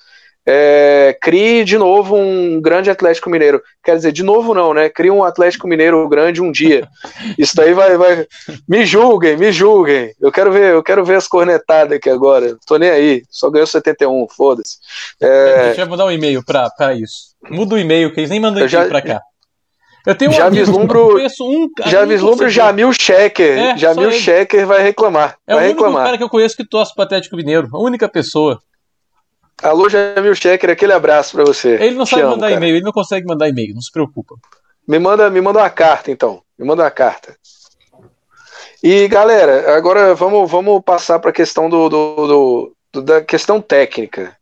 é, 0.50 1.18
crie 1.22 1.66
de 1.66 1.78
novo 1.78 2.16
um 2.16 2.62
grande 2.62 2.90
Atlético 2.90 3.30
Mineiro. 3.30 3.62
Quer 3.84 3.98
dizer, 3.98 4.14
de 4.14 4.24
novo 4.24 4.54
não, 4.54 4.74
né? 4.74 4.90
Crie 4.90 5.12
um 5.12 5.22
Atlético 5.22 5.68
Mineiro 5.68 6.08
grande 6.08 6.42
um 6.42 6.54
dia. 6.54 6.88
Isso 7.38 7.54
daí 7.54 7.74
vai, 7.74 7.98
vai. 7.98 8.26
Me 8.66 8.86
julguem, 8.86 9.36
me 9.36 9.52
julguem. 9.52 10.14
Eu 10.22 10.32
quero 10.32 10.50
ver, 10.50 10.72
eu 10.72 10.82
quero 10.82 11.04
ver 11.04 11.16
as 11.16 11.28
cornetadas 11.28 11.98
aqui 11.98 12.10
agora. 12.10 12.56
Tô 12.66 12.78
nem 12.78 12.90
aí. 12.90 13.24
Só 13.30 13.50
ganhou 13.50 13.68
71, 13.68 14.26
foda-se. 14.30 14.78
É... 15.20 15.66
Deixa 15.66 15.82
eu 15.82 15.90
mandar 15.90 16.06
um 16.06 16.12
e-mail 16.12 16.42
pra, 16.46 16.70
pra 16.70 16.94
isso. 16.94 17.36
Muda 17.50 17.76
o 17.76 17.78
e-mail, 17.78 18.14
que 18.14 18.22
eles 18.22 18.30
nem 18.30 18.40
mandam 18.40 18.60
e-mail 18.60 18.70
já... 18.70 18.86
pra 18.86 19.02
cá. 19.02 19.22
Eu 20.08 20.16
tenho 20.16 20.32
um 20.32 20.34
já 20.34 20.48
vislumbro, 20.48 21.18
um, 21.18 21.70
já 21.86 22.04
um 22.04 22.08
vislumbro 22.08 22.50
Jamil 22.50 22.94
Checker. 22.94 23.58
É, 23.58 23.78
Jamil 23.78 24.10
Checker 24.14 24.66
vai 24.66 24.82
reclamar. 24.82 25.38
É 25.46 25.54
vai 25.54 25.64
o 25.64 25.68
único 25.68 25.84
reclamar. 25.84 26.06
cara 26.06 26.18
que 26.18 26.24
eu 26.24 26.30
conheço 26.30 26.56
que 26.56 26.64
torce 26.64 26.96
pro 26.96 27.04
Atlético 27.04 27.36
Mineiro. 27.36 27.68
A 27.74 27.78
única 27.78 28.08
pessoa. 28.08 28.58
Alô, 29.62 29.90
Jamil 29.90 30.34
Checker, 30.34 30.70
aquele 30.70 30.94
abraço 30.94 31.36
para 31.36 31.44
você. 31.44 31.74
Ele 31.82 31.96
não 31.96 32.06
Te 32.06 32.12
sabe 32.12 32.22
amo, 32.22 32.32
mandar 32.32 32.52
e-mail, 32.52 32.78
ele 32.78 32.86
não 32.86 32.94
consegue 32.94 33.28
mandar 33.28 33.50
e-mail, 33.50 33.74
não 33.74 33.82
se 33.82 33.92
preocupa. 33.92 34.36
Me 34.88 34.98
manda, 34.98 35.30
me 35.30 35.42
manda 35.42 35.60
uma 35.60 35.70
carta, 35.70 36.10
então. 36.10 36.42
Me 36.58 36.66
manda 36.66 36.84
uma 36.84 36.92
carta. 36.92 37.36
E 38.82 39.10
galera, 39.10 39.76
agora 39.76 40.16
vamos, 40.16 40.50
vamos 40.50 40.82
passar 40.86 41.20
para 41.20 41.32
a 41.32 41.34
questão 41.34 41.70
do, 41.70 41.90
do, 41.90 42.72
do, 42.94 43.02
da 43.02 43.22
questão 43.22 43.60
técnica. 43.60 44.37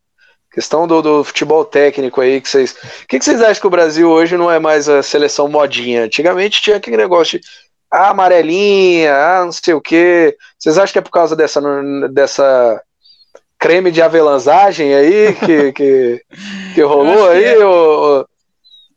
Questão 0.56 0.86
do, 0.86 1.02
do, 1.02 1.22
futebol 1.22 1.66
técnico 1.66 2.18
aí, 2.18 2.40
que 2.40 2.48
vocês. 2.48 2.72
O 2.72 3.06
que, 3.06 3.18
que, 3.18 3.24
vocês 3.26 3.42
acham 3.42 3.60
que 3.60 3.66
o 3.66 3.70
Brasil 3.70 4.08
hoje 4.10 4.38
não 4.38 4.50
é 4.50 4.58
mais 4.58 4.88
a 4.88 5.02
seleção 5.02 5.48
modinha? 5.48 6.04
Antigamente 6.04 6.62
tinha 6.62 6.76
aquele 6.76 6.96
negócio 6.96 7.38
de 7.38 7.46
ah, 7.92 8.08
amarelinha, 8.08 9.14
ah, 9.14 9.44
não 9.44 9.52
sei 9.52 9.74
o 9.74 9.82
quê. 9.82 10.34
Vocês 10.58 10.78
acham 10.78 10.94
que 10.94 10.98
é 10.98 11.02
por 11.02 11.10
causa 11.10 11.36
dessa, 11.36 11.60
dessa 12.10 12.82
creme 13.58 13.90
de 13.90 14.00
avelãzagem 14.00 14.94
aí 14.94 15.34
que, 15.34 15.72
que, 15.72 16.22
que 16.74 16.80
rolou 16.80 17.28
aí? 17.28 17.44
É. 17.44 17.58
Ou, 17.62 18.26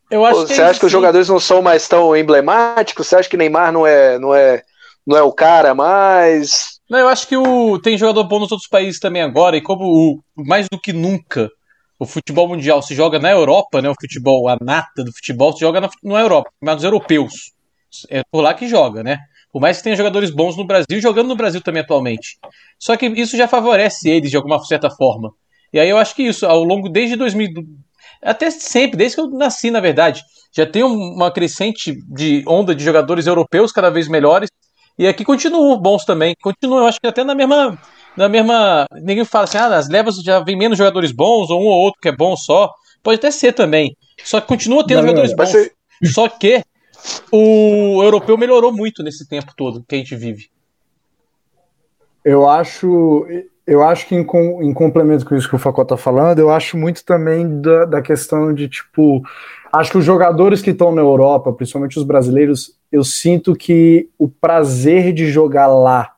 eu 0.10 0.26
acho 0.26 0.48
você 0.48 0.62
acha 0.62 0.80
que 0.80 0.86
os 0.86 0.92
jogadores 0.94 1.28
não 1.28 1.42
são 1.42 1.62
mais 1.62 1.90
tão 1.90 2.16
emblemáticos? 2.16 3.06
Você 3.06 3.18
acha 3.18 3.28
que 3.28 3.36
Neymar 3.36 3.74
não 3.74 3.86
é, 3.86 4.18
não 4.18 4.34
é, 4.34 4.64
não 5.06 5.18
é 5.18 5.22
o 5.22 5.34
cara 5.34 5.76
mais? 5.76 6.79
Não, 6.90 6.98
eu 6.98 7.08
acho 7.08 7.28
que 7.28 7.38
o, 7.38 7.78
tem 7.80 7.98
jogador 7.98 8.24
bom 8.24 8.40
nos 8.40 8.52
outros 8.52 8.68
países 8.68 9.00
também 9.00 9.22
agora, 9.22 9.56
e 9.56 9.62
como 9.62 9.84
o, 9.86 10.24
mais 10.36 10.68
do 10.68 10.80
que 10.80 10.92
nunca 10.92 11.52
o 12.00 12.06
futebol 12.06 12.48
mundial 12.48 12.82
se 12.82 12.96
joga 12.96 13.20
na 13.20 13.30
Europa, 13.30 13.82
né? 13.82 13.90
O 13.90 13.96
futebol, 14.00 14.48
a 14.48 14.58
nata 14.60 15.04
do 15.04 15.12
futebol 15.12 15.54
se 15.54 15.60
joga 15.60 15.82
na, 15.82 15.90
na 16.04 16.22
Europa, 16.22 16.50
mas 16.62 16.76
nos 16.76 16.84
europeus. 16.84 17.52
É 18.10 18.24
por 18.32 18.42
lá 18.42 18.54
que 18.54 18.68
joga, 18.68 19.04
né? 19.04 19.20
Por 19.52 19.62
mais 19.62 19.78
que 19.78 19.84
tenha 19.84 19.96
jogadores 19.96 20.32
bons 20.32 20.56
no 20.56 20.66
Brasil, 20.66 21.02
jogando 21.02 21.28
no 21.28 21.36
Brasil 21.36 21.62
também 21.62 21.82
atualmente. 21.82 22.38
Só 22.80 22.96
que 22.96 23.08
isso 23.08 23.36
já 23.36 23.48
favorece 23.48 24.10
eles 24.10 24.32
de 24.32 24.38
alguma 24.38 24.64
certa 24.64 24.90
forma. 24.90 25.32
E 25.74 25.80
aí 25.80 25.90
eu 25.90 25.98
acho 25.98 26.16
que 26.16 26.24
isso, 26.24 26.46
ao 26.46 26.64
longo 26.64 26.88
desde 26.88 27.16
2000, 27.16 27.50
até 28.24 28.50
sempre, 28.50 28.98
desde 28.98 29.16
que 29.16 29.22
eu 29.22 29.30
nasci, 29.30 29.70
na 29.70 29.80
verdade, 29.80 30.24
já 30.56 30.66
tem 30.66 30.84
uma 30.84 31.32
crescente 31.32 31.94
de 32.08 32.44
onda 32.48 32.74
de 32.74 32.84
jogadores 32.84 33.28
europeus 33.28 33.72
cada 33.72 33.90
vez 33.90 34.08
melhores. 34.08 34.50
E 35.00 35.08
aqui 35.08 35.24
continuam 35.24 35.80
bons 35.80 36.04
também. 36.04 36.36
Continuam, 36.42 36.82
eu 36.82 36.88
acho 36.88 37.00
que 37.00 37.08
até 37.08 37.24
na 37.24 37.34
mesma. 37.34 37.80
Na 38.18 38.28
mesma. 38.28 38.86
Ninguém 39.02 39.24
fala 39.24 39.46
assim, 39.46 39.58
ah, 39.58 39.78
as 39.78 39.88
levas 39.88 40.18
já 40.18 40.42
vem 40.42 40.58
menos 40.58 40.78
jogadores 40.78 41.14
bons, 41.14 41.50
ou 41.50 41.62
um 41.62 41.68
ou 41.68 41.80
outro 41.84 42.02
que 42.02 42.10
é 42.10 42.12
bom 42.12 42.36
só. 42.36 42.70
Pode 43.02 43.18
até 43.18 43.32
ser 43.32 43.54
também. 43.54 43.96
Só 44.22 44.42
que 44.42 44.48
continua 44.48 44.86
tendo 44.86 44.98
Não, 44.98 45.08
jogadores 45.08 45.34
bons. 45.34 45.48
Ser... 45.48 45.72
Só 46.04 46.28
que 46.28 46.62
o 47.32 48.04
europeu 48.04 48.38
melhorou 48.38 48.74
muito 48.74 49.02
nesse 49.02 49.26
tempo 49.26 49.54
todo 49.56 49.86
que 49.88 49.96
a 49.96 49.98
gente 49.98 50.18
vive. 50.18 50.50
Eu 52.26 52.50
acho. 52.50 53.26
Eu 53.66 53.82
acho 53.84 54.06
que 54.06 54.16
em, 54.16 54.22
em 54.22 54.74
complemento 54.74 55.26
com 55.26 55.36
isso 55.36 55.48
que 55.48 55.56
o 55.56 55.60
Facó 55.60 55.86
tá 55.86 55.96
falando, 55.96 56.40
eu 56.40 56.50
acho 56.50 56.76
muito 56.76 57.06
também 57.06 57.62
da, 57.62 57.86
da 57.86 58.02
questão 58.02 58.54
de, 58.54 58.68
tipo, 58.68 59.22
acho 59.72 59.92
que 59.92 59.98
os 59.98 60.06
jogadores 60.06 60.62
que 60.62 60.72
estão 60.72 60.94
na 60.94 61.02
Europa, 61.02 61.54
principalmente 61.54 61.98
os 61.98 62.04
brasileiros, 62.04 62.76
eu 62.92 63.04
sinto 63.04 63.56
que 63.56 64.10
o 64.18 64.28
prazer 64.28 65.14
de 65.14 65.28
jogar 65.28 65.68
lá, 65.68 66.14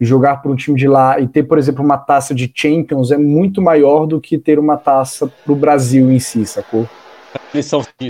jogar 0.00 0.36
para 0.42 0.50
um 0.50 0.56
time 0.56 0.78
de 0.78 0.88
lá 0.88 1.20
e 1.20 1.28
ter, 1.28 1.42
por 1.42 1.58
exemplo, 1.58 1.84
uma 1.84 1.98
taça 1.98 2.34
de 2.34 2.50
Champions 2.54 3.10
é 3.10 3.18
muito 3.18 3.60
maior 3.60 4.06
do 4.06 4.20
que 4.20 4.38
ter 4.38 4.58
uma 4.58 4.76
taça 4.76 5.26
para 5.26 5.52
o 5.52 5.56
Brasil 5.56 6.10
em 6.10 6.18
si, 6.18 6.46
sacou? 6.46 6.88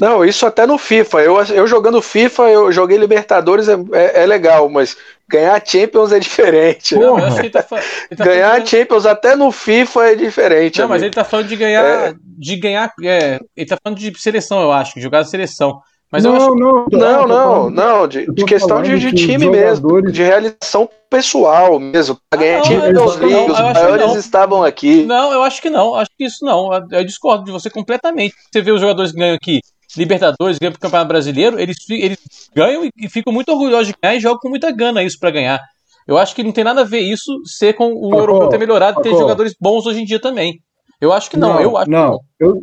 Não, 0.01 0.25
isso 0.25 0.47
até 0.47 0.67
no 0.67 0.79
FIFA. 0.79 1.23
Eu, 1.23 1.37
eu 1.45 1.67
jogando 1.67 2.01
FIFA, 2.01 2.43
eu 2.51 2.73
joguei 2.73 2.97
Libertadores, 2.97 3.69
é, 3.69 3.75
é, 3.93 4.23
é 4.23 4.27
legal, 4.27 4.69
mas 4.69 4.97
ganhar 5.31 5.63
Champions 5.65 6.13
é 6.13 6.19
diferente. 6.19 6.97
Não, 6.97 7.17
tá, 7.51 7.63
tá 7.63 7.79
ganhar 8.25 8.51
falando... 8.51 8.69
Champions 8.69 9.07
até 9.07 9.37
no 9.37 9.51
FIFA 9.51 10.11
é 10.11 10.15
diferente. 10.17 10.79
Não, 10.79 10.85
amigo. 10.85 10.95
mas 10.95 11.03
ele 11.03 11.15
tá 11.15 11.25
falando 11.25 11.49
de 11.49 11.57
ganhar. 11.57 11.85
É... 11.85 12.15
De 12.23 12.57
ganhar 12.57 12.93
é, 13.03 13.39
ele 13.57 13.67
tá 13.67 13.77
falando 13.83 13.99
de 13.99 14.13
seleção, 14.19 14.61
eu 14.61 14.73
acho, 14.73 14.95
de 14.95 15.01
jogar 15.01 15.25
seleção. 15.25 15.81
Mas 16.13 16.25
não, 16.25 16.35
eu 16.35 16.37
acho... 16.37 16.55
não, 16.57 16.87
não, 16.91 17.29
não, 17.29 17.71
não, 17.71 18.09
de, 18.09 18.27
de 18.33 18.45
questão 18.45 18.83
de, 18.83 18.99
de 18.99 19.13
time 19.13 19.49
mesmo, 19.49 20.03
de 20.03 20.23
realização 20.23 20.89
pessoal 21.09 21.79
mesmo. 21.79 22.19
Pra 22.29 22.41
ganhar 22.41 22.61
ah, 22.61 22.65
Champions 22.65 23.17
League, 23.17 23.51
os 23.53 23.61
maiores 23.61 24.15
estavam 24.17 24.65
aqui. 24.65 25.05
Não, 25.05 25.33
eu 25.33 25.43
acho 25.45 25.63
que 25.63 25.71
não, 25.71 25.95
acho 25.95 26.11
que 26.19 26.25
isso 26.25 26.45
não. 26.45 26.69
Eu 26.91 27.05
discordo 27.05 27.45
de 27.45 27.53
você 27.53 27.71
completamente. 27.71 28.35
Você 28.51 28.61
vê 28.61 28.73
os 28.73 28.81
jogadores 28.81 29.13
que 29.13 29.19
ganham 29.19 29.37
aqui 29.37 29.61
Libertadores, 29.97 30.59
ganham 30.59 30.73
pro 30.73 30.81
Campeonato 30.81 31.09
Brasileiro, 31.09 31.59
eles, 31.59 31.77
eles 31.89 32.19
ganham 32.55 32.89
e, 32.97 33.09
ficam 33.09 33.33
muito 33.33 33.51
orgulhosos 33.51 33.89
de 33.89 33.95
ganhar 34.03 34.17
e 34.17 34.21
jogam 34.21 34.39
com 34.39 34.49
muita 34.49 34.71
gana 34.71 35.03
isso 35.03 35.19
para 35.19 35.31
ganhar. 35.31 35.61
Eu 36.07 36.19
acho 36.19 36.35
que 36.35 36.43
não 36.43 36.53
tem 36.53 36.65
nada 36.65 36.81
a 36.81 36.85
ver 36.85 37.01
isso 37.01 37.31
ser 37.45 37.75
com 37.75 37.93
o 37.93 38.15
europeu 38.15 38.49
ter 38.49 38.59
melhorado 38.59 39.01
e 39.01 39.03
ter 39.03 39.11
jogadores 39.11 39.55
bons 39.61 39.87
hoje 39.87 40.01
em 40.01 40.05
dia 40.05 40.21
também. 40.21 40.61
Eu 41.01 41.13
acho 41.13 41.31
que 41.31 41.37
não, 41.37 41.55
não 41.55 41.61
eu 41.61 41.77
acho 41.77 41.91
não. 41.91 42.19
que 42.39 42.45
não. 42.45 42.63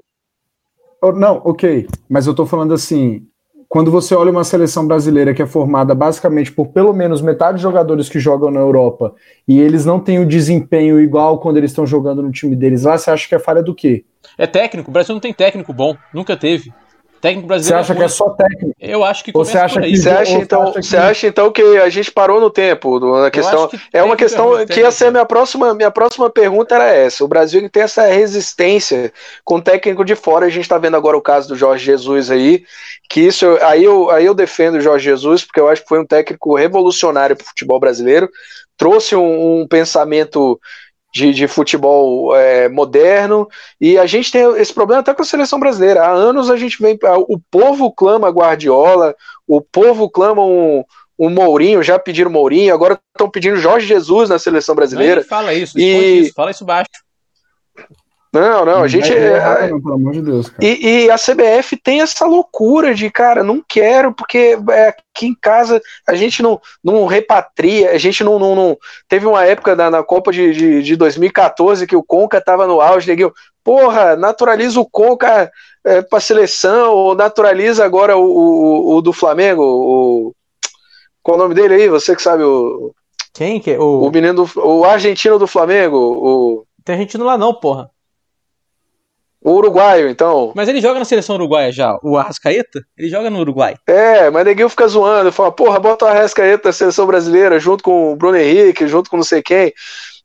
Eu, 1.03 1.13
não, 1.13 1.41
ok. 1.43 1.87
Mas 2.09 2.27
eu 2.27 2.33
tô 2.33 2.45
falando 2.45 2.73
assim, 2.73 3.25
quando 3.69 3.91
você 3.91 4.15
olha 4.15 4.31
uma 4.31 4.43
seleção 4.43 4.87
brasileira 4.87 5.33
que 5.33 5.41
é 5.41 5.45
formada 5.45 5.93
basicamente 5.93 6.51
por 6.51 6.67
pelo 6.67 6.93
menos 6.93 7.21
metade 7.21 7.53
dos 7.53 7.61
jogadores 7.61 8.09
que 8.09 8.19
jogam 8.19 8.49
na 8.49 8.59
Europa 8.59 9.13
e 9.47 9.59
eles 9.59 9.85
não 9.85 9.99
têm 9.99 10.19
o 10.19 10.25
desempenho 10.25 10.99
igual 10.99 11.39
quando 11.39 11.57
eles 11.57 11.71
estão 11.71 11.85
jogando 11.85 12.21
no 12.21 12.31
time 12.31 12.55
deles 12.55 12.83
lá, 12.83 12.97
você 12.97 13.11
acha 13.11 13.27
que 13.27 13.35
é 13.35 13.39
falha 13.39 13.61
do 13.61 13.75
quê? 13.75 14.05
É 14.37 14.47
técnico. 14.47 14.89
O 14.89 14.93
Brasil 14.93 15.13
não 15.13 15.21
tem 15.21 15.33
técnico 15.33 15.73
bom. 15.73 15.95
Nunca 16.13 16.35
teve. 16.35 16.71
Técnico 17.19 17.47
brasileiro. 17.47 17.83
Você 17.83 17.91
acha 17.91 17.93
é 17.93 17.95
que 17.95 18.03
é 18.03 18.07
só 18.07 18.29
técnico? 18.29 18.75
Eu 18.79 19.03
acho 19.03 19.23
que 19.23 19.31
você 19.31 19.57
acha 19.57 19.81
que 19.81 19.97
você 19.97 20.09
acha 20.09 20.33
então, 20.33 20.73
você 20.73 20.97
acha 20.97 21.27
então 21.27 21.51
que 21.51 21.61
a 21.61 21.89
gente 21.89 22.11
parou 22.11 22.39
no 22.39 22.49
tempo 22.49 22.99
na 22.99 23.31
questão? 23.31 23.67
Que 23.67 23.79
é 23.91 24.03
uma 24.03 24.15
questão 24.15 24.65
que 24.65 24.79
ia 24.79 24.91
ser 24.91 25.11
minha 25.11 25.25
próxima 25.25 25.73
minha 25.73 25.91
próxima 25.91 26.29
pergunta 26.29 26.75
era 26.75 26.93
essa. 26.93 27.23
O 27.23 27.27
Brasil 27.27 27.67
tem 27.69 27.83
essa 27.83 28.05
resistência 28.05 29.11
com 29.43 29.55
o 29.55 29.61
técnico 29.61 30.05
de 30.05 30.15
fora. 30.15 30.45
A 30.45 30.49
gente 30.49 30.63
está 30.63 30.77
vendo 30.77 30.97
agora 30.97 31.17
o 31.17 31.21
caso 31.21 31.47
do 31.47 31.55
Jorge 31.55 31.85
Jesus 31.85 32.29
aí, 32.29 32.63
que 33.09 33.21
isso 33.21 33.45
aí 33.61 33.83
eu 33.83 34.09
aí 34.11 34.25
eu 34.25 34.33
defendo 34.33 34.75
o 34.75 34.81
Jorge 34.81 35.05
Jesus 35.05 35.43
porque 35.43 35.59
eu 35.59 35.67
acho 35.67 35.81
que 35.81 35.89
foi 35.89 35.99
um 35.99 36.05
técnico 36.05 36.55
revolucionário 36.55 37.35
para 37.35 37.43
o 37.43 37.47
futebol 37.47 37.79
brasileiro. 37.79 38.29
Trouxe 38.77 39.15
um, 39.15 39.61
um 39.61 39.67
pensamento 39.67 40.59
de, 41.13 41.33
de 41.33 41.47
futebol 41.47 42.35
é, 42.35 42.69
moderno, 42.69 43.47
e 43.79 43.97
a 43.97 44.05
gente 44.05 44.31
tem 44.31 44.43
esse 44.57 44.73
problema 44.73 45.01
até 45.01 45.13
com 45.13 45.21
a 45.21 45.25
seleção 45.25 45.59
brasileira. 45.59 46.03
Há 46.03 46.11
anos 46.11 46.49
a 46.49 46.57
gente 46.57 46.81
vem. 46.81 46.97
O 47.27 47.39
povo 47.49 47.91
clama 47.91 48.29
Guardiola, 48.29 49.15
o 49.47 49.61
povo 49.61 50.09
clama 50.09 50.43
um, 50.43 50.83
um 51.17 51.29
Mourinho, 51.29 51.81
já 51.81 51.97
pediram 51.97 52.29
Mourinho, 52.29 52.73
agora 52.73 52.99
estão 53.15 53.29
pedindo 53.29 53.57
Jorge 53.57 53.87
Jesus 53.87 54.29
na 54.29 54.37
seleção 54.37 54.75
brasileira. 54.75 55.21
Não, 55.21 55.27
fala 55.27 55.53
isso, 55.53 55.79
e... 55.79 56.19
isso, 56.19 56.33
fala 56.33 56.51
isso 56.51 56.65
baixo. 56.65 56.89
Não, 58.39 58.65
não, 58.65 58.83
a 58.83 58.87
gente. 58.87 59.11
É, 59.11 59.37
é, 59.63 59.67
não, 59.69 59.81
pelo 59.81 59.95
amor 59.95 60.13
de 60.13 60.21
Deus. 60.21 60.49
Cara. 60.49 60.63
E, 60.63 61.05
e, 61.05 61.11
a 61.11 61.15
CBF 61.15 61.75
tem 61.77 62.01
essa 62.01 62.25
loucura 62.25 62.93
de, 62.93 63.09
cara, 63.09 63.43
não 63.43 63.63
quero, 63.67 64.13
porque 64.13 64.57
é, 64.69 64.89
aqui 64.89 65.27
em 65.27 65.35
casa 65.35 65.81
a 66.07 66.13
gente 66.13 66.43
não, 66.43 66.61
não 66.83 67.05
repatria, 67.07 67.91
a 67.91 67.97
gente 67.97 68.23
não. 68.23 68.37
não, 68.37 68.55
não... 68.55 68.77
Teve 69.09 69.25
uma 69.25 69.43
época 69.43 69.75
na, 69.75 69.89
na 69.89 70.03
Copa 70.03 70.31
de, 70.31 70.53
de, 70.53 70.83
de, 70.83 70.95
2014 70.95 71.87
que 71.87 71.95
o 71.95 72.03
Conca 72.03 72.39
tava 72.39 72.67
no 72.67 72.79
auge, 72.79 73.07
neguinho. 73.07 73.33
Porra, 73.63 74.15
naturaliza 74.15 74.79
o 74.79 74.89
Conca 74.89 75.51
é, 75.83 76.01
pra 76.01 76.19
seleção, 76.19 76.93
ou 76.93 77.15
naturaliza 77.15 77.83
agora 77.83 78.15
o, 78.15 78.23
o, 78.23 78.95
o 78.95 79.01
do 79.01 79.11
Flamengo, 79.11 79.63
o. 79.63 80.33
Qual 81.23 81.37
o 81.37 81.41
nome 81.41 81.55
dele 81.55 81.73
aí? 81.73 81.89
Você 81.89 82.15
que 82.15 82.21
sabe 82.21 82.43
o. 82.43 82.93
Quem 83.33 83.59
que 83.59 83.71
é? 83.71 83.79
O, 83.79 84.03
o 84.03 84.11
menino 84.11 84.45
do, 84.45 84.59
O 84.59 84.85
argentino 84.85 85.39
do 85.39 85.47
Flamengo, 85.47 85.97
o. 85.97 86.65
Tem 86.85 86.93
argentino 86.93 87.25
lá 87.25 87.37
não, 87.37 87.53
porra. 87.53 87.91
O 89.47 89.51
uruguaio, 89.53 90.09
então. 90.09 90.51
Mas 90.53 90.67
ele 90.67 90.81
joga 90.81 90.99
na 90.99 91.05
seleção 91.05 91.37
uruguaia 91.37 91.71
já. 91.71 91.97
O 92.03 92.17
Arrascaeta? 92.17 92.85
Ele 92.97 93.07
joga 93.07 93.29
no 93.29 93.39
Uruguai. 93.39 93.77
É, 93.87 94.29
mas 94.29 94.43
neguinho 94.43 94.67
fica 94.67 94.85
zoando. 94.89 95.31
Fala, 95.31 95.53
porra, 95.53 95.79
bota 95.79 96.03
o 96.03 96.07
Arrascaeta 96.09 96.67
na 96.67 96.73
seleção 96.73 97.07
brasileira 97.07 97.57
junto 97.57 97.81
com 97.81 98.11
o 98.11 98.15
Bruno 98.17 98.35
Henrique, 98.35 98.85
junto 98.89 99.09
com 99.09 99.15
não 99.15 99.23
sei 99.23 99.41
quem. 99.41 99.73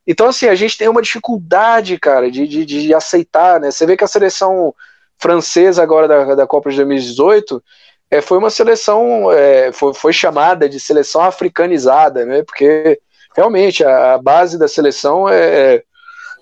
Então, 0.04 0.26
assim, 0.26 0.48
a 0.48 0.56
gente 0.56 0.76
tem 0.76 0.88
uma 0.88 1.00
dificuldade, 1.00 2.00
cara, 2.00 2.28
de, 2.32 2.48
de, 2.48 2.64
de 2.64 2.92
aceitar, 2.92 3.60
né? 3.60 3.70
Você 3.70 3.86
vê 3.86 3.96
que 3.96 4.02
a 4.02 4.08
seleção 4.08 4.74
francesa 5.20 5.84
agora 5.84 6.08
da, 6.08 6.34
da 6.34 6.44
Copa 6.44 6.68
de 6.70 6.74
2018 6.78 7.62
é, 8.10 8.20
foi 8.20 8.38
uma 8.38 8.50
seleção, 8.50 9.30
é, 9.30 9.70
foi, 9.70 9.94
foi 9.94 10.12
chamada 10.12 10.68
de 10.68 10.80
seleção 10.80 11.20
africanizada, 11.20 12.26
né? 12.26 12.42
Porque 12.42 12.98
realmente 13.36 13.84
a, 13.84 14.14
a 14.14 14.18
base 14.18 14.58
da 14.58 14.66
seleção 14.66 15.28
é, 15.28 15.84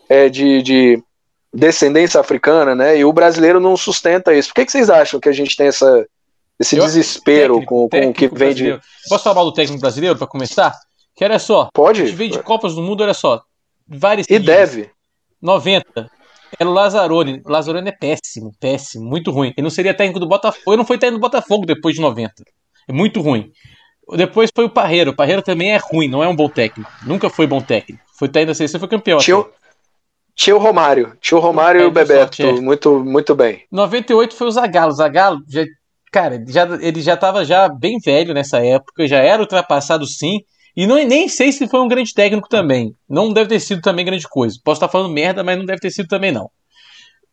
é 0.09 0.31
de, 0.31 0.63
de 0.63 1.05
descendência 1.53 2.21
africana, 2.21 2.75
né? 2.75 2.99
E 2.99 3.05
o 3.05 3.13
brasileiro 3.13 3.61
não 3.61 3.77
sustenta 3.77 4.35
isso. 4.35 4.49
Por 4.49 4.55
que, 4.55 4.67
que 4.67 4.73
vocês 4.73 4.89
acham 4.89 5.21
que 5.21 5.29
a 5.29 5.33
gente 5.33 5.57
tem 5.57 5.67
essa, 5.67 6.07
esse 6.59 6.77
Eu, 6.77 6.85
desespero 6.85 7.55
técnico, 7.55 7.89
com, 7.89 7.89
com 7.89 8.11
o 8.11 8.15
que 8.15 8.29
vem 8.29 8.39
brasileiro. 8.39 8.79
de. 8.79 9.09
Posso 9.09 9.25
falar 9.25 9.43
do 9.43 9.53
técnico 9.53 9.81
brasileiro 9.81 10.17
para 10.17 10.27
começar? 10.27 10.75
Que 11.17 11.25
olha 11.25 11.39
só. 11.39 11.69
Pode. 11.73 12.03
A 12.03 12.07
gente 12.07 12.17
vem 12.17 12.31
de 12.31 12.43
Copas 12.43 12.75
do 12.75 12.83
Mundo, 12.83 13.03
olha 13.03 13.15
só. 13.15 13.43
Várias. 13.89 14.27
E 14.29 14.39
deve. 14.39 14.91
90. 15.43 16.11
Era 16.59 16.69
o 16.69 16.73
Lazzaroni. 16.73 17.43
Lazzaroni 17.45 17.89
é 17.89 17.93
péssimo, 17.93 18.53
péssimo, 18.61 19.05
muito 19.05 19.31
ruim. 19.31 19.49
Ele 19.57 19.63
não 19.63 19.71
seria 19.71 19.95
técnico 19.95 20.21
do 20.21 20.27
Botafogo. 20.27 20.63
Ele 20.69 20.77
não 20.77 20.85
foi 20.85 20.99
técnico 20.99 21.21
do 21.21 21.31
Botafogo 21.31 21.65
depois 21.67 21.95
de 21.95 22.01
90. 22.01 22.33
É 22.89 22.93
muito 22.93 23.21
ruim. 23.21 23.51
Depois 24.17 24.51
foi 24.55 24.65
o 24.65 24.71
Parreiro. 24.71 25.13
O 25.13 25.17
Parreiro 25.17 25.43
também 25.43 25.73
é 25.73 25.77
ruim, 25.77 26.09
não 26.09 26.23
é 26.23 26.29
um 26.29 26.35
bom 26.35 26.49
técnico. 26.49 26.91
Nunca 27.05 27.31
foi 27.31 27.47
bom 27.47 27.61
técnico. 27.61 28.03
Foi 28.19 28.29
técnico 28.29 28.51
da 28.51 28.55
seleção, 28.55 28.81
foi 28.81 28.89
campeão. 28.89 29.19
Tinha, 29.19 29.45
tinha 30.41 30.57
o 30.57 30.59
Romário. 30.59 31.13
Tinha 31.21 31.37
o 31.37 31.41
Romário 31.41 31.83
e 31.83 31.85
o 31.85 31.91
Bebeto. 31.91 32.63
Muito, 32.63 32.99
muito 33.05 33.35
bem. 33.35 33.65
98 33.71 34.35
foi 34.35 34.47
o 34.47 34.51
Zagallo. 34.51 34.93
Zagallo, 34.93 35.41
já, 35.47 35.67
cara, 36.11 36.43
já, 36.49 36.67
ele 36.81 37.03
já 37.03 37.13
estava 37.13 37.45
já 37.45 37.69
bem 37.69 37.99
velho 38.03 38.33
nessa 38.33 38.59
época, 38.65 39.07
já 39.07 39.19
era 39.19 39.43
ultrapassado 39.43 40.07
sim. 40.07 40.39
E 40.75 40.87
não, 40.87 40.97
nem 40.97 41.29
sei 41.29 41.53
se 41.53 41.69
foi 41.69 41.81
um 41.81 41.89
grande 41.89 42.15
técnico 42.15 42.49
também. 42.49 42.95
Não 43.07 43.35
deve 43.35 43.51
ter 43.51 43.61
sido 43.61 43.83
também 43.83 44.03
grande 44.03 44.27
coisa. 44.27 44.57
Posso 44.65 44.79
estar 44.79 44.89
falando 44.89 45.13
merda, 45.13 45.45
mas 45.45 45.59
não 45.59 45.67
deve 45.67 45.81
ter 45.81 45.91
sido 45.91 46.09
também 46.09 46.33
não. 46.33 46.49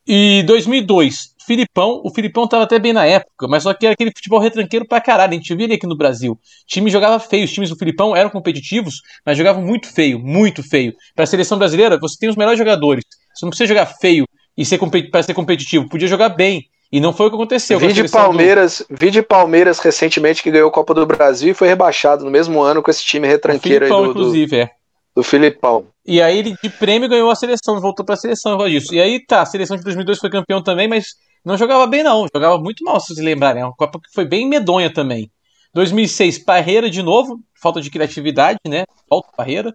E 0.07 0.41
2002, 0.43 1.35
Filipão, 1.45 2.01
o 2.03 2.09
Filipão 2.09 2.45
estava 2.45 2.63
até 2.63 2.79
bem 2.79 2.93
na 2.93 3.05
época, 3.05 3.47
mas 3.47 3.63
só 3.63 3.73
que 3.73 3.85
era 3.85 3.93
aquele 3.93 4.11
futebol 4.15 4.39
retranqueiro 4.39 4.87
pra 4.87 5.01
caralho. 5.01 5.31
A 5.31 5.35
gente 5.35 5.53
via 5.53 5.65
ele 5.65 5.73
aqui 5.73 5.85
no 5.85 5.97
Brasil. 5.97 6.33
O 6.33 6.39
time 6.65 6.89
jogava 6.89 7.19
feio, 7.19 7.43
os 7.43 7.51
times 7.51 7.69
do 7.69 7.75
Filipão 7.75 8.15
eram 8.15 8.29
competitivos, 8.29 9.01
mas 9.25 9.37
jogavam 9.37 9.61
muito 9.61 9.87
feio, 9.87 10.17
muito 10.17 10.63
feio. 10.63 10.93
Para 11.13 11.23
a 11.23 11.27
seleção 11.27 11.57
brasileira, 11.57 11.99
você 11.99 12.17
tem 12.17 12.29
os 12.29 12.35
melhores 12.35 12.57
jogadores. 12.57 13.03
Você 13.35 13.45
não 13.45 13.49
precisa 13.49 13.67
jogar 13.67 13.85
feio 13.85 14.25
e 14.57 14.65
ser 14.65 14.79
para 15.11 15.23
ser 15.23 15.33
competitivo, 15.33 15.89
podia 15.89 16.07
jogar 16.07 16.29
bem. 16.29 16.63
E 16.89 17.01
não 17.01 17.11
foi 17.11 17.27
o 17.27 17.29
que 17.29 17.35
aconteceu. 17.35 17.77
Vi 17.79 17.91
de 17.91 18.09
Palmeiras, 18.09 18.81
do... 18.89 18.95
vi 18.97 19.11
de 19.11 19.21
Palmeiras 19.21 19.79
recentemente 19.79 20.41
que 20.41 20.49
ganhou 20.49 20.69
a 20.69 20.71
Copa 20.71 20.93
do 20.93 21.05
Brasil 21.05 21.51
e 21.51 21.53
foi 21.53 21.67
rebaixado 21.67 22.23
no 22.23 22.31
mesmo 22.31 22.61
ano 22.61 22.81
com 22.81 22.89
esse 22.89 23.03
time 23.03 23.27
retranqueiro 23.27 23.85
Filipão, 23.85 23.99
aí 23.99 24.05
do, 24.05 24.11
inclusive, 24.11 24.55
do, 24.55 24.61
é. 24.61 24.71
Do 25.17 25.23
Filipão. 25.23 25.87
E 26.05 26.21
aí 26.21 26.37
ele 26.37 26.55
de 26.61 26.69
prêmio 26.69 27.09
ganhou 27.09 27.31
a 27.31 27.35
seleção, 27.35 27.81
voltou 27.81 28.05
para 28.05 28.13
a 28.13 28.17
seleção 28.17 28.55
por 28.55 28.69
disso. 28.69 28.93
E 28.93 29.01
aí 29.01 29.19
tá, 29.19 29.41
a 29.41 29.45
seleção 29.47 29.75
de 29.75 29.83
2002 29.83 30.19
foi 30.19 30.29
campeão 30.29 30.61
também, 30.61 30.87
mas 30.87 31.15
não 31.43 31.57
jogava 31.57 31.87
bem, 31.87 32.03
não. 32.03 32.27
Jogava 32.31 32.59
muito 32.59 32.83
mal, 32.83 32.99
se 32.99 33.07
vocês 33.07 33.25
lembrarem. 33.25 33.63
É 33.63 33.65
uma 33.65 33.73
Copa 33.73 33.99
que 33.99 34.13
foi 34.13 34.25
bem 34.25 34.47
medonha 34.47 34.93
também. 34.93 35.31
2006, 35.73 36.37
Parreira 36.37 36.87
de 36.87 37.01
novo, 37.01 37.39
falta 37.59 37.81
de 37.81 37.89
criatividade, 37.89 38.59
né? 38.67 38.85
Falta 39.09 39.29
Parreira. 39.35 39.73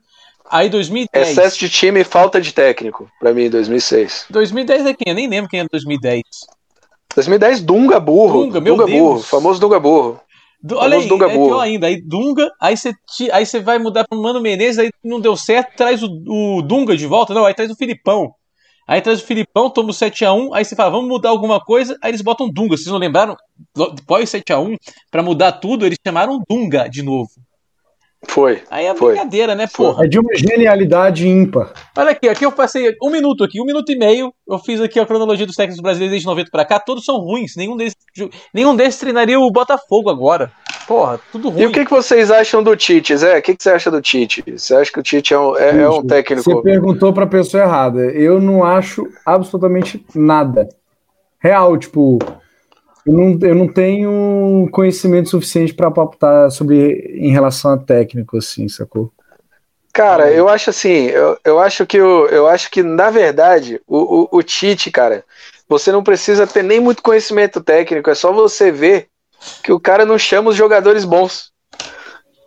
Aí 0.49 0.69
2010. 0.69 1.31
Excesso 1.31 1.59
de 1.59 1.69
time 1.69 2.03
e 2.03 2.05
falta 2.05 2.41
de 2.41 2.53
técnico, 2.53 3.11
pra 3.19 3.35
mim, 3.35 3.51
2006. 3.51 4.27
2010 4.31 4.87
é 4.87 4.95
quem? 4.95 5.09
Eu 5.09 5.17
nem 5.17 5.27
lembro 5.27 5.51
quem 5.51 5.59
é 5.59 5.67
2010. 5.69 6.23
2010, 7.17 7.63
Dunga 7.63 7.99
Burro. 7.99 8.45
Dunga, 8.45 8.61
meu 8.61 8.77
Dunga 8.77 8.87
Deus. 8.87 8.99
Burro, 9.01 9.23
famoso 9.23 9.61
Dunga 9.61 9.81
Burro. 9.81 10.21
Du- 10.63 10.77
Olha 10.77 10.97
aí, 10.99 11.09
Dunga 11.09 11.27
é 11.27 11.35
Burro. 11.35 11.47
pior 11.49 11.61
ainda. 11.61 11.87
Aí 11.89 12.01
Dunga, 12.01 12.49
aí 12.61 12.77
você, 12.77 12.93
aí 13.33 13.45
vai 13.63 13.79
mudar 13.79 14.07
pro 14.09 14.21
Mano 14.21 14.41
Menezes, 14.41 14.79
aí 14.79 14.91
não 15.03 15.21
deu 15.21 15.37
certo, 15.37 15.77
traz 15.77 16.03
o, 16.03 16.09
o 16.29 16.63
Dunga 16.63 16.97
de 16.97 17.07
volta. 17.07 17.35
Não, 17.35 17.45
aí 17.45 17.55
traz 17.55 17.71
o 17.71 17.75
Filipão. 17.77 18.33
Aí 18.87 19.01
traz 19.01 19.23
o 19.23 19.27
Filipão, 19.27 19.71
toma 19.71 19.91
o 19.91 19.93
7x1, 19.93 20.51
aí 20.55 20.65
você 20.65 20.75
fala, 20.75 20.91
vamos 20.91 21.09
mudar 21.09 21.31
alguma 21.31 21.61
coisa, 21.61 21.97
aí 22.03 22.11
eles 22.11 22.21
botam 22.21 22.49
Dunga. 22.51 22.77
Vocês 22.77 22.89
não 22.89 22.99
lembraram? 22.99 23.37
Depois 23.95 24.31
7x1, 24.31 24.77
pra 25.11 25.23
mudar 25.23 25.53
tudo, 25.53 25.87
eles 25.87 25.99
chamaram 26.05 26.43
Dunga 26.49 26.89
de 26.89 27.03
novo. 27.03 27.31
Foi. 28.29 28.63
Aí 28.71 28.87
é 28.87 28.95
Foi. 28.95 29.13
brincadeira, 29.15 29.55
né, 29.55 29.67
Foi. 29.67 29.87
porra? 29.87 30.05
É 30.05 30.09
de 30.09 30.19
uma 30.19 30.35
genialidade 30.35 31.29
ímpar. 31.29 31.73
Olha 31.97 32.13
aqui, 32.13 32.29
aqui 32.29 32.47
eu 32.47 32.53
passei 32.53 32.95
um 33.03 33.11
minuto 33.11 33.43
aqui, 33.45 33.61
um 33.61 33.65
minuto 33.65 33.91
e 33.91 33.97
meio. 33.97 34.33
Eu 34.49 34.59
fiz 34.59 34.81
aqui 34.81 34.99
a 35.01 35.05
cronologia 35.07 35.45
dos 35.47 35.57
técnicos 35.57 35.83
brasileiros 35.83 36.13
desde 36.13 36.27
90 36.27 36.51
pra 36.51 36.65
cá. 36.65 36.79
Todos 36.79 37.05
são 37.05 37.19
ruins. 37.19 37.57
Nenhum 37.57 37.77
desses, 37.77 37.97
nenhum 38.55 38.77
desses 38.77 39.01
treinaria 39.01 39.39
o 39.39 39.51
Botafogo 39.51 40.09
agora. 40.09 40.53
Porra, 40.87 41.21
tudo 41.31 41.51
ruim. 41.51 41.63
E 41.63 41.67
o 41.67 41.73
que, 41.73 41.85
que 41.85 41.91
vocês 41.91 42.31
acham 42.31 42.63
do 42.63 42.77
Tite, 42.77 43.17
Zé? 43.17 43.39
O 43.39 43.43
que, 43.43 43.57
que 43.57 43.63
você 43.63 43.71
acha 43.71 43.91
do 43.91 44.01
Tite? 44.01 44.43
Você 44.57 44.75
acha 44.75 44.93
que 44.93 45.01
o 45.01 45.03
Tite 45.03 45.35
é 45.35 45.39
um, 45.39 45.57
é, 45.57 45.81
é 45.83 45.89
um 45.89 45.97
Você 45.97 46.07
técnico. 46.07 46.63
perguntou 46.63 47.13
pra 47.13 47.27
pessoa 47.27 47.63
errada. 47.63 48.01
Eu 48.01 48.41
não 48.41 48.65
acho 48.65 49.09
absolutamente 49.27 50.05
nada. 50.15 50.69
Real, 51.41 51.77
tipo, 51.77 52.19
eu 53.07 53.13
não, 53.13 53.39
eu 53.43 53.55
não 53.55 53.69
tenho 53.69 54.69
conhecimento 54.71 55.29
suficiente 55.29 55.75
pra 55.75 55.91
palpitar 55.91 56.51
sobre 56.51 57.17
em 57.17 57.31
relação 57.31 57.73
a 57.73 57.79
técnico, 57.79 58.37
assim, 58.37 58.69
sacou? 58.69 59.13
Cara, 59.93 60.31
eu 60.31 60.49
acho 60.49 60.71
assim, 60.71 61.07
eu, 61.09 61.39
eu 61.45 61.59
acho 61.61 61.87
que 61.87 62.01
o, 62.01 62.27
eu 62.27 62.49
acho 62.49 62.71
que, 62.71 62.83
na 62.83 63.11
verdade, 63.11 63.81
o, 63.87 64.23
o, 64.23 64.39
o 64.39 64.43
Tite, 64.43 64.91
cara, 64.91 65.23
você 65.69 65.93
não 65.93 66.03
precisa 66.03 66.47
ter 66.47 66.63
nem 66.63 66.81
muito 66.81 67.03
conhecimento 67.03 67.61
técnico, 67.63 68.09
é 68.09 68.15
só 68.15 68.33
você 68.33 68.71
ver 68.73 69.09
que 69.63 69.73
o 69.73 69.81
cara 69.81 70.07
não 70.07 70.19
chama 70.19 70.51
os 70.51 70.57
jogadores 70.57 71.05
bons. 71.05 71.53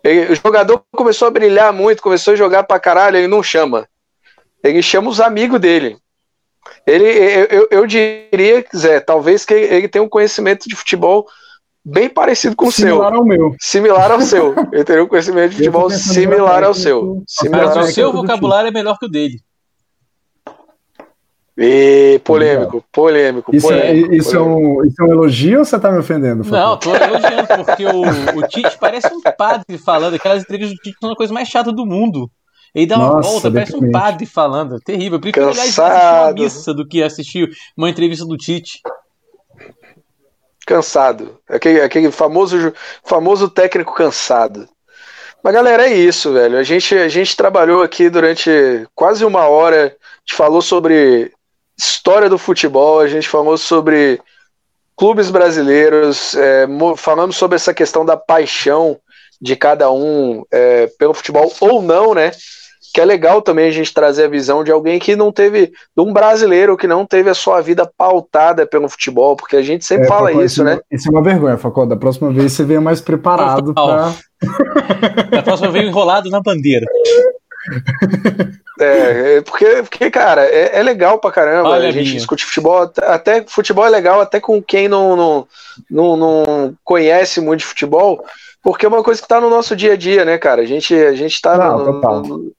Ele- 0.02 0.32
o 0.32 0.34
jogador 0.34 0.82
começou 0.92 1.28
a 1.28 1.30
brilhar 1.30 1.72
muito, 1.72 2.02
começou 2.02 2.32
a 2.32 2.36
jogar 2.36 2.64
pra 2.64 2.80
caralho, 2.80 3.16
ele 3.16 3.28
não 3.28 3.42
chama. 3.42 3.88
Ele 4.62 4.82
chama 4.82 5.08
os 5.10 5.20
amigos 5.20 5.60
dele. 5.60 5.98
Ele, 6.86 7.04
eu, 7.50 7.68
eu, 7.70 7.86
diria, 7.86 8.64
Zé, 8.74 9.00
talvez 9.00 9.44
que 9.44 9.54
ele 9.54 9.88
tenha 9.88 10.02
um 10.02 10.08
conhecimento 10.08 10.68
de 10.68 10.76
futebol 10.76 11.26
bem 11.84 12.08
parecido 12.08 12.56
com 12.56 12.66
o 12.66 12.72
seu. 12.72 12.88
Similar 12.88 13.14
ao 13.14 13.24
meu. 13.24 13.54
Similar 13.60 14.10
ao 14.10 14.20
seu. 14.20 14.54
Ele 14.72 14.84
teria 14.84 15.04
um 15.04 15.06
conhecimento 15.06 15.50
de 15.50 15.56
futebol 15.58 15.88
similar 15.88 16.62
no 16.62 16.66
ao 16.66 16.74
seu. 16.74 17.14
mas 17.14 17.24
Similar 17.28 17.66
Mas 17.66 17.76
ao 17.76 17.84
o 17.84 17.86
é 17.86 17.92
seu 17.92 18.12
vocabulário 18.12 18.68
é 18.68 18.72
melhor 18.72 18.98
que 18.98 19.06
o 19.06 19.08
dele. 19.08 19.40
E 21.58 22.20
polêmico, 22.22 22.84
polêmico, 22.92 23.56
Isso, 23.56 23.72
é, 23.72 23.78
polêmico. 23.78 24.14
isso, 24.14 24.36
é 24.36 24.38
polêmico. 24.38 24.82
um, 24.82 24.84
isso 24.84 25.00
é 25.00 25.04
um 25.04 25.12
elogio 25.12 25.58
ou 25.60 25.64
você 25.64 25.80
tá 25.80 25.90
me 25.90 25.98
ofendendo? 25.98 26.44
Não, 26.44 26.76
tô 26.76 26.94
elogiando, 26.94 27.46
porque 27.64 27.86
o, 27.86 28.38
o 28.38 28.46
Tite 28.46 28.76
parece 28.78 29.08
um 29.14 29.22
padre 29.22 29.78
falando. 29.78 30.14
Aquelas 30.14 30.42
entrevistas 30.42 30.76
do 30.76 30.82
Tite 30.82 30.98
são 31.00 31.10
a 31.12 31.16
coisa 31.16 31.32
mais 31.32 31.48
chata 31.48 31.72
do 31.72 31.86
mundo. 31.86 32.30
Ele 32.76 32.86
dá 32.86 32.98
uma 32.98 33.08
Nossa, 33.14 33.30
volta, 33.30 33.50
parece 33.50 33.74
um 33.74 33.90
padre 33.90 34.26
falando. 34.26 34.78
Terrível. 34.78 35.16
Eu 35.16 35.20
prefiro 35.20 35.46
Cansado. 35.46 36.24
uma 36.36 36.44
missa 36.44 36.74
do 36.74 36.86
que 36.86 37.02
assistir 37.02 37.50
uma 37.74 37.88
entrevista 37.88 38.26
do 38.26 38.36
Tite. 38.36 38.82
Cansado. 40.66 41.38
Aquele, 41.48 41.80
aquele 41.80 42.10
famoso, 42.10 42.74
famoso 43.02 43.48
técnico 43.48 43.94
cansado. 43.94 44.68
Mas, 45.42 45.54
galera, 45.54 45.88
é 45.88 45.94
isso, 45.94 46.34
velho. 46.34 46.58
A 46.58 46.62
gente, 46.62 46.94
a 46.94 47.08
gente 47.08 47.34
trabalhou 47.34 47.82
aqui 47.82 48.10
durante 48.10 48.50
quase 48.94 49.24
uma 49.24 49.46
hora. 49.46 49.86
A 49.86 50.18
gente 50.26 50.36
falou 50.36 50.60
sobre 50.60 51.32
história 51.78 52.28
do 52.28 52.36
futebol, 52.36 53.00
a 53.00 53.08
gente 53.08 53.26
falou 53.26 53.56
sobre 53.56 54.20
clubes 54.94 55.30
brasileiros, 55.30 56.34
é, 56.34 56.66
mo- 56.66 56.96
falamos 56.96 57.36
sobre 57.36 57.56
essa 57.56 57.72
questão 57.72 58.04
da 58.04 58.16
paixão 58.18 58.98
de 59.40 59.54
cada 59.56 59.90
um 59.90 60.44
é, 60.50 60.88
pelo 60.98 61.14
futebol 61.14 61.50
ou 61.60 61.80
não, 61.80 62.14
né? 62.14 62.32
Que 62.96 63.00
é 63.02 63.04
legal 63.04 63.42
também 63.42 63.68
a 63.68 63.70
gente 63.70 63.92
trazer 63.92 64.24
a 64.24 64.28
visão 64.28 64.64
de 64.64 64.72
alguém 64.72 64.98
que 64.98 65.14
não 65.14 65.30
teve, 65.30 65.66
de 65.66 66.02
um 66.02 66.14
brasileiro 66.14 66.78
que 66.78 66.86
não 66.86 67.04
teve 67.04 67.28
a 67.28 67.34
sua 67.34 67.60
vida 67.60 67.84
pautada 67.98 68.66
pelo 68.66 68.88
futebol, 68.88 69.36
porque 69.36 69.54
a 69.54 69.60
gente 69.60 69.84
sempre 69.84 70.06
É, 70.06 70.08
fala 70.08 70.30
Facó, 70.30 70.42
isso, 70.42 70.64
né? 70.64 70.78
Isso 70.90 71.06
é 71.06 71.10
uma 71.10 71.22
vergonha, 71.22 71.58
Facó. 71.58 71.84
Da 71.84 71.94
próxima 71.94 72.32
vez 72.32 72.54
você 72.54 72.64
venha 72.64 72.80
mais 72.80 73.02
preparado 73.02 73.74
pra. 73.74 74.14
Na 75.30 75.42
próxima 75.42 75.70
veio 75.70 75.88
enrolado 75.88 76.30
na 76.30 76.40
bandeira. 76.40 76.86
É, 78.80 79.36
é, 79.36 79.40
porque, 79.42 79.66
porque, 79.82 80.10
cara, 80.10 80.46
é, 80.46 80.78
é 80.78 80.82
legal 80.82 81.18
pra 81.18 81.30
caramba 81.30 81.68
Olha 81.68 81.88
a 81.88 81.92
gente 81.92 82.04
minha. 82.06 82.16
discute 82.16 82.46
futebol. 82.46 82.90
Até, 83.02 83.44
futebol 83.46 83.84
é 83.86 83.90
legal, 83.90 84.22
até 84.22 84.40
com 84.40 84.62
quem 84.62 84.88
não, 84.88 85.14
não, 85.14 85.46
não, 85.90 86.16
não 86.16 86.74
conhece 86.82 87.42
muito 87.42 87.60
de 87.60 87.66
futebol, 87.66 88.24
porque 88.62 88.86
é 88.86 88.88
uma 88.88 89.02
coisa 89.04 89.20
que 89.20 89.28
tá 89.28 89.38
no 89.38 89.50
nosso 89.50 89.76
dia 89.76 89.92
a 89.92 89.96
dia, 89.96 90.24
né, 90.24 90.38
cara? 90.38 90.62
A 90.62 90.66
gente, 90.66 90.94
a 90.94 91.12
gente 91.14 91.38
tá 91.42 91.58
Não, 91.58 91.78
no- 91.78 92.22
no- 92.22 92.52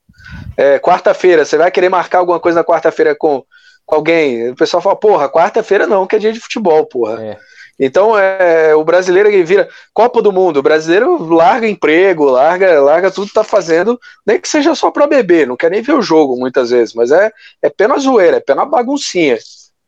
é, 0.55 0.79
quarta-feira, 0.79 1.45
você 1.45 1.57
vai 1.57 1.69
querer 1.71 1.89
marcar 1.89 2.19
alguma 2.19 2.39
coisa 2.39 2.59
na 2.59 2.63
quarta-feira 2.65 3.15
com, 3.15 3.43
com 3.85 3.95
alguém. 3.95 4.49
O 4.49 4.55
pessoal 4.55 4.81
fala, 4.81 4.95
porra, 4.95 5.29
quarta-feira 5.29 5.85
não, 5.87 6.05
que 6.07 6.15
é 6.15 6.19
dia 6.19 6.33
de 6.33 6.39
futebol, 6.39 6.85
porra. 6.85 7.21
É. 7.23 7.37
Então, 7.79 8.17
é, 8.17 8.73
o 8.73 8.83
brasileiro 8.83 9.29
que 9.29 9.43
vira 9.43 9.69
Copa 9.93 10.19
do 10.19 10.31
Mundo, 10.31 10.57
o 10.57 10.63
brasileiro 10.63 11.23
larga 11.31 11.67
emprego, 11.67 12.25
larga, 12.25 12.81
larga 12.81 13.11
tudo 13.11 13.27
que 13.27 13.33
tá 13.33 13.43
fazendo, 13.43 13.99
nem 14.25 14.41
que 14.41 14.49
seja 14.49 14.73
só 14.73 14.89
pra 14.89 15.05
beber, 15.05 15.45
não 15.45 15.55
quer 15.55 15.69
nem 15.69 15.83
ver 15.83 15.93
o 15.93 16.01
jogo 16.01 16.35
muitas 16.39 16.71
vezes, 16.71 16.95
mas 16.95 17.11
é, 17.11 17.31
é 17.61 17.69
pena 17.69 17.99
zoeira, 17.99 18.37
é 18.37 18.39
pena 18.39 18.65
baguncinha. 18.65 19.37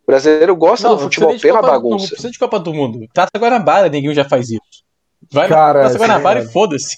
O 0.03 0.11
brasileiro 0.11 0.55
gosta 0.55 0.87
do 0.87 0.99
futebol 0.99 1.35
pela 1.39 1.61
Copa- 1.61 1.67
Não 1.67 1.73
bagunça. 1.81 2.07
precisa 2.09 2.29
de 2.31 2.37
Copa 2.37 2.59
do 2.59 2.71
Mundo. 2.73 3.07
Taça 3.11 3.31
Guanabara, 3.37 3.89
ninguém 3.89 4.13
já 4.13 4.23
faz 4.23 4.51
isso. 4.51 4.61
Vai 5.31 5.47
Cara, 5.47 5.79
na 5.81 5.85
Taça 5.87 5.97
Guanabara 5.97 6.39
é. 6.41 6.43
e 6.43 6.47
foda-se. 6.47 6.95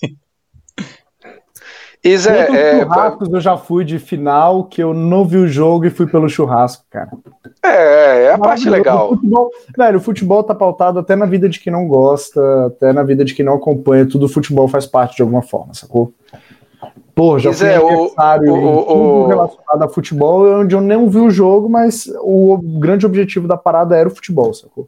E 2.03 2.17
Zé, 2.17 2.45
Quantos 2.45 2.55
é, 2.61 2.79
churrascos 2.79 3.29
eu 3.33 3.39
já 3.39 3.57
fui 3.57 3.85
de 3.85 3.99
final 3.99 4.63
que 4.63 4.81
eu 4.81 4.91
não 4.93 5.23
vi 5.23 5.37
o 5.37 5.47
jogo 5.47 5.85
e 5.85 5.89
fui 5.91 6.07
pelo 6.07 6.27
churrasco, 6.27 6.83
cara. 6.89 7.11
é, 7.63 8.23
é 8.23 8.33
a 8.33 8.39
parte 8.39 8.67
legal. 8.67 9.11
O 9.11 9.15
futebol, 9.15 9.51
velho, 9.77 9.97
o 9.97 10.01
futebol 10.01 10.43
tá 10.43 10.55
pautado 10.55 10.97
até 10.97 11.15
na 11.15 11.27
vida 11.27 11.47
de 11.47 11.59
quem 11.59 11.71
não 11.71 11.87
gosta, 11.87 12.41
até 12.65 12.91
na 12.91 13.03
vida 13.03 13.23
de 13.23 13.35
quem 13.35 13.45
não 13.45 13.53
acompanha. 13.53 14.07
Tudo 14.07 14.25
o 14.25 14.29
futebol 14.29 14.67
faz 14.67 14.87
parte 14.87 15.17
de 15.17 15.21
alguma 15.21 15.43
forma, 15.43 15.75
sacou? 15.75 16.11
Pô, 17.13 17.37
já 17.37 17.49
Mas 17.51 17.59
fui 17.59 17.67
é, 17.69 17.79
o- 17.79 17.87
aniversário 17.87 18.51
o- 18.53 18.79
o- 18.79 18.83
tudo 18.85 18.99
o- 18.99 19.27
relacionado 19.27 19.83
a 19.83 19.87
futebol, 19.89 20.43
onde 20.61 20.73
eu 20.73 20.81
não 20.81 21.07
vi 21.07 21.19
o 21.19 21.29
jogo, 21.29 21.69
mas 21.69 22.11
o 22.21 22.57
grande 22.79 23.05
objetivo 23.05 23.47
da 23.47 23.57
parada 23.57 23.95
era 23.95 24.09
o 24.09 24.15
futebol, 24.15 24.51
sacou? 24.55 24.87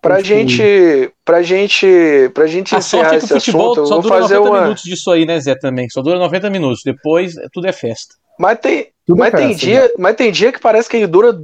Pra 0.00 0.20
gente, 0.22 1.10
pra 1.24 1.42
gente, 1.42 2.30
pra 2.32 2.46
gente 2.46 2.74
A 2.74 2.78
encerrar 2.78 3.10
sorte 3.10 3.16
é 3.16 3.18
que 3.18 3.24
esse 3.24 3.34
futebol 3.34 3.72
assunto, 3.72 3.86
só 3.88 3.94
vou 3.94 4.02
dura 4.02 4.20
fazer 4.20 4.34
90 4.38 4.50
uma. 4.50 4.60
minutos 4.62 4.82
disso 4.84 5.10
aí, 5.10 5.26
né, 5.26 5.40
Zé, 5.40 5.54
também. 5.56 5.88
Só 5.90 6.00
dura 6.02 6.18
90 6.18 6.48
minutos. 6.50 6.82
Depois, 6.84 7.36
é- 7.36 7.46
tudo 7.52 7.66
é 7.66 7.72
festa. 7.72 8.14
Mas 8.38 8.58
tem, 8.60 8.88
Tudo 9.06 9.18
mas 9.18 9.34
é 9.34 9.36
tem 9.36 9.48
festa, 9.48 9.66
dia, 9.66 9.92
mas 9.98 10.14
tem 10.16 10.30
dia 10.30 10.52
que 10.52 10.60
parece 10.60 10.88
que 10.88 10.96
ele 10.96 11.06
dura 11.08 11.36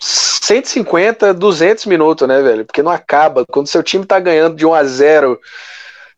150, 0.00 1.32
200 1.34 1.86
minutos, 1.86 2.26
né, 2.28 2.40
velho? 2.42 2.64
Porque 2.64 2.82
não 2.82 2.92
acaba. 2.92 3.44
Quando 3.50 3.66
seu 3.66 3.82
time 3.82 4.04
tá 4.04 4.18
ganhando 4.20 4.54
de 4.56 4.64
1 4.66 4.74
a 4.74 4.84
0 4.84 5.38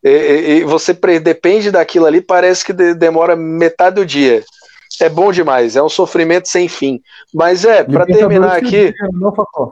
e, 0.02 0.08
e- 0.10 0.50
e 0.58 0.64
você 0.64 0.92
pre- 0.94 1.20
depende 1.20 1.70
daquilo 1.70 2.06
ali, 2.06 2.20
parece 2.20 2.64
que 2.64 2.72
de- 2.72 2.94
demora 2.94 3.36
metade 3.36 3.96
do 3.96 4.06
dia. 4.06 4.42
É 5.00 5.08
bom 5.08 5.32
demais, 5.32 5.76
é 5.76 5.82
um 5.82 5.88
sofrimento 5.88 6.48
sem 6.48 6.68
fim. 6.68 7.00
Mas 7.32 7.64
é, 7.64 7.82
pra 7.82 8.04
Libertadores 8.04 8.16
terminar 8.18 8.56
aqui, 8.56 8.94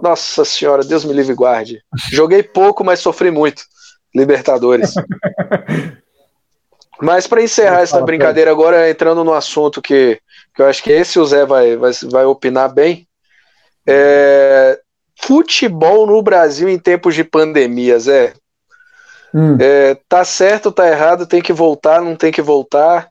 nossa 0.03 0.45
senhora, 0.45 0.83
Deus 0.83 1.05
me 1.05 1.13
livre 1.13 1.33
e 1.33 1.37
guarde. 1.37 1.83
Joguei 2.11 2.43
pouco, 2.43 2.83
mas 2.83 3.01
sofri 3.01 3.31
muito. 3.31 3.63
Libertadores. 4.15 4.95
Mas 7.01 7.29
para 7.29 7.43
encerrar 7.43 7.83
essa 7.83 8.01
brincadeira 8.01 8.51
agora, 8.51 8.91
entrando 8.91 9.23
no 9.23 9.33
assunto 9.33 9.81
que, 9.81 10.21
que 10.53 10.61
eu 10.61 10.67
acho 10.67 10.83
que 10.83 10.91
esse 10.91 11.19
o 11.19 11.25
Zé 11.25 11.47
vai, 11.47 11.77
vai, 11.77 11.93
vai 12.11 12.25
opinar 12.25 12.75
bem. 12.75 13.07
É, 13.87 14.81
futebol 15.23 16.07
no 16.07 16.21
Brasil 16.23 16.69
em 16.69 16.79
tempos 16.79 17.15
de 17.15 17.23
pandemia, 17.23 17.99
Zé. 18.01 18.33
Hum. 19.33 19.57
É, 19.61 19.97
tá 20.09 20.25
certo, 20.25 20.73
tá 20.73 20.89
errado, 20.89 21.27
tem 21.27 21.41
que 21.41 21.53
voltar, 21.53 22.01
não 22.01 22.17
tem 22.17 22.33
que 22.33 22.43
voltar. 22.43 23.09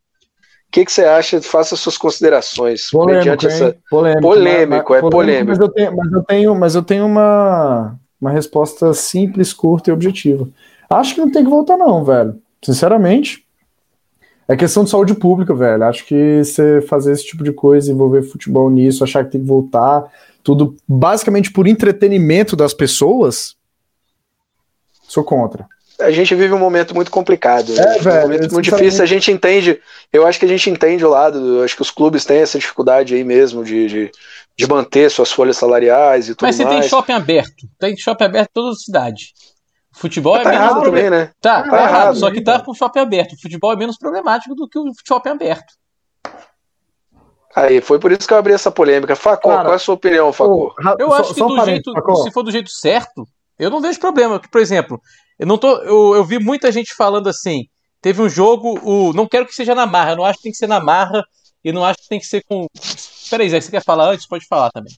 O 0.67 0.71
que, 0.71 0.85
que 0.85 0.91
você 0.91 1.03
acha? 1.05 1.41
Faça 1.41 1.75
suas 1.75 1.97
considerações. 1.97 2.89
Polêmico, 2.89 3.19
mediante 3.19 3.47
essa. 3.47 3.75
polêmico, 3.89 4.21
Polêmico, 4.21 4.95
é 4.95 5.01
polêmico. 5.01 5.49
Mas 5.49 5.59
eu 5.59 5.69
tenho, 5.69 5.95
mas 5.95 6.11
eu 6.11 6.23
tenho, 6.23 6.55
mas 6.55 6.75
eu 6.75 6.83
tenho 6.83 7.05
uma, 7.05 7.95
uma 8.19 8.31
resposta 8.31 8.93
simples, 8.93 9.53
curta 9.53 9.89
e 9.89 9.93
objetiva. 9.93 10.47
Acho 10.89 11.15
que 11.15 11.21
não 11.21 11.31
tem 11.31 11.43
que 11.43 11.49
voltar, 11.49 11.77
não, 11.77 12.03
velho. 12.03 12.37
Sinceramente. 12.63 13.45
É 14.47 14.55
questão 14.55 14.83
de 14.83 14.89
saúde 14.89 15.13
pública, 15.13 15.53
velho. 15.53 15.83
Acho 15.83 16.05
que 16.05 16.43
você 16.43 16.81
fazer 16.81 17.11
esse 17.11 17.25
tipo 17.25 17.43
de 17.43 17.51
coisa, 17.51 17.91
envolver 17.91 18.23
futebol 18.23 18.69
nisso, 18.69 19.03
achar 19.03 19.25
que 19.25 19.31
tem 19.31 19.41
que 19.41 19.47
voltar, 19.47 20.05
tudo 20.41 20.75
basicamente 20.87 21.51
por 21.51 21.67
entretenimento 21.67 22.55
das 22.55 22.73
pessoas, 22.73 23.57
sou 25.03 25.23
contra. 25.23 25.67
A 25.99 26.11
gente 26.11 26.33
vive 26.35 26.53
um 26.53 26.59
momento 26.59 26.93
muito 26.93 27.09
complicado. 27.11 27.71
É, 27.73 27.75
né? 27.75 27.97
velho, 27.99 28.17
um 28.19 28.21
momento 28.23 28.53
muito 28.53 28.61
difícil. 28.69 29.03
A 29.03 29.07
gente 29.07 29.31
entende, 29.31 29.81
eu 30.13 30.25
acho 30.27 30.39
que 30.39 30.45
a 30.45 30.49
gente 30.49 30.69
entende 30.69 31.05
o 31.05 31.09
lado, 31.09 31.57
eu 31.57 31.63
acho 31.63 31.75
que 31.75 31.81
os 31.81 31.91
clubes 31.91 32.25
têm 32.25 32.37
essa 32.39 32.59
dificuldade 32.59 33.15
aí 33.15 33.23
mesmo 33.23 33.63
de, 33.63 33.87
de, 33.87 34.11
de 34.55 34.67
manter 34.67 35.09
suas 35.09 35.31
folhas 35.31 35.57
salariais 35.57 36.29
e 36.29 36.35
tudo 36.35 36.45
Mas 36.45 36.55
você 36.55 36.63
mais. 36.65 36.79
tem 36.81 36.89
shopping 36.89 37.13
aberto. 37.13 37.67
Tem 37.79 37.97
shopping 37.97 38.23
aberto 38.25 38.49
em 38.49 38.53
toda 38.53 38.71
a 38.71 38.75
cidade. 38.75 39.33
Futebol 39.93 40.37
é 40.37 40.43
Tá 40.43 40.49
menos 40.51 40.65
errado 40.65 40.83
também, 40.83 41.09
né? 41.09 41.31
Tá, 41.41 41.63
tá, 41.63 41.69
Tá 41.69 41.77
errado, 41.77 41.89
errado, 41.89 42.15
só 42.19 42.31
que 42.31 42.41
tá 42.41 42.59
com 42.59 42.73
shopping 42.73 42.99
aberto. 42.99 43.33
O 43.33 43.41
futebol 43.41 43.73
é 43.73 43.75
menos 43.75 43.97
problemático 43.97 44.53
do 44.53 44.69
que 44.69 44.77
o 44.77 44.91
shopping 45.07 45.29
aberto. 45.29 45.73
Aí, 47.55 47.81
foi 47.81 47.97
por 47.97 48.11
isso 48.11 48.27
que 48.27 48.33
eu 48.33 48.37
abri 48.37 48.53
essa 48.53 48.69
polêmica. 48.69 49.15
Facó, 49.15 49.49
qual 49.49 49.71
é 49.73 49.75
a 49.75 49.79
sua 49.79 49.95
opinião, 49.95 50.31
Facó? 50.31 50.75
Eu 50.99 51.09
só- 51.09 51.15
acho 51.15 51.33
que 51.33 51.39
só 51.39 51.47
do 51.47 51.65
jeito, 51.65 51.91
se 52.23 52.31
for 52.31 52.43
do 52.43 52.51
jeito 52.51 52.69
certo, 52.69 53.27
eu 53.59 53.69
não 53.69 53.81
vejo 53.81 53.99
problema. 53.99 54.39
Por 54.51 54.61
exemplo, 54.61 54.99
eu 55.39 55.47
não 55.47 55.57
tô, 55.57 55.77
eu, 55.83 56.15
eu 56.15 56.23
vi 56.25 56.39
muita 56.39 56.71
gente 56.71 56.93
falando 56.95 57.27
assim. 57.27 57.63
Teve 58.01 58.21
um 58.21 58.29
jogo, 58.29 58.79
o, 58.83 59.11
não 59.13 59.27
quero 59.27 59.45
que 59.45 59.53
seja 59.55 59.73
na 59.73 59.85
marra, 59.85 60.15
não 60.15 60.23
acho 60.23 60.37
que 60.37 60.43
tem 60.43 60.51
que 60.51 60.57
ser 60.57 60.67
na 60.67 60.79
marra 60.79 61.23
e 61.63 61.71
não 61.71 61.83
acho 61.83 61.99
que 62.03 62.09
tem 62.09 62.19
que 62.19 62.25
ser 62.27 62.43
com. 62.47 62.67
Peraí, 63.29 63.49
Zé, 63.49 63.59
você 63.59 63.71
quer 63.71 63.83
falar 63.83 64.11
antes? 64.11 64.27
Pode 64.27 64.45
falar 64.47 64.69
também. 64.71 64.93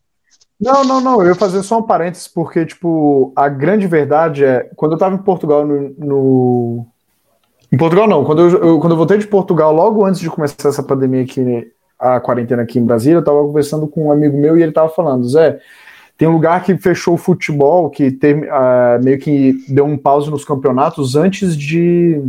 Não, 0.60 0.84
não, 0.84 1.00
não. 1.00 1.22
Eu 1.22 1.30
ia 1.30 1.36
fazer 1.36 1.64
só 1.64 1.80
um 1.80 1.84
parênteses, 1.84 2.28
porque, 2.28 2.66
tipo, 2.66 3.32
a 3.36 3.48
grande 3.48 3.88
verdade 3.88 4.44
é. 4.44 4.70
Quando 4.76 4.92
eu 4.94 4.98
tava 4.98 5.16
em 5.16 5.24
Portugal 5.24 5.66
no. 5.66 5.96
no- 5.98 6.86
Em 7.72 7.78
Portugal, 7.78 8.08
não. 8.08 8.26
Quando 8.26 8.42
eu, 8.42 8.50
eu- 8.64 8.80
quando 8.80 8.94
eu 8.94 8.98
voltei 8.98 9.18
de 9.18 9.28
Portugal, 9.28 9.74
logo 9.74 10.06
antes 10.06 10.20
de 10.20 10.30
começar 10.30 10.70
essa 10.70 10.84
pandemia 10.84 11.24
aqui, 11.24 11.72
a 11.98 12.20
quarentena 12.20 12.64
aqui 12.64 12.80
em 12.80 12.86
Brasília, 12.86 13.18
eu 13.20 13.24
tava 13.24 13.42
conversando 13.44 13.88
com 13.88 14.08
um 14.08 14.12
amigo 14.12 14.38
meu 14.38 14.58
e 14.58 14.64
ele 14.64 14.72
tava 14.72 14.90
falando, 14.90 15.28
Zé. 15.30 15.60
Tem 16.20 16.28
um 16.28 16.34
lugar 16.34 16.66
que 16.66 16.78
fechou 16.78 17.14
o 17.14 17.18
futebol, 17.18 17.90
que 17.90 18.12
tem, 18.12 18.44
ah, 18.50 19.00
meio 19.02 19.18
que 19.18 19.54
deu 19.70 19.86
um 19.86 19.98
pause 19.98 20.30
nos 20.30 20.44
campeonatos 20.44 21.16
antes 21.16 21.56
de 21.56 22.22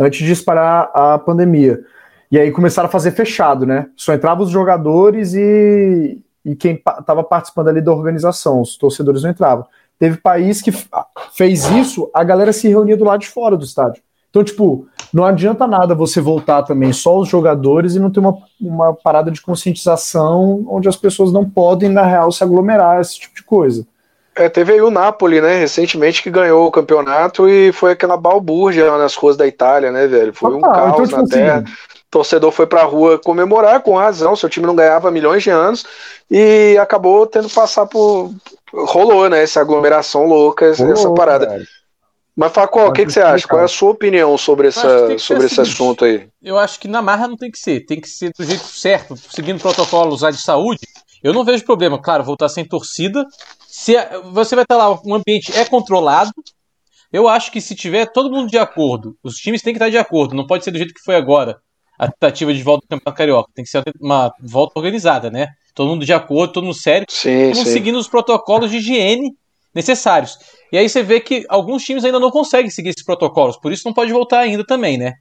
antes 0.00 0.20
de 0.20 0.24
disparar 0.24 0.90
a 0.94 1.18
pandemia. 1.18 1.84
E 2.32 2.38
aí 2.38 2.50
começaram 2.50 2.88
a 2.88 2.90
fazer 2.90 3.10
fechado, 3.10 3.66
né? 3.66 3.86
Só 3.94 4.14
entravam 4.14 4.44
os 4.44 4.50
jogadores 4.50 5.34
e, 5.34 6.18
e 6.42 6.56
quem 6.56 6.82
estava 6.98 7.22
participando 7.22 7.68
ali 7.68 7.82
da 7.82 7.92
organização, 7.92 8.62
os 8.62 8.78
torcedores 8.78 9.22
não 9.22 9.30
entravam. 9.30 9.66
Teve 9.98 10.16
país 10.16 10.62
que 10.62 10.72
fez 11.34 11.70
isso, 11.70 12.10
a 12.14 12.24
galera 12.24 12.50
se 12.50 12.66
reunia 12.66 12.96
do 12.96 13.04
lado 13.04 13.20
de 13.20 13.28
fora 13.28 13.58
do 13.58 13.64
estádio. 13.64 14.02
Então, 14.34 14.42
tipo, 14.42 14.88
não 15.12 15.24
adianta 15.24 15.64
nada 15.64 15.94
você 15.94 16.20
voltar 16.20 16.64
também 16.64 16.92
só 16.92 17.20
os 17.20 17.28
jogadores 17.28 17.94
e 17.94 18.00
não 18.00 18.10
ter 18.10 18.18
uma, 18.18 18.36
uma 18.60 18.92
parada 18.92 19.30
de 19.30 19.40
conscientização 19.40 20.66
onde 20.68 20.88
as 20.88 20.96
pessoas 20.96 21.32
não 21.32 21.48
podem, 21.48 21.88
na 21.88 22.02
real, 22.02 22.32
se 22.32 22.42
aglomerar, 22.42 23.00
esse 23.00 23.20
tipo 23.20 23.36
de 23.36 23.44
coisa. 23.44 23.86
É, 24.34 24.48
teve 24.48 24.72
aí 24.72 24.80
o 24.82 24.90
Napoli, 24.90 25.40
né, 25.40 25.56
recentemente, 25.56 26.20
que 26.20 26.32
ganhou 26.32 26.66
o 26.66 26.70
campeonato 26.72 27.48
e 27.48 27.70
foi 27.70 27.92
aquela 27.92 28.16
balbúrdia 28.16 28.90
nas 28.98 29.14
ruas 29.14 29.36
da 29.36 29.46
Itália, 29.46 29.92
né, 29.92 30.08
velho? 30.08 30.34
Foi 30.34 30.52
um 30.52 30.60
Total. 30.60 30.74
caos 30.74 30.92
Então, 30.94 31.06
tipo 31.06 31.22
na 31.22 31.28
terra. 31.28 31.58
assim, 31.58 31.72
O 31.72 32.10
torcedor 32.10 32.50
foi 32.50 32.66
pra 32.66 32.82
rua 32.82 33.16
comemorar 33.16 33.82
com 33.82 33.96
razão, 33.96 34.34
seu 34.34 34.48
time 34.48 34.66
não 34.66 34.74
ganhava 34.74 35.12
milhões 35.12 35.44
de 35.44 35.50
anos 35.50 35.86
e 36.28 36.76
acabou 36.82 37.24
tendo 37.24 37.46
que 37.46 37.54
passar 37.54 37.86
por. 37.86 38.32
Rolou, 38.72 39.28
né? 39.28 39.44
Essa 39.44 39.60
aglomeração 39.60 40.26
louca, 40.26 40.66
essa, 40.66 40.82
essa 40.82 41.02
rolou, 41.02 41.14
parada. 41.14 41.48
velho. 41.48 41.64
Mas, 42.36 42.52
Facó, 42.52 42.88
o 42.88 42.92
que, 42.92 43.06
que 43.06 43.12
você 43.12 43.20
acha? 43.20 43.46
Qual 43.46 43.60
é 43.60 43.64
a 43.64 43.68
sua 43.68 43.90
opinião 43.90 44.36
sobre, 44.36 44.64
que 44.64 44.78
essa, 44.78 45.06
que 45.06 45.18
sobre 45.18 45.44
o 45.44 45.46
esse 45.46 45.54
seguinte. 45.54 45.72
assunto 45.72 46.04
aí? 46.04 46.28
Eu 46.42 46.58
acho 46.58 46.80
que 46.80 46.88
na 46.88 47.00
marra 47.00 47.28
não 47.28 47.36
tem 47.36 47.50
que 47.50 47.58
ser, 47.58 47.86
tem 47.86 48.00
que 48.00 48.08
ser 48.08 48.32
do 48.36 48.44
jeito 48.44 48.64
certo, 48.64 49.16
seguindo 49.16 49.60
protocolos 49.60 50.22
lá 50.22 50.30
de 50.32 50.38
saúde. 50.38 50.80
Eu 51.22 51.32
não 51.32 51.44
vejo 51.44 51.64
problema, 51.64 52.00
claro, 52.00 52.24
voltar 52.24 52.48
sem 52.48 52.64
torcida. 52.64 53.24
Se 53.68 53.94
você 54.32 54.56
vai 54.56 54.64
estar 54.64 54.76
lá, 54.76 54.90
um 55.04 55.14
ambiente 55.14 55.56
é 55.56 55.64
controlado. 55.64 56.32
Eu 57.12 57.28
acho 57.28 57.52
que 57.52 57.60
se 57.60 57.76
tiver 57.76 58.06
todo 58.06 58.30
mundo 58.30 58.50
de 58.50 58.58
acordo, 58.58 59.16
os 59.22 59.36
times 59.36 59.62
têm 59.62 59.72
que 59.72 59.78
estar 59.78 59.88
de 59.88 59.96
acordo, 59.96 60.34
não 60.34 60.46
pode 60.46 60.64
ser 60.64 60.72
do 60.72 60.78
jeito 60.78 60.92
que 60.92 61.04
foi 61.04 61.14
agora. 61.14 61.58
A 61.96 62.10
tentativa 62.10 62.52
de 62.52 62.60
volta 62.60 62.84
do 62.84 62.88
Campeonato 62.88 63.16
Carioca 63.16 63.50
tem 63.54 63.64
que 63.64 63.70
ser 63.70 63.84
uma 64.00 64.32
volta 64.40 64.72
organizada, 64.76 65.30
né? 65.30 65.46
Todo 65.72 65.88
mundo 65.88 66.04
de 66.04 66.12
acordo, 66.12 66.54
todo 66.54 66.64
mundo 66.64 66.74
sério, 66.74 67.06
Sim, 67.08 67.50
todo 67.50 67.58
mundo 67.58 67.66
sim. 67.66 67.72
seguindo 67.72 67.98
os 67.98 68.08
protocolos 68.08 68.68
de 68.68 68.78
higiene 68.78 69.36
necessários. 69.72 70.36
E 70.74 70.76
aí 70.76 70.88
você 70.88 71.04
vê 71.04 71.20
que 71.20 71.46
alguns 71.48 71.84
times 71.84 72.04
ainda 72.04 72.18
não 72.18 72.32
conseguem 72.32 72.68
seguir 72.68 72.88
esses 72.88 73.04
protocolos, 73.04 73.56
por 73.56 73.72
isso 73.72 73.86
não 73.86 73.94
pode 73.94 74.12
voltar 74.12 74.40
ainda 74.40 74.66
também, 74.66 74.98
né? 74.98 75.12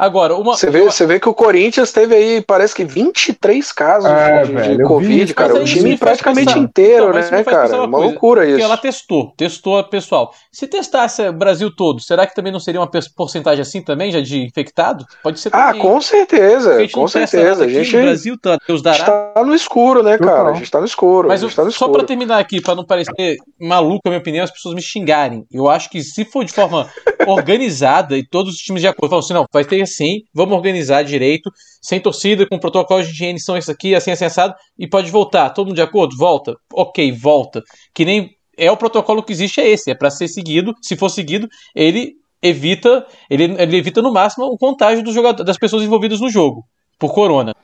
Agora, 0.00 0.34
uma. 0.34 0.56
Você 0.56 0.70
vê, 0.70 0.80
você 0.82 1.04
vê 1.06 1.20
que 1.20 1.28
o 1.28 1.34
Corinthians 1.34 1.92
teve 1.92 2.14
aí, 2.14 2.40
parece 2.40 2.74
que 2.74 2.84
23 2.84 3.70
casos 3.72 4.10
É, 4.10 4.40
de, 4.42 4.48
de 4.48 4.54
velho, 4.54 4.76
vi 4.78 4.84
Covid, 4.84 5.22
isso, 5.24 5.34
cara. 5.34 5.54
o 5.54 5.64
time 5.64 5.98
praticamente 5.98 6.46
pensar. 6.46 6.58
inteiro, 6.58 7.06
Não, 7.08 7.12
né, 7.30 7.44
cara? 7.44 7.68
uma 7.76 7.84
uma 7.84 7.90
coisa, 7.98 8.10
loucura 8.10 8.40
Porque 8.40 8.54
isso. 8.56 8.64
ela 8.64 8.76
testou, 8.78 9.34
testou 9.36 9.78
a 9.78 9.84
pessoal. 9.84 10.32
Se 10.50 10.66
testasse 10.66 11.28
o 11.28 11.32
Brasil 11.34 11.70
todo, 11.76 12.00
será 12.00 12.26
que 12.26 12.34
também 12.34 12.50
não 12.50 12.58
seria 12.58 12.80
uma 12.80 12.90
porcentagem 13.14 13.60
assim 13.60 13.82
também, 13.82 14.10
já 14.10 14.20
de 14.22 14.38
infectado? 14.42 15.04
Pode 15.22 15.38
ser 15.38 15.50
Ah, 15.52 15.66
também. 15.66 15.82
com 15.82 15.88
Porque 15.90 16.06
certeza, 16.06 16.74
a 16.76 16.80
gente 16.80 16.92
com 16.94 17.06
certeza. 17.06 17.64
A 17.64 17.68
gente 17.68 17.92
Brasil, 18.00 18.36
tá, 18.40 18.58
Deus 18.66 18.80
dará. 18.80 18.96
está 18.96 19.44
no 19.44 19.54
escuro, 19.54 20.02
né, 20.02 20.16
cara? 20.16 20.50
A 20.50 20.54
gente 20.54 20.70
tá 20.70 20.80
no 20.80 20.86
escuro. 20.86 21.28
Mas 21.28 21.42
eu- 21.42 21.48
gente 21.48 21.56
tá 21.56 21.64
no 21.64 21.70
só 21.72 21.88
pra 21.88 22.04
terminar 22.04 22.38
aqui, 22.38 22.62
pra 22.62 22.74
não 22.74 22.86
parecer 22.86 23.36
maluco 23.60 24.00
a 24.06 24.08
minha 24.08 24.20
opinião, 24.20 24.44
as 24.44 24.50
pessoas 24.50 24.74
me 24.74 24.80
xingarem. 24.80 25.44
Eu 25.52 25.68
acho 25.68 25.90
que 25.90 26.02
se 26.02 26.24
for 26.24 26.42
de 26.42 26.52
forma 26.52 26.88
organizada 27.28 28.16
e 28.16 28.26
todos 28.26 28.54
os 28.54 28.60
times 28.60 28.80
de 28.80 28.88
acordo, 28.88 29.10
falam 29.10 29.24
assim, 29.24 29.34
não, 29.34 29.44
vai 29.52 29.64
ter 29.64 29.76
assim, 29.92 30.22
vamos 30.34 30.56
organizar 30.56 31.02
direito, 31.02 31.50
sem 31.82 32.00
torcida, 32.00 32.46
com 32.46 32.58
protocolos 32.58 33.06
de 33.06 33.12
higiene 33.12 33.40
são 33.40 33.56
isso 33.56 33.70
aqui, 33.70 33.94
assim, 33.94 34.10
assim, 34.10 34.24
assado, 34.24 34.54
e 34.78 34.88
pode 34.88 35.10
voltar. 35.10 35.50
Todo 35.50 35.68
mundo 35.68 35.76
de 35.76 35.82
acordo? 35.82 36.16
Volta. 36.16 36.54
Ok, 36.72 37.12
volta. 37.12 37.62
Que 37.94 38.04
nem 38.04 38.30
é 38.56 38.70
o 38.70 38.76
protocolo 38.76 39.22
que 39.22 39.32
existe, 39.32 39.60
é 39.60 39.68
esse, 39.68 39.90
é 39.90 39.94
pra 39.94 40.10
ser 40.10 40.28
seguido. 40.28 40.74
Se 40.82 40.96
for 40.96 41.08
seguido, 41.08 41.48
ele 41.74 42.14
evita, 42.42 43.06
ele, 43.28 43.44
ele 43.44 43.76
evita 43.76 44.00
no 44.02 44.12
máximo 44.12 44.46
o 44.46 44.56
contágio 44.56 45.02
dos 45.02 45.14
jogadores, 45.14 45.46
das 45.46 45.58
pessoas 45.58 45.82
envolvidas 45.82 46.20
no 46.20 46.30
jogo, 46.30 46.64
por 46.98 47.12
corona. 47.12 47.54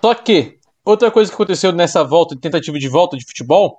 Só 0.00 0.14
que, 0.14 0.58
outra 0.84 1.10
coisa 1.10 1.30
que 1.30 1.34
aconteceu 1.34 1.72
nessa 1.72 2.02
volta, 2.04 2.36
tentativa 2.36 2.78
de 2.78 2.88
volta 2.88 3.16
de 3.16 3.24
futebol, 3.24 3.78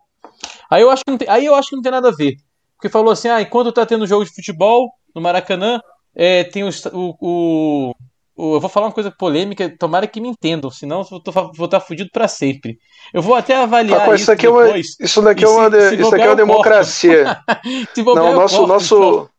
aí 0.69 0.81
eu 0.81 0.89
acho 0.89 1.03
que 1.05 1.11
não 1.11 1.17
tem, 1.17 1.29
aí 1.29 1.45
eu 1.45 1.55
acho 1.55 1.69
que 1.69 1.75
não 1.75 1.83
tem 1.83 1.91
nada 1.91 2.09
a 2.09 2.15
ver. 2.15 2.35
Porque 2.77 2.89
falou 2.89 3.11
assim, 3.11 3.29
ah, 3.29 3.41
enquanto 3.41 3.71
tá 3.71 3.85
tendo 3.85 4.07
jogo 4.07 4.25
de 4.25 4.33
futebol 4.33 4.89
no 5.15 5.21
Maracanã, 5.21 5.79
é, 6.15 6.43
tem 6.43 6.63
o, 6.63 6.69
o, 6.93 7.91
o- 8.35 8.55
Eu 8.55 8.59
vou 8.59 8.69
falar 8.69 8.87
uma 8.87 8.91
coisa 8.93 9.11
polêmica, 9.11 9.73
tomara 9.77 10.07
que 10.07 10.19
me 10.19 10.29
entendam, 10.29 10.69
senão 10.71 11.05
eu 11.11 11.19
tô- 11.19 11.31
vou 11.31 11.65
estar 11.65 11.79
fudido 11.79 12.09
pra 12.11 12.27
sempre. 12.27 12.77
Eu 13.13 13.21
vou 13.21 13.35
até 13.35 13.55
avaliar 13.55 13.99
Facó, 14.01 14.13
isso, 14.15 14.23
isso, 14.23 14.31
aqui 14.31 14.45
é 14.45 14.49
uma, 14.49 14.63
depois. 14.63 14.87
isso 14.99 15.21
daqui 15.21 15.43
é 15.43 15.47
uma, 15.47 15.69
se- 15.71 15.89
se 15.89 15.95
isso 16.01 16.11
daqui 16.11 16.23
é 16.23 16.27
uma 16.29 16.35
democracia. 16.35 17.37
Não, 18.15 18.33
nosso, 18.33 18.57
corto, 18.57 18.67
nosso, 18.73 18.95
então. 18.95 19.29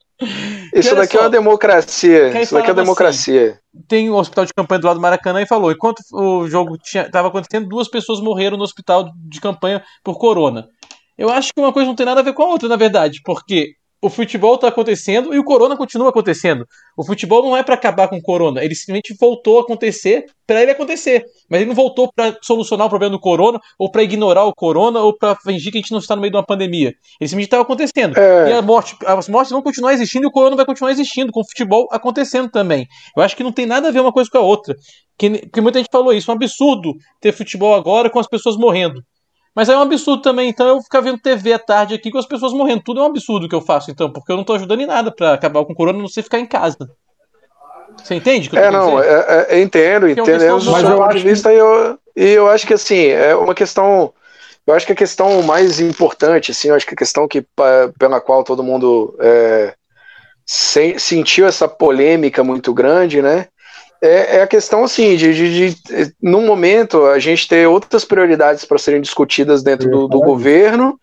isso 0.75 0.89
olha 0.91 1.01
daqui 1.01 1.17
é 1.17 1.21
uma 1.21 1.31
democracia. 1.31 2.29
Isso 2.29 2.35
daqui 2.35 2.47
é 2.47 2.51
falava 2.69 2.75
democracia. 2.75 3.59
tem 3.89 4.09
o 4.11 4.15
hospital 4.15 4.45
de 4.45 4.55
campanha 4.55 4.81
do 4.81 4.87
lado 4.87 4.97
do 4.99 5.03
Maracanã 5.03 5.43
e 5.43 5.47
falou: 5.47 5.73
enquanto 5.73 6.01
o 6.13 6.47
jogo 6.49 6.77
estava 6.85 7.29
acontecendo, 7.29 7.69
duas 7.69 7.89
pessoas 7.89 8.21
morreram 8.21 8.57
no 8.57 8.63
hospital 8.65 9.11
de 9.29 9.41
campanha 9.41 9.83
por 10.05 10.19
corona. 10.19 10.67
Eu 11.19 11.31
acho 11.31 11.53
que 11.53 11.61
uma 11.61 11.73
coisa 11.73 11.89
não 11.89 11.95
tem 11.97 12.07
nada 12.07 12.21
a 12.21 12.25
ver 12.25 12.33
com 12.33 12.43
a 12.43 12.47
outra, 12.47 12.69
na 12.69 12.77
verdade, 12.77 13.21
porque 13.25 13.75
o 14.05 14.11
futebol 14.11 14.57
está 14.57 14.69
acontecendo 14.69 15.33
e 15.33 15.39
o 15.39 15.45
corona 15.45 15.79
continua 15.79 16.11
acontecendo. 16.11 16.67
O 16.95 17.03
futebol 17.03 17.43
não 17.43 17.57
é 17.57 17.63
para 17.63 17.75
acabar 17.75 18.07
com 18.07 18.19
o 18.19 18.23
corona, 18.23 18.63
ele 18.63 18.75
simplesmente 18.75 19.17
voltou 19.19 19.59
a 19.59 19.63
acontecer 19.63 20.27
para 20.47 20.61
ele 20.61 20.73
acontecer. 20.73 21.25
Mas 21.49 21.63
ele 21.63 21.69
não 21.69 21.75
voltou 21.75 22.13
para 22.15 22.37
solucionar 22.43 22.87
o 22.87 22.91
problema 22.91 23.13
do 23.13 23.19
corona, 23.19 23.59
ou 23.79 23.91
para 23.91 24.03
ignorar 24.03 24.45
o 24.45 24.55
corona, 24.55 25.01
ou 25.01 25.17
para 25.17 25.35
fingir 25.37 25.73
que 25.73 25.79
a 25.79 25.81
gente 25.81 25.91
não 25.91 26.01
está 26.01 26.15
no 26.15 26.21
meio 26.21 26.33
de 26.33 26.37
uma 26.37 26.45
pandemia. 26.45 26.89
Ele 26.89 27.29
simplesmente 27.29 27.47
estava 27.47 27.63
acontecendo. 27.63 28.19
É. 28.19 28.51
E 28.51 28.53
a 28.53 28.61
morte, 28.61 28.95
as 29.07 29.27
mortes 29.27 29.51
vão 29.51 29.63
continuar 29.63 29.95
existindo 29.95 30.27
e 30.27 30.29
o 30.29 30.31
corona 30.31 30.55
vai 30.55 30.67
continuar 30.67 30.93
existindo, 30.93 31.33
com 31.33 31.41
o 31.41 31.49
futebol 31.49 31.89
acontecendo 31.91 32.51
também. 32.51 32.87
Eu 33.17 33.23
acho 33.23 33.35
que 33.35 33.43
não 33.43 33.53
tem 33.53 33.65
nada 33.65 33.89
a 33.89 33.91
ver 33.91 34.01
uma 34.01 34.13
coisa 34.13 34.29
com 34.31 34.37
a 34.37 34.43
outra. 34.43 34.75
Que, 35.17 35.49
que 35.49 35.61
muita 35.63 35.79
gente 35.79 35.89
falou 35.91 36.13
isso, 36.13 36.31
é 36.31 36.35
um 36.35 36.37
absurdo 36.37 36.93
ter 37.23 37.33
futebol 37.33 37.75
agora 37.75 38.11
com 38.11 38.19
as 38.19 38.27
pessoas 38.27 38.57
morrendo. 38.59 39.01
Mas 39.55 39.69
é 39.69 39.77
um 39.77 39.83
absurdo 39.83 40.21
também, 40.23 40.49
então 40.49 40.67
eu 40.67 40.83
ficar 40.83 41.01
vendo 41.01 41.19
TV 41.19 41.53
à 41.53 41.59
tarde 41.59 41.95
aqui 41.95 42.11
com 42.11 42.19
as 42.19 42.27
pessoas 42.27 42.53
morrendo. 42.53 42.83
Tudo 42.83 43.01
é 43.01 43.03
um 43.05 43.07
absurdo 43.07 43.49
que 43.49 43.55
eu 43.55 43.61
faço, 43.61 43.91
então, 43.91 44.11
porque 44.11 44.33
eu 44.33 44.37
não 44.37 44.45
tô 44.45 44.55
ajudando 44.55 44.81
em 44.81 44.87
nada 44.87 45.13
pra 45.15 45.35
acabar 45.35 45.65
com 45.65 45.73
o 45.73 45.77
corona, 45.77 45.99
a 45.99 46.03
não 46.03 46.09
sei 46.09 46.23
ficar 46.23 46.41
em 46.41 46.47
casa. 46.47 46.77
Você 48.03 48.17
entende 48.17 48.51
eu 48.53 48.59
É, 48.61 48.71
não, 48.71 49.01
é, 49.01 49.47
é, 49.51 49.59
eu 49.59 49.63
entendo, 49.63 50.07
é 50.07 50.11
uma 50.23 50.29
entendemos 50.29 50.33
questão 50.33 50.57
o 50.57 50.59
do- 50.59 50.65
seu 50.65 50.73
Mas 50.73 50.91
eu 50.91 51.03
acho 51.05 51.25
vista 51.25 51.53
e 51.53 51.57
eu, 51.57 51.99
e 52.17 52.29
eu 52.31 52.49
acho 52.49 52.67
que 52.67 52.75
assim, 52.75 53.07
é 53.07 53.35
uma 53.35 53.55
questão. 53.55 54.13
Eu 54.67 54.75
acho 54.75 54.87
que 54.87 54.93
a 54.93 54.97
questão 54.97 55.43
mais 55.43 55.79
importante, 55.79 56.51
assim, 56.51 56.69
eu 56.69 56.75
acho 56.75 56.87
que 56.87 56.95
a 56.95 56.97
questão 56.97 57.29
que, 57.29 57.47
pela 57.99 58.21
qual 58.21 58.43
todo 58.43 58.63
mundo 58.63 59.15
é, 59.21 59.75
se- 60.45 60.99
sentiu 60.99 61.47
essa 61.47 61.69
polêmica 61.69 62.43
muito 62.43 62.73
grande, 62.75 63.23
né? 63.23 63.49
É, 64.05 64.37
é 64.37 64.43
a 64.43 64.47
questão 64.47 64.85
assim 64.85 65.17
de, 65.17 65.33
de, 65.33 65.71
de, 65.71 66.15
no 66.21 66.43
momento 66.43 67.07
a 67.07 67.19
gente 67.19 67.49
ter 67.49 67.67
outras 67.67 68.05
prioridades 68.05 68.65
para 68.65 68.77
serem 68.77 69.01
discutidas 69.01 69.63
dentro 69.63 69.91
do, 69.91 70.07
do 70.07 70.21
governo 70.21 70.99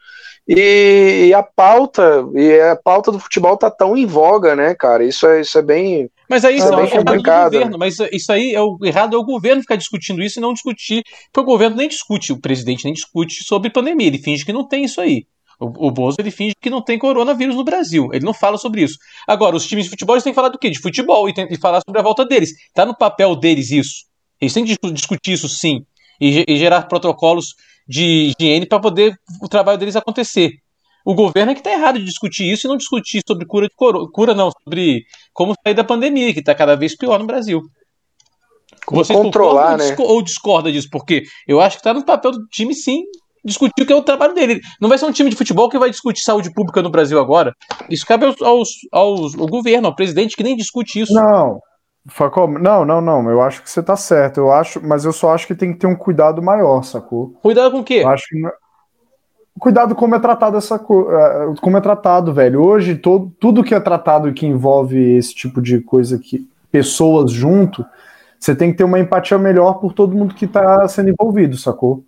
e, 0.47 1.27
e 1.27 1.33
a 1.33 1.41
pauta 1.41 2.23
e 2.35 2.59
a 2.59 2.75
pauta 2.75 3.11
do 3.11 3.19
futebol 3.19 3.57
tá 3.57 3.71
tão 3.71 3.97
em 3.97 4.05
voga, 4.05 4.55
né, 4.55 4.75
cara? 4.75 5.03
Isso 5.03 5.25
é, 5.25 5.41
isso 5.41 5.57
é 5.57 5.61
bem 5.61 6.09
Mas 6.29 6.45
aí 6.45 6.57
isso 6.57 6.67
É 6.67 6.83
é, 6.83 6.89
complicado, 6.89 7.53
governo. 7.53 7.77
Mas 7.79 7.97
isso 8.11 8.31
aí 8.31 8.53
é 8.53 8.61
o 8.61 8.77
errado 8.83 9.15
é 9.15 9.19
o 9.19 9.25
governo 9.25 9.61
ficar 9.61 9.77
discutindo 9.77 10.21
isso 10.21 10.39
e 10.39 10.41
não 10.41 10.53
discutir. 10.53 11.03
Porque 11.31 11.49
o 11.49 11.51
governo 11.51 11.77
nem 11.77 11.87
discute, 11.87 12.33
o 12.33 12.39
presidente 12.39 12.83
nem 12.85 12.93
discute 12.93 13.43
sobre 13.43 13.69
pandemia. 13.69 14.07
Ele 14.07 14.17
finge 14.17 14.45
que 14.45 14.53
não 14.53 14.67
tem 14.67 14.83
isso 14.83 15.01
aí. 15.01 15.25
O, 15.61 15.87
o 15.87 15.91
Bozo 15.91 16.17
ele 16.19 16.31
finge 16.31 16.55
que 16.59 16.71
não 16.71 16.81
tem 16.81 16.97
coronavírus 16.97 17.55
no 17.55 17.63
Brasil. 17.63 18.09
Ele 18.11 18.25
não 18.25 18.33
fala 18.33 18.57
sobre 18.57 18.81
isso. 18.81 18.97
Agora, 19.27 19.55
os 19.55 19.67
times 19.67 19.85
de 19.85 19.91
futebol 19.91 20.19
têm 20.19 20.33
que 20.33 20.35
falar 20.35 20.49
do 20.49 20.57
quê? 20.57 20.71
De 20.71 20.79
futebol 20.79 21.29
e 21.29 21.33
tem 21.33 21.47
que 21.47 21.57
falar 21.59 21.81
sobre 21.85 21.99
a 21.99 22.03
volta 22.03 22.25
deles. 22.25 22.49
Tá 22.73 22.83
no 22.83 22.97
papel 22.97 23.35
deles 23.35 23.69
isso. 23.69 24.05
Eles 24.41 24.53
têm 24.53 24.65
que 24.65 24.75
discutir 24.91 25.33
isso 25.33 25.47
sim. 25.47 25.85
E, 26.19 26.43
e 26.47 26.57
gerar 26.57 26.87
protocolos 26.87 27.53
de 27.87 28.33
higiene 28.39 28.65
para 28.65 28.79
poder 28.79 29.15
o 29.39 29.47
trabalho 29.47 29.77
deles 29.77 29.95
acontecer. 29.95 30.53
O 31.05 31.13
governo 31.13 31.51
é 31.51 31.55
que 31.55 31.61
está 31.61 31.71
errado 31.71 31.99
de 31.99 32.05
discutir 32.05 32.51
isso 32.51 32.65
e 32.65 32.69
não 32.69 32.77
discutir 32.77 33.21
sobre 33.27 33.45
cura 33.45 33.67
de 33.67 33.75
corona. 33.75 34.07
Cura 34.11 34.33
não, 34.33 34.49
sobre 34.63 35.05
como 35.33 35.53
sair 35.63 35.75
da 35.75 35.83
pandemia, 35.83 36.33
que 36.33 36.39
está 36.39 36.55
cada 36.55 36.75
vez 36.75 36.95
pior 36.97 37.19
no 37.19 37.25
Brasil. 37.25 37.61
Vocês 38.89 39.17
controlar, 39.17 39.77
né? 39.77 39.95
Ou 39.99 40.21
discorda 40.23 40.71
disso? 40.71 40.87
Porque 40.91 41.23
eu 41.47 41.61
acho 41.61 41.77
que 41.77 41.81
está 41.81 41.93
no 41.93 42.03
papel 42.03 42.31
do 42.31 42.47
time, 42.47 42.73
sim, 42.73 43.03
discutir 43.43 43.83
o 43.83 43.85
que 43.85 43.93
é 43.93 43.95
o 43.95 44.01
trabalho 44.01 44.33
dele. 44.33 44.61
Não 44.79 44.89
vai 44.89 44.97
ser 44.97 45.05
um 45.05 45.11
time 45.11 45.29
de 45.29 45.35
futebol 45.35 45.69
que 45.69 45.79
vai 45.79 45.89
discutir 45.89 46.21
saúde 46.21 46.51
pública 46.53 46.81
no 46.81 46.89
Brasil 46.89 47.19
agora. 47.19 47.53
Isso 47.89 48.05
cabe 48.05 48.25
aos, 48.25 48.41
aos, 48.41 48.69
aos 48.91 49.37
ao 49.37 49.47
governo, 49.47 49.87
ao 49.87 49.95
presidente, 49.95 50.35
que 50.35 50.43
nem 50.43 50.55
discute 50.55 50.99
isso. 50.99 51.13
Não, 51.13 51.59
Facom, 52.07 52.47
não, 52.47 52.83
não, 52.83 53.01
não. 53.01 53.29
Eu 53.29 53.41
acho 53.41 53.61
que 53.61 53.69
você 53.69 53.81
tá 53.83 53.95
certo. 53.95 54.39
Eu 54.39 54.51
acho, 54.51 54.81
mas 54.85 55.05
eu 55.05 55.13
só 55.13 55.33
acho 55.33 55.47
que 55.47 55.55
tem 55.55 55.73
que 55.73 55.79
ter 55.79 55.87
um 55.87 55.95
cuidado 55.95 56.41
maior, 56.41 56.83
sacou? 56.83 57.33
Cuidado 57.41 57.71
com 57.71 57.79
o 57.79 57.83
quê? 57.83 58.01
Eu 58.03 58.09
acho 58.09 58.27
que 58.27 58.41
cuidado 59.59 59.93
como 59.93 60.15
é 60.15 60.19
tratado 60.19 60.57
essa 60.57 60.75
é, 60.75 61.61
como 61.61 61.77
é 61.77 61.81
tratado, 61.81 62.33
velho. 62.33 62.63
Hoje 62.63 62.95
todo, 62.95 63.31
tudo 63.39 63.63
que 63.63 63.75
é 63.75 63.79
tratado 63.79 64.33
que 64.33 64.47
envolve 64.47 65.17
esse 65.17 65.35
tipo 65.35 65.61
de 65.61 65.79
coisa 65.81 66.17
que 66.17 66.49
pessoas 66.71 67.31
junto, 67.31 67.85
você 68.39 68.55
tem 68.55 68.71
que 68.71 68.77
ter 68.77 68.83
uma 68.83 68.99
empatia 68.99 69.37
melhor 69.37 69.73
por 69.73 69.93
todo 69.93 70.15
mundo 70.15 70.33
que 70.33 70.47
tá 70.47 70.87
sendo 70.87 71.09
envolvido, 71.09 71.57
sacou? 71.57 72.03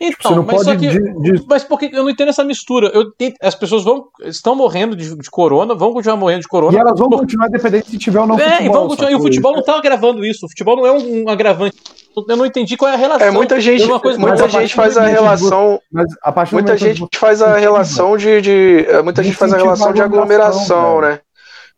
Então, 0.00 0.42
mas, 0.42 0.64
que, 0.64 0.76
de, 0.76 0.98
de... 0.98 1.44
mas 1.48 1.64
porque 1.64 1.90
eu 1.92 2.02
não 2.02 2.10
entendo 2.10 2.28
essa 2.28 2.44
mistura. 2.44 2.88
Eu, 2.88 3.12
as 3.42 3.54
pessoas 3.54 3.84
vão 3.84 4.06
estão 4.24 4.54
morrendo 4.54 4.96
de, 4.96 5.16
de, 5.16 5.30
corona, 5.30 5.74
vão 5.74 5.92
continuar 5.92 6.16
morrendo 6.16 6.42
de 6.42 6.48
corona. 6.48 6.76
E 6.76 6.80
elas 6.80 6.98
vão 6.98 7.08
por... 7.08 7.20
continuar 7.20 7.48
dependendo 7.48 7.86
se 7.86 7.98
tiver 7.98 8.20
ou 8.20 8.26
não 8.26 8.38
é, 8.38 8.56
futebol. 8.56 8.96
E, 9.08 9.12
e 9.12 9.14
o 9.14 9.20
futebol 9.20 9.52
não 9.52 9.60
está 9.60 9.76
agravando 9.76 10.24
isso. 10.24 10.46
O 10.46 10.48
futebol 10.48 10.76
não 10.76 10.86
é 10.86 10.92
um, 10.92 11.24
um, 11.24 11.28
agravante. 11.28 11.76
Eu 12.28 12.36
não 12.36 12.46
entendi 12.46 12.76
qual 12.76 12.90
é 12.90 12.94
a 12.94 12.96
relação. 12.96 13.26
É, 13.26 13.30
muita 13.30 13.60
gente, 13.60 13.86
muita 14.18 14.48
gente 14.48 14.74
faz 14.74 14.96
a 14.96 15.06
relação. 15.06 15.80
A 16.22 16.46
muita 16.52 16.76
gente 16.76 17.08
faz 17.16 17.42
a 17.42 17.56
relação 17.56 18.16
de, 18.16 18.40
de 18.40 18.86
muita 19.02 19.22
gente 19.22 19.36
faz 19.36 19.52
a 19.52 19.56
relação 19.56 19.92
de 19.92 20.02
aglomeração, 20.02 21.00
né? 21.00 21.20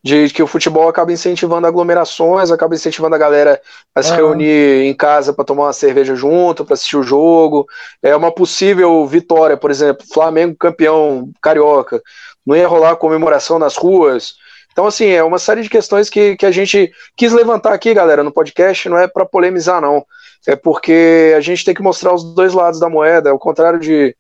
De 0.03 0.29
que 0.31 0.43
o 0.43 0.47
futebol 0.47 0.89
acaba 0.89 1.13
incentivando 1.13 1.67
aglomerações, 1.67 2.51
acaba 2.51 2.75
incentivando 2.75 3.15
a 3.15 3.19
galera 3.19 3.61
a 3.95 4.03
se 4.03 4.15
reunir 4.15 4.85
em 4.85 4.95
casa 4.95 5.33
para 5.33 5.45
tomar 5.45 5.65
uma 5.65 5.73
cerveja 5.73 6.15
junto, 6.15 6.65
para 6.65 6.75
assistir 6.75 6.97
o 6.97 7.03
jogo. 7.03 7.67
É 8.03 8.15
uma 8.15 8.31
possível 8.31 9.05
vitória, 9.07 9.57
por 9.57 9.71
exemplo, 9.71 10.07
Flamengo 10.13 10.57
campeão 10.57 11.31
carioca, 11.43 12.01
não 12.47 12.55
ia 12.55 12.69
rolar 12.69 12.97
comemoração 12.97 13.59
nas 13.59 13.77
ruas. 13.77 14.35
Então, 14.71 14.87
assim, 14.87 15.07
é 15.07 15.25
uma 15.25 15.39
série 15.39 15.63
de 15.63 15.71
questões 15.71 16.11
que, 16.11 16.37
que 16.37 16.45
a 16.47 16.51
gente 16.51 16.93
quis 17.17 17.33
levantar 17.33 17.73
aqui, 17.73 17.95
galera, 17.95 18.23
no 18.23 18.31
podcast, 18.31 18.89
não 18.89 18.99
é 18.99 19.09
para 19.09 19.25
polemizar, 19.25 19.81
não. 19.81 20.05
É 20.47 20.55
porque 20.55 21.33
a 21.37 21.41
gente 21.41 21.65
tem 21.65 21.75
que 21.75 21.83
mostrar 21.83 22.15
os 22.15 22.35
dois 22.35 22.53
lados 22.53 22.79
da 22.79 22.89
moeda, 22.89 23.31
ao 23.31 23.39
contrário 23.39 23.81
de, 23.81 24.15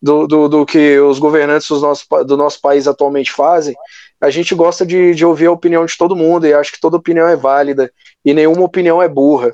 do, 0.00 0.26
do, 0.26 0.48
do 0.48 0.66
que 0.66 0.98
os 0.98 1.18
governantes 1.18 1.68
do 1.68 1.80
nosso, 1.80 2.04
do 2.24 2.36
nosso 2.36 2.60
país 2.60 2.88
atualmente 2.88 3.30
fazem 3.30 3.76
a 4.20 4.30
gente 4.30 4.54
gosta 4.54 4.84
de, 4.84 5.14
de 5.14 5.24
ouvir 5.24 5.46
a 5.46 5.52
opinião 5.52 5.84
de 5.84 5.96
todo 5.96 6.16
mundo 6.16 6.46
e 6.46 6.52
acho 6.52 6.72
que 6.72 6.80
toda 6.80 6.96
opinião 6.96 7.28
é 7.28 7.36
válida 7.36 7.90
e 8.24 8.34
nenhuma 8.34 8.64
opinião 8.64 9.00
é 9.00 9.08
burra. 9.08 9.52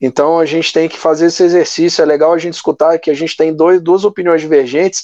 Então 0.00 0.38
a 0.38 0.44
gente 0.44 0.72
tem 0.72 0.88
que 0.88 0.98
fazer 0.98 1.26
esse 1.26 1.42
exercício. 1.42 2.02
É 2.02 2.04
legal 2.04 2.32
a 2.32 2.38
gente 2.38 2.54
escutar 2.54 2.98
que 2.98 3.10
a 3.10 3.14
gente 3.14 3.36
tem 3.36 3.54
dois, 3.54 3.80
duas 3.80 4.04
opiniões 4.04 4.40
divergentes 4.40 5.02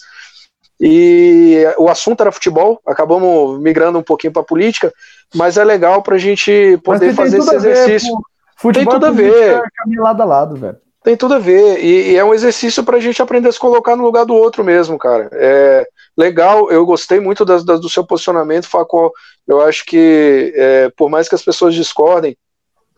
e 0.81 1.65
o 1.79 1.89
assunto 1.89 2.21
era 2.21 2.33
futebol. 2.33 2.81
Acabamos 2.87 3.61
migrando 3.61 3.99
um 3.99 4.03
pouquinho 4.03 4.33
para 4.33 4.43
política, 4.43 4.93
mas 5.35 5.57
é 5.57 5.65
legal 5.65 6.03
para 6.03 6.17
a 6.17 6.19
gente 6.19 6.79
poder 6.85 7.15
fazer 7.15 7.39
esse 7.39 7.55
exercício. 7.55 8.15
Futebol 8.57 8.93
tem 8.93 9.01
tudo 9.01 9.07
a 9.07 9.11
ver. 9.11 9.55
É 9.55 10.01
lado 10.01 10.23
a 10.23 10.27
lado, 10.27 10.57
velho. 10.57 10.77
Tem 11.03 11.17
tudo 11.17 11.35
a 11.35 11.39
ver. 11.39 11.83
E, 11.83 12.13
e 12.13 12.17
é 12.17 12.25
um 12.25 12.35
exercício 12.35 12.83
para 12.85 12.97
a 12.97 13.01
gente 13.01 13.23
aprender 13.23 13.49
a 13.49 13.53
se 13.53 13.59
colocar 13.59 13.97
no 13.97 14.03
lugar 14.03 14.27
do 14.27 14.35
outro 14.35 14.65
mesmo, 14.65 14.99
cara. 14.99 15.31
É, 15.33 15.87
legal, 16.19 16.69
eu 16.71 16.85
gostei 16.85 17.21
muito 17.21 17.45
das, 17.45 17.65
das, 17.65 17.81
do 17.81 17.89
seu 17.89 18.05
posicionamento, 18.05 18.69
Facol. 18.69 19.13
Eu 19.47 19.61
acho 19.61 19.87
que, 19.87 20.53
é, 20.57 20.91
por 20.97 21.09
mais 21.09 21.29
que 21.29 21.35
as 21.37 21.43
pessoas 21.43 21.75
discordem, 21.75 22.37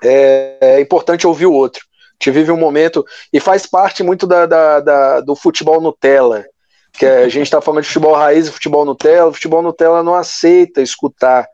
é, 0.03 0.57
é, 0.61 0.81
importante 0.81 1.27
ouvir 1.27 1.45
o 1.45 1.53
outro. 1.53 1.85
A 1.85 2.25
gente 2.25 2.35
vive 2.35 2.51
um 2.51 2.57
momento, 2.57 3.05
e 3.31 3.39
faz 3.39 3.67
parte 3.67 4.03
muito 4.03 4.27
da, 4.27 4.47
da, 4.47 4.81
da 4.81 5.21
do 5.21 5.37
futebol 5.37 5.81
Nutella, 5.81 6.47
que 6.95 7.05
a 7.05 7.29
gente 7.29 7.45
está 7.45 7.61
falando 7.61 7.83
de 7.83 7.89
futebol 7.89 8.15
raiz 8.15 8.49
e 8.49 8.53
futebol 8.53 8.85
Nutella. 8.85 9.29
O 9.29 9.35
futebol 9.35 9.63
Nutella 9.63 10.03
não 10.03 10.15
aceita 10.15 10.81
escutar. 10.81 11.47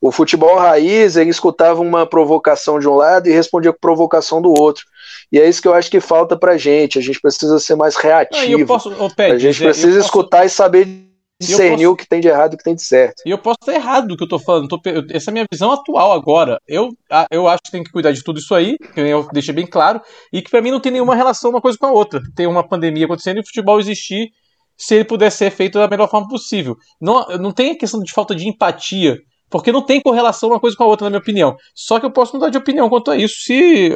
O 0.00 0.12
futebol 0.12 0.58
raiz, 0.58 1.16
ele 1.16 1.30
escutava 1.30 1.80
uma 1.80 2.04
provocação 2.04 2.78
de 2.78 2.88
um 2.88 2.94
lado 2.94 3.28
e 3.28 3.32
respondia 3.32 3.72
com 3.72 3.78
provocação 3.78 4.42
do 4.42 4.50
outro. 4.50 4.84
E 5.30 5.38
é 5.38 5.48
isso 5.48 5.60
que 5.60 5.68
eu 5.68 5.74
acho 5.74 5.90
que 5.90 6.00
falta 6.00 6.36
pra 6.36 6.56
gente. 6.56 6.98
A 6.98 7.02
gente 7.02 7.20
precisa 7.20 7.58
ser 7.58 7.74
mais 7.76 7.96
reativo. 7.96 8.66
Posso, 8.66 8.94
oh, 8.98 9.10
Pet, 9.10 9.32
a 9.32 9.38
gente 9.38 9.58
precisa 9.58 10.00
escutar 10.00 10.42
posso... 10.42 10.46
e 10.46 10.50
saber 10.50 11.06
discernir 11.40 11.84
posso... 11.84 11.92
o 11.92 11.96
que 11.96 12.08
tem 12.08 12.20
de 12.20 12.28
errado 12.28 12.52
e 12.52 12.54
o 12.54 12.58
que 12.58 12.64
tem 12.64 12.74
de 12.74 12.82
certo. 12.82 13.22
E 13.26 13.30
eu 13.30 13.38
posso 13.38 13.58
estar 13.60 13.74
errado 13.74 14.08
do 14.08 14.16
que 14.16 14.24
eu 14.24 14.28
tô 14.28 14.38
falando. 14.38 14.68
Tô... 14.68 14.80
Essa 15.10 15.30
é 15.30 15.32
a 15.32 15.34
minha 15.34 15.46
visão 15.50 15.72
atual 15.72 16.12
agora. 16.12 16.60
Eu, 16.66 16.90
eu 17.30 17.48
acho 17.48 17.62
que 17.64 17.70
tem 17.70 17.84
que 17.84 17.90
cuidar 17.90 18.12
de 18.12 18.22
tudo 18.22 18.38
isso 18.38 18.54
aí, 18.54 18.78
que 18.78 19.00
eu 19.00 19.28
deixei 19.32 19.54
bem 19.54 19.66
claro, 19.66 20.00
e 20.32 20.40
que 20.40 20.50
para 20.50 20.62
mim 20.62 20.70
não 20.70 20.80
tem 20.80 20.92
nenhuma 20.92 21.14
relação 21.14 21.50
uma 21.50 21.60
coisa 21.60 21.76
com 21.78 21.86
a 21.86 21.92
outra. 21.92 22.20
Tem 22.34 22.46
uma 22.46 22.66
pandemia 22.66 23.04
acontecendo 23.04 23.38
e 23.38 23.40
o 23.40 23.46
futebol 23.46 23.80
existir 23.80 24.30
se 24.76 24.94
ele 24.94 25.04
puder 25.04 25.30
ser 25.30 25.50
feito 25.50 25.78
da 25.78 25.88
melhor 25.88 26.08
forma 26.08 26.28
possível. 26.28 26.76
Não, 27.00 27.26
não 27.38 27.52
tem 27.52 27.72
a 27.72 27.78
questão 27.78 28.00
de 28.00 28.12
falta 28.12 28.34
de 28.34 28.46
empatia 28.46 29.18
porque 29.50 29.72
não 29.72 29.82
tem 29.82 30.00
correlação 30.00 30.48
uma 30.48 30.60
coisa 30.60 30.76
com 30.76 30.84
a 30.84 30.86
outra, 30.86 31.04
na 31.04 31.10
minha 31.10 31.20
opinião. 31.20 31.56
Só 31.74 32.00
que 32.00 32.06
eu 32.06 32.10
posso 32.10 32.34
mudar 32.34 32.50
de 32.50 32.58
opinião 32.58 32.88
quanto 32.88 33.10
a 33.10 33.16
isso 33.16 33.36
se 33.40 33.90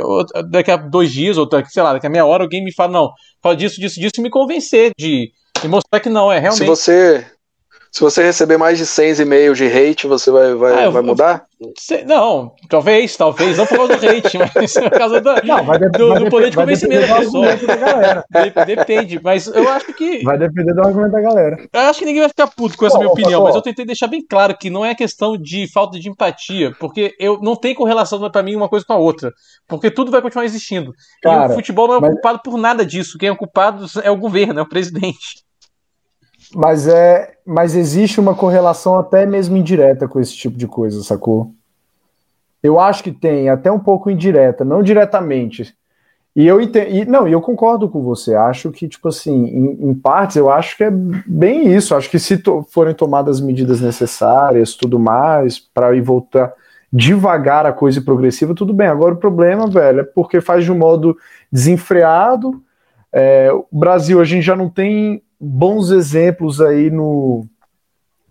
daqui 0.51 0.71
a 0.71 0.77
dois 0.77 1.13
dias, 1.13 1.37
ou 1.37 1.49
daqui, 1.49 1.71
sei 1.71 1.83
lá, 1.83 1.93
daqui 1.93 2.07
a 2.07 2.11
meia 2.11 2.27
hora 2.27 2.45
alguém 2.45 2.65
me 2.65 2.73
fala, 2.73 2.93
não, 2.93 3.11
fala 3.43 3.57
disso, 3.57 3.81
disso, 3.81 4.01
disso, 4.01 4.15
e 4.19 4.21
me 4.21 4.31
convencer 4.31 4.93
de, 4.99 5.31
de 5.61 5.69
mostrar 5.69 6.01
que 6.01 6.09
não, 6.09 6.31
é 6.31 6.39
realmente. 6.39 6.61
Se 6.61 6.67
você, 6.67 7.27
se 7.91 8.01
você 8.01 8.23
receber 8.23 8.57
mais 8.57 8.79
de 8.79 8.87
100 8.87 9.21
e-mails 9.21 9.59
de 9.59 9.67
hate, 9.67 10.07
você 10.07 10.31
vai, 10.31 10.55
vai, 10.55 10.85
ah, 10.85 10.91
vai 10.91 11.03
mudar? 11.03 11.45
não, 12.07 12.55
talvez, 12.69 13.17
talvez, 13.17 13.59
não 13.59 13.67
por 13.67 13.77
causa 13.79 13.97
do 13.97 14.09
hate, 14.09 14.39
mas 14.55 14.73
por 14.73 14.91
causa 14.91 15.21
do, 15.21 15.35
não, 15.45 15.65
vai 15.65 15.79
do, 15.79 16.09
vai 16.09 16.21
do 16.21 16.31
poder 16.31 16.51
de 16.51 16.57
convencimento 16.57 17.09
da 17.09 17.17
pessoa. 17.17 17.47
Da 17.57 18.65
Depende, 18.65 19.21
mas 19.23 19.49
eu 19.49 19.69
acho 19.69 19.93
que. 19.93 20.23
Vai 20.23 20.39
depender 20.39 20.73
do 20.73 20.81
argumento 20.81 21.11
da 21.11 21.21
galera. 21.21 21.57
Eu 21.73 21.81
acho 21.81 21.99
que 21.99 22.05
ninguém 22.05 22.21
vai 22.21 22.29
ficar 22.29 22.47
puto 22.47 22.79
com 22.79 22.87
essa 22.87 22.97
minha 22.97 23.11
opinião, 23.11 23.43
mas 23.43 23.57
eu 23.57 23.63
tentei 23.63 23.85
deixar 23.85 24.07
bem 24.07 24.25
claro 24.25 24.57
que 24.57 24.71
não 24.71 24.85
é 24.85 24.95
questão 24.95 25.37
de 25.37 25.71
falta 25.73 25.99
de 25.99 26.09
empatia, 26.09 26.73
porque 26.79 27.15
eu 27.19 27.41
não 27.43 27.57
tem 27.57 27.75
correlação 27.75 28.31
para 28.31 28.43
mim 28.43 28.55
uma 28.55 28.69
coisa 28.69 28.87
com 28.87 28.93
a 28.93 28.99
outra, 28.99 29.33
porque 29.67 29.91
tudo 29.91 30.13
vai 30.13 30.23
continuar 30.23 30.45
existindo. 30.45 30.93
Cara, 31.21 31.49
e 31.49 31.51
o 31.51 31.55
futebol 31.57 31.89
não 31.89 31.97
é 31.97 32.01
mas... 32.01 32.13
culpado 32.13 32.41
por 32.45 32.57
nada 32.57 32.87
disso, 32.87 33.19
quem 33.19 33.29
é 33.29 33.35
culpado 33.35 33.85
é 34.05 34.11
o 34.11 34.17
governo, 34.17 34.61
é 34.61 34.63
o 34.63 34.69
presidente. 34.69 35.50
Mas 36.55 36.89
é, 36.89 37.35
mas 37.47 37.77
existe 37.77 38.19
uma 38.19 38.35
correlação 38.35 38.99
até 38.99 39.25
mesmo 39.25 39.57
indireta 39.57 40.09
com 40.09 40.21
esse 40.21 40.37
tipo 40.37 40.57
de 40.57 40.67
coisa, 40.67 41.03
sacou? 41.03 41.53
Eu 42.63 42.79
acho 42.79 43.03
que 43.03 43.13
tem, 43.13 43.49
até 43.49 43.71
um 43.71 43.79
pouco 43.79 44.11
indireta, 44.11 44.65
não 44.65 44.83
diretamente. 44.83 45.75
E 46.35 46.47
eu 46.47 46.61
entendo, 46.61 46.91
e, 46.91 47.05
não, 47.05 47.27
eu 47.27 47.41
concordo 47.41 47.89
com 47.89 48.03
você. 48.03 48.35
Acho 48.35 48.71
que, 48.71 48.87
tipo 48.89 49.09
assim, 49.09 49.47
em, 49.47 49.91
em 49.91 49.95
partes, 49.95 50.37
eu 50.37 50.51
acho 50.51 50.77
que 50.77 50.85
é 50.85 50.91
bem 50.91 51.75
isso. 51.75 51.95
Acho 51.95 52.11
que 52.11 52.19
se 52.19 52.39
to, 52.39 52.65
forem 52.71 52.95
tomadas 52.95 53.41
medidas 53.41 53.81
necessárias, 53.81 54.75
tudo 54.75 54.99
mais, 54.99 55.59
para 55.59 55.95
ir 55.95 56.01
voltar 56.01 56.53
devagar 56.93 57.67
a 57.67 57.73
coisa 57.73 58.01
progressiva, 58.01 58.55
tudo 58.55 58.73
bem. 58.73 58.89
Agora 58.89 59.15
o 59.15 59.19
problema, 59.19 59.69
velho, 59.69 60.01
é 60.01 60.05
porque 60.05 60.41
faz 60.41 60.65
de 60.65 60.73
um 60.73 60.79
modo 60.79 61.17
desenfreado. 61.51 62.61
É, 63.13 63.51
o 63.53 63.67
Brasil, 63.71 64.21
a 64.21 64.25
gente 64.25 64.43
já 64.43 64.57
não 64.57 64.69
tem 64.69 65.23
bons 65.41 65.91
exemplos 65.91 66.61
aí 66.61 66.91
no 66.91 67.47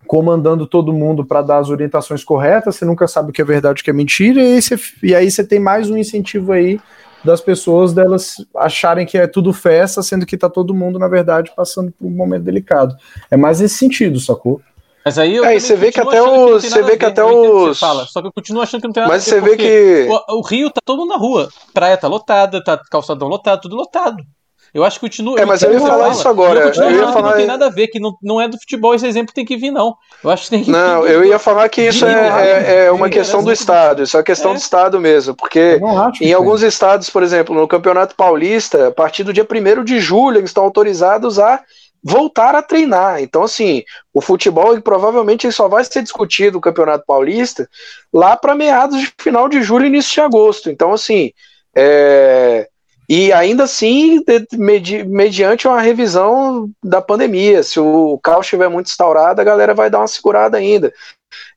comandando 0.06 0.66
todo 0.66 0.94
mundo 0.94 1.24
para 1.24 1.42
dar 1.42 1.60
as 1.60 1.70
orientações 1.70 2.24
corretas, 2.24 2.76
você 2.76 2.86
nunca 2.86 3.08
sabe 3.08 3.30
o 3.30 3.34
que 3.34 3.42
é 3.42 3.46
verdade 3.46 3.80
e 3.80 3.82
o 3.82 3.84
que 3.84 3.92
é 3.92 3.94
mentira, 3.94 4.42
e 4.42 4.56
aí, 4.56 4.62
você, 4.62 4.80
e 5.04 5.16
aí 5.16 5.30
você 5.30 5.44
tem 5.44 5.60
mais 5.60 5.90
um 5.90 5.98
incentivo 5.98 6.52
aí 6.52 6.80
das 7.24 7.42
pessoas 7.42 7.94
delas 7.94 8.38
acharem 8.56 9.06
que 9.06 9.18
é 9.18 9.28
tudo 9.28 9.54
festa, 9.54 10.02
sendo 10.02 10.26
que 10.26 10.38
tá 10.38 10.50
todo 10.50 10.74
mundo, 10.74 10.98
na 10.98 11.08
verdade, 11.08 11.52
passando 11.56 11.92
por 11.92 12.08
um 12.08 12.12
momento 12.12 12.44
delicado. 12.44 12.96
É 13.30 13.38
mais 13.38 13.60
nesse 13.60 13.76
sentido, 13.76 14.20
sacou? 14.20 14.62
Mas 15.04 15.18
aí 15.18 15.36
eu 15.36 15.46
é, 15.46 15.60
você 15.60 15.76
vê 15.76 15.92
que 15.92 16.00
até 16.00 16.22
os. 16.22 16.64
Você 16.64 16.84
vê 16.84 16.98
que 16.98 17.06
até 17.06 17.24
os. 17.24 17.80
Fala, 17.80 18.06
só 18.06 18.22
que 18.22 18.28
eu 18.28 18.34
continuo 18.34 18.62
achando 18.62 18.82
que 18.82 18.88
não 18.88 18.94
tem 18.94 19.02
nada 19.02 19.14
Mas 19.14 19.28
a 19.28 19.36
ver. 19.36 19.42
Mas 19.42 19.50
você 19.50 19.58
vê 19.58 20.08
que. 20.08 20.12
O, 20.12 20.40
o, 20.40 20.42
Rio 20.42 20.70
tá 20.70 20.82
todo 20.84 21.00
mundo 21.00 21.10
na 21.10 21.18
rua. 21.18 21.50
Praia 21.74 21.98
tá 21.98 22.08
lotada, 22.08 22.64
tá 22.64 22.78
calçadão 22.90 23.28
lotado, 23.28 23.62
tudo 23.62 23.76
lotado. 23.76 24.24
Eu 24.74 24.84
acho 24.84 25.00
que 25.00 25.06
continua. 25.06 25.40
É, 25.40 25.46
mas 25.46 25.62
eu 25.62 25.74
ia 25.74 25.80
falar 25.80 25.98
fala. 25.98 26.14
isso 26.14 26.28
agora. 26.28 26.60
Eu, 26.60 26.84
eu 26.84 26.92
ia 26.92 27.08
falar... 27.08 27.30
não 27.30 27.38
tem 27.38 27.48
nada 27.48 27.66
a 27.66 27.70
ver, 27.70 27.88
que 27.88 28.00
não, 28.00 28.16
não 28.22 28.40
é 28.40 28.48
do 28.48 28.58
futebol, 28.60 28.94
esse 28.94 29.08
exemplo 29.08 29.34
tem 29.34 29.46
que 29.46 29.58
vir, 29.58 29.72
não. 29.72 29.96
Eu 30.24 30.30
acho 30.30 30.44
que 30.44 30.50
tem 30.50 30.64
que 30.64 30.72
Não, 30.72 31.06
eu 31.06 31.24
ia 31.24 31.40
falar 31.40 31.68
que 31.70 31.82
isso 31.82 32.06
é, 32.06 32.12
é, 32.12 32.86
é, 32.86 32.92
uma 32.92 33.10
questão 33.10 33.44
do 33.44 33.52
Estado, 33.52 34.04
isso 34.04 34.16
é 34.16 34.20
uma 34.20 34.26
questão 34.26 34.52
é. 34.52 34.54
do 34.54 34.60
Estado 34.60 35.00
mesmo, 35.00 35.36
porque 35.36 35.80
em 36.22 36.34
alguns 36.34 36.62
estados, 36.62 37.10
por 37.10 37.24
exemplo, 37.24 37.56
no 37.56 37.68
Campeonato 37.68 38.16
Paulista, 38.16 38.88
a 38.88 38.92
partir 38.92 39.24
do 39.24 39.34
dia 39.34 39.48
1 39.50 39.84
de 39.84 40.00
julho, 40.00 40.38
eles 40.38 40.50
estão 40.50 40.64
autorizados 40.64 41.40
a 41.40 41.62
voltar 42.04 42.56
a 42.56 42.62
treinar. 42.62 43.22
Então, 43.22 43.44
assim, 43.44 43.84
o 44.14 44.22
futebol 44.22 44.72
ele, 44.72 44.82
provavelmente 44.82 45.46
ele 45.46 45.54
só 45.54 45.68
vai 45.68 45.84
ser 45.84 46.02
discutido 46.02 46.58
o 46.58 46.62
Campeonato 46.62 47.04
Paulista 47.06 47.70
lá 48.14 48.38
para 48.38 48.56
meados 48.56 49.00
de 49.00 49.14
final 49.20 49.50
de 49.50 49.62
julho, 49.62 49.86
início 49.86 50.14
de 50.14 50.22
agosto. 50.22 50.70
Então, 50.70 50.94
assim, 50.94 51.32
é, 51.76 52.68
e 53.10 53.34
ainda 53.34 53.64
assim, 53.64 54.24
medi 54.54 55.04
mediante 55.04 55.68
uma 55.68 55.82
revisão 55.82 56.70
da 56.84 57.02
pandemia. 57.02 57.64
Se 57.64 57.80
o 57.80 58.20
caos 58.22 58.46
estiver 58.46 58.70
muito 58.70 58.88
instaurado, 58.88 59.42
a 59.42 59.44
galera 59.44 59.74
vai 59.74 59.90
dar 59.90 59.98
uma 59.98 60.08
segurada 60.08 60.58
ainda 60.58 60.94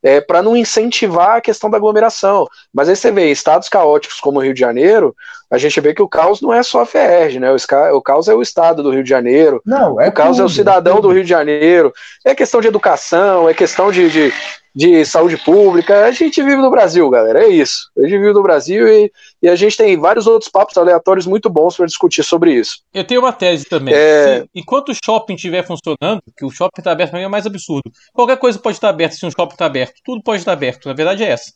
é, 0.02 0.20
para 0.20 0.42
não 0.42 0.56
incentivar 0.56 1.36
a 1.36 1.40
questão 1.40 1.70
da 1.70 1.76
aglomeração. 1.76 2.46
Mas 2.72 2.88
aí 2.88 2.96
você 2.96 3.10
vê, 3.10 3.30
estados 3.30 3.68
caóticos 3.68 4.18
como 4.18 4.38
o 4.38 4.42
Rio 4.42 4.54
de 4.54 4.60
Janeiro, 4.60 5.14
a 5.50 5.58
gente 5.58 5.78
vê 5.80 5.94
que 5.94 6.02
o 6.02 6.08
caos 6.08 6.40
não 6.40 6.52
é 6.52 6.62
só 6.62 6.80
a 6.80 6.86
FERJ, 6.86 7.38
né? 7.38 7.52
O, 7.52 7.96
o 7.96 8.02
caos 8.02 8.28
é 8.28 8.34
o 8.34 8.42
estado 8.42 8.82
do 8.82 8.90
Rio 8.90 9.04
de 9.04 9.10
Janeiro, 9.10 9.60
não, 9.64 10.00
é 10.00 10.08
o 10.08 10.12
caos 10.12 10.36
tudo, 10.36 10.42
é 10.42 10.46
o 10.46 10.48
cidadão 10.48 10.98
é 10.98 11.00
do 11.00 11.12
Rio 11.12 11.22
de 11.22 11.30
Janeiro, 11.30 11.92
é 12.24 12.34
questão 12.34 12.60
de 12.60 12.68
educação, 12.68 13.48
é 13.48 13.54
questão 13.54 13.92
de, 13.92 14.10
de 14.10 14.32
de 14.74 15.04
saúde 15.04 15.36
pública. 15.36 16.04
A 16.04 16.10
gente 16.10 16.42
vive 16.42 16.56
no 16.56 16.70
Brasil, 16.70 17.08
galera. 17.10 17.44
É 17.44 17.48
isso. 17.48 17.90
A 17.96 18.02
gente 18.02 18.18
vive 18.18 18.32
no 18.32 18.42
Brasil 18.42 18.88
e, 18.88 19.12
e 19.42 19.48
a 19.48 19.54
gente 19.54 19.76
tem 19.76 19.98
vários 19.98 20.26
outros 20.26 20.50
papos 20.50 20.76
aleatórios 20.76 21.26
muito 21.26 21.50
bons 21.50 21.76
para 21.76 21.86
discutir 21.86 22.24
sobre 22.24 22.52
isso. 22.52 22.78
Eu 22.92 23.04
tenho 23.04 23.20
uma 23.20 23.32
tese 23.32 23.64
também. 23.64 23.94
É... 23.94 24.40
Se, 24.40 24.48
enquanto 24.54 24.90
o 24.90 24.94
shopping 24.94 25.34
estiver 25.34 25.64
funcionando, 25.64 26.22
que 26.36 26.44
o 26.44 26.50
shopping 26.50 26.80
está 26.80 26.92
aberto 26.92 27.16
é 27.16 27.28
mais 27.28 27.46
absurdo. 27.46 27.90
Qualquer 28.12 28.38
coisa 28.38 28.58
pode 28.58 28.76
estar 28.76 28.88
aberta 28.88 29.16
se 29.16 29.26
um 29.26 29.30
shopping 29.30 29.54
está 29.54 29.66
aberto. 29.66 29.94
Tudo 30.04 30.22
pode 30.22 30.40
estar 30.40 30.52
aberto. 30.52 30.86
Na 30.88 30.94
verdade 30.94 31.22
é 31.22 31.28
essa. 31.28 31.52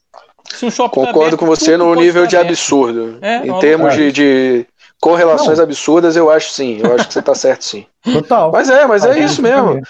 Se 0.53 0.65
um 0.65 0.71
shopping 0.71 1.01
tá 1.01 1.07
Concordo 1.07 1.13
tá 1.13 1.27
aberto, 1.27 1.39
com 1.39 1.47
você 1.47 1.77
no 1.77 1.95
nível 1.95 2.27
de 2.27 2.37
absurdo. 2.37 3.19
É, 3.23 3.47
em 3.47 3.59
termos 3.59 3.95
de, 3.95 4.13
de 4.13 4.67
correlações 5.01 5.59
não. 5.59 5.65
absurdas, 5.65 6.17
eu 6.17 6.31
acho 6.31 6.51
sim. 6.51 6.81
Eu 6.83 6.95
acho 6.95 7.07
que 7.07 7.13
você 7.13 7.21
está 7.21 7.35
certo 7.35 7.65
sim. 7.65 7.87
Total. 8.03 8.53
Mas 8.53 8.69
é, 8.69 8.87
mas 8.87 9.05
é 9.05 9.19
isso 9.19 9.43
mesmo. 9.43 9.81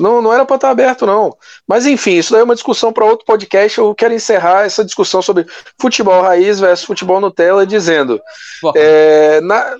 Não, 0.00 0.22
não 0.22 0.32
era 0.32 0.46
para 0.46 0.56
estar 0.56 0.70
aberto, 0.70 1.04
não. 1.04 1.36
Mas 1.68 1.86
enfim, 1.86 2.12
isso 2.12 2.32
daí 2.32 2.40
é 2.40 2.44
uma 2.44 2.54
discussão 2.54 2.92
para 2.92 3.04
outro 3.04 3.26
podcast. 3.26 3.78
Eu 3.78 3.94
quero 3.94 4.14
encerrar 4.14 4.64
essa 4.64 4.84
discussão 4.84 5.20
sobre 5.20 5.46
futebol 5.78 6.22
raiz 6.22 6.58
versus 6.58 6.86
futebol 6.86 7.20
Nutella, 7.20 7.66
dizendo: 7.66 8.20
é, 8.74 9.40
na, 9.42 9.76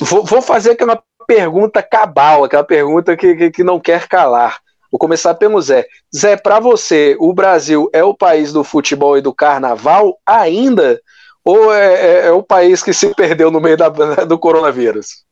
vou, 0.00 0.24
vou, 0.24 0.42
fazer 0.42 0.72
aquela 0.72 1.02
pergunta 1.26 1.82
cabal, 1.82 2.44
aquela 2.44 2.62
pergunta 2.62 3.16
que, 3.16 3.34
que, 3.34 3.50
que 3.50 3.64
não 3.64 3.80
quer 3.80 4.06
calar. 4.06 4.58
Vou 4.92 4.98
começar 4.98 5.34
pelo 5.34 5.60
Zé. 5.60 5.86
Zé, 6.14 6.36
para 6.36 6.60
você, 6.60 7.16
o 7.18 7.32
Brasil 7.32 7.88
é 7.92 8.04
o 8.04 8.12
país 8.12 8.52
do 8.52 8.62
futebol 8.62 9.16
e 9.16 9.22
do 9.22 9.32
carnaval 9.32 10.18
ainda? 10.26 11.00
Ou 11.44 11.72
é, 11.72 11.94
é, 11.94 12.26
é 12.26 12.32
o 12.32 12.42
país 12.42 12.82
que 12.82 12.92
se 12.92 13.14
perdeu 13.14 13.50
no 13.50 13.60
meio 13.60 13.76
da, 13.76 13.88
do 13.88 14.38
coronavírus? 14.38 15.24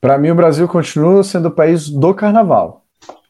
Para 0.00 0.18
mim, 0.18 0.30
o 0.30 0.34
Brasil 0.34 0.66
continua 0.66 1.22
sendo 1.22 1.46
o 1.46 1.52
país 1.52 1.88
do 1.88 2.12
carnaval 2.12 2.81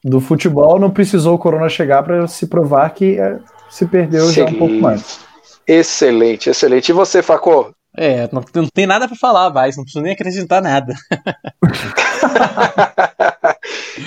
do 0.05 0.21
futebol 0.21 0.79
não 0.79 0.91
precisou 0.91 1.35
o 1.35 1.39
Corona 1.39 1.69
chegar 1.69 2.03
para 2.03 2.27
se 2.27 2.47
provar 2.47 2.91
que 2.91 3.19
é, 3.19 3.39
se 3.71 3.87
perdeu 3.87 4.27
Sim. 4.27 4.33
já 4.33 4.45
um 4.47 4.55
pouco 4.55 4.75
mais. 4.75 5.21
Excelente, 5.67 6.51
excelente. 6.51 6.89
E 6.89 6.93
você, 6.93 7.23
Facô? 7.23 7.73
É, 7.97 8.29
não, 8.33 8.43
não 8.55 8.69
tem 8.69 8.87
nada 8.87 9.07
para 9.07 9.17
falar 9.17 9.51
mais, 9.51 9.77
não 9.77 9.85
preciso 9.85 10.03
nem 10.03 10.13
acrescentar 10.13 10.63
nada. 10.63 10.95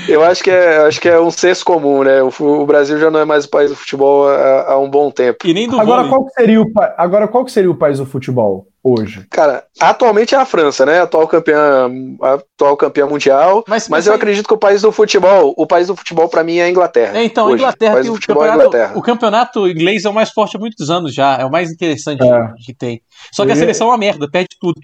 Eu 0.10 0.24
acho 0.24 0.44
que 0.44 0.50
é, 0.50 0.78
acho 0.78 1.00
que 1.00 1.08
é 1.08 1.20
um 1.20 1.32
senso 1.32 1.64
comum, 1.64 2.04
né? 2.04 2.22
O, 2.22 2.32
o, 2.40 2.66
Brasil 2.66 3.00
já 3.00 3.12
não 3.12 3.20
é 3.20 3.26
mais 3.26 3.46
o 3.46 3.50
país 3.50 3.70
do 3.70 3.76
futebol 3.76 4.28
há, 4.28 4.72
há 4.72 4.80
um 4.80 4.90
bom 4.90 5.12
tempo. 5.12 5.46
E 5.46 5.54
nem 5.54 5.68
do 5.68 5.80
agora, 5.80 6.08
qual 6.08 6.28
seria 6.36 6.62
o, 6.62 6.72
agora, 6.98 7.28
qual 7.28 7.48
seria 7.48 7.70
o 7.70 7.76
país 7.76 8.00
do 8.00 8.06
futebol 8.06 8.68
hoje? 8.86 9.26
Cara, 9.32 9.66
atualmente 9.80 10.36
é 10.36 10.38
a 10.38 10.46
França, 10.46 10.86
né? 10.86 11.02
Atual 11.02 11.28
campeã, 11.28 11.90
atual 12.22 12.78
campeã 12.78 13.08
mundial. 13.08 13.64
Mas, 13.68 13.90
mas 13.90 14.06
eu 14.06 14.14
aí... 14.14 14.18
acredito 14.18 14.48
que 14.48 14.54
o 14.54 14.58
país 14.58 14.84
do 14.84 14.92
futebol, 14.92 15.56
o 15.58 15.66
país 15.66 15.88
do 15.88 15.96
futebol 15.96 16.30
para 16.30 16.44
mim 16.44 16.58
é 16.58 16.64
a 16.66 16.70
Inglaterra. 16.70 17.18
É, 17.18 17.24
então, 17.24 17.48
hoje. 17.48 17.56
Inglaterra 17.56 17.96
o, 17.96 18.12
o, 18.12 18.16
futebol 18.16 18.46
é 18.46 18.54
Inglaterra. 18.54 18.94
o 18.96 19.02
campeonato 19.02 19.68
inglês 19.68 20.06
é 20.06 20.10
o 20.10 20.14
mais 20.14 20.30
forte 20.30 20.56
há 20.56 20.60
muitos 20.60 20.90
anos 20.92 21.14
já, 21.14 21.36
é 21.38 21.46
o 21.46 21.52
mais 21.52 21.72
interessante 21.72 22.24
é. 22.24 22.54
que 22.64 22.74
tem. 22.74 23.02
Só 23.34 23.46
que 23.46 23.52
a 23.52 23.56
seleção 23.56 23.88
é 23.88 23.90
uma 23.92 23.98
merda, 23.98 24.30
perde 24.30 24.56
tudo. 24.62 24.80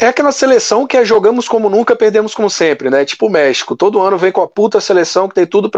É 0.00 0.06
aquela 0.06 0.32
seleção 0.32 0.86
que 0.86 0.96
é 0.96 1.04
jogamos 1.04 1.48
como 1.48 1.70
nunca, 1.70 1.94
perdemos 1.94 2.34
como 2.34 2.50
sempre, 2.50 2.90
né? 2.90 3.04
Tipo 3.04 3.26
o 3.26 3.30
México. 3.30 3.76
Todo 3.76 4.00
ano 4.00 4.18
vem 4.18 4.32
com 4.32 4.42
a 4.42 4.48
puta 4.48 4.80
seleção 4.80 5.28
que 5.28 5.34
tem 5.34 5.46
tudo 5.46 5.70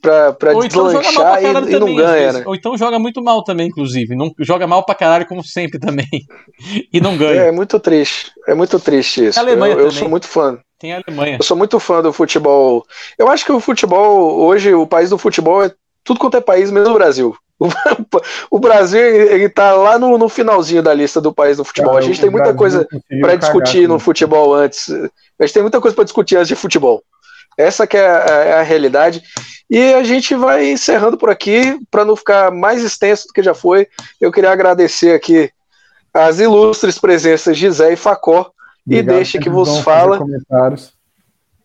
pra, 0.00 0.36
então 0.50 0.60
deslanchar 0.60 1.44
então 1.44 1.68
e, 1.68 1.74
e, 1.74 1.78
não 1.78 1.94
ganha, 1.94 2.32
né? 2.32 2.42
Ou 2.46 2.54
então 2.54 2.76
joga 2.76 2.98
muito 2.98 3.22
mal 3.22 3.42
também, 3.42 3.68
inclusive. 3.68 4.14
Não, 4.14 4.32
joga 4.40 4.66
mal 4.66 4.84
pra 4.84 4.94
caralho, 4.94 5.26
como 5.26 5.42
sempre 5.42 5.78
também. 5.80 6.06
e 6.92 7.00
não 7.00 7.16
ganha. 7.16 7.42
É, 7.42 7.48
é 7.48 7.52
muito 7.52 7.78
triste. 7.80 8.32
É 8.46 8.54
muito 8.54 8.78
triste 8.78 9.26
isso. 9.26 9.40
eu, 9.40 9.80
eu 9.80 9.90
sou 9.90 10.08
muito 10.08 10.26
fã. 10.26 10.58
Tem 10.78 10.92
a 10.92 11.02
Alemanha. 11.06 11.36
Eu 11.38 11.44
sou 11.44 11.56
muito 11.56 11.80
fã 11.80 12.02
do 12.02 12.12
futebol. 12.12 12.84
Eu 13.18 13.28
acho 13.28 13.44
que 13.44 13.52
o 13.52 13.60
futebol, 13.60 14.40
hoje, 14.40 14.74
o 14.74 14.86
país 14.86 15.10
do 15.10 15.18
futebol 15.18 15.64
é 15.64 15.72
tudo 16.04 16.20
quanto 16.20 16.36
é 16.36 16.40
país, 16.40 16.70
menos 16.70 16.88
o 16.88 16.94
Brasil. 16.94 17.36
O, 18.50 18.58
Brasil 18.58 19.00
ele 19.00 19.48
tá 19.48 19.72
lá 19.72 19.98
no, 19.98 20.18
no, 20.18 20.28
finalzinho 20.28 20.82
da 20.82 20.92
lista 20.92 21.20
do 21.20 21.32
país 21.32 21.56
do 21.56 21.64
futebol. 21.64 21.92
Cara, 21.92 22.04
a 22.04 22.06
gente 22.06 22.20
tem 22.20 22.30
muita 22.30 22.52
coisa 22.54 22.86
para 23.20 23.36
discutir 23.36 23.88
no 23.88 23.98
futebol 23.98 24.54
antes. 24.54 24.90
A 24.90 25.44
gente 25.44 25.54
tem 25.54 25.62
muita 25.62 25.80
coisa 25.80 25.94
para 25.94 26.04
discutir 26.04 26.36
antes 26.36 26.48
de 26.48 26.54
futebol. 26.54 27.02
Essa 27.56 27.86
que 27.86 27.96
é 27.96 28.06
a, 28.06 28.18
é 28.44 28.52
a, 28.54 28.62
realidade. 28.62 29.22
E 29.68 29.94
a 29.94 30.04
gente 30.04 30.34
vai 30.34 30.70
encerrando 30.70 31.16
por 31.16 31.30
aqui 31.30 31.78
para 31.90 32.04
não 32.04 32.14
ficar 32.14 32.50
mais 32.50 32.82
extenso 32.82 33.26
do 33.26 33.32
que 33.32 33.42
já 33.42 33.54
foi. 33.54 33.88
Eu 34.20 34.30
queria 34.30 34.50
agradecer 34.50 35.14
aqui 35.14 35.50
as 36.12 36.38
ilustres 36.38 36.98
presenças 36.98 37.58
de 37.58 37.70
Zé 37.70 37.92
e 37.92 37.96
Facó 37.96 38.50
Obrigado, 38.86 39.14
e 39.14 39.16
deixe 39.16 39.38
que 39.38 39.50
vos 39.50 39.78
fala. 39.80 40.20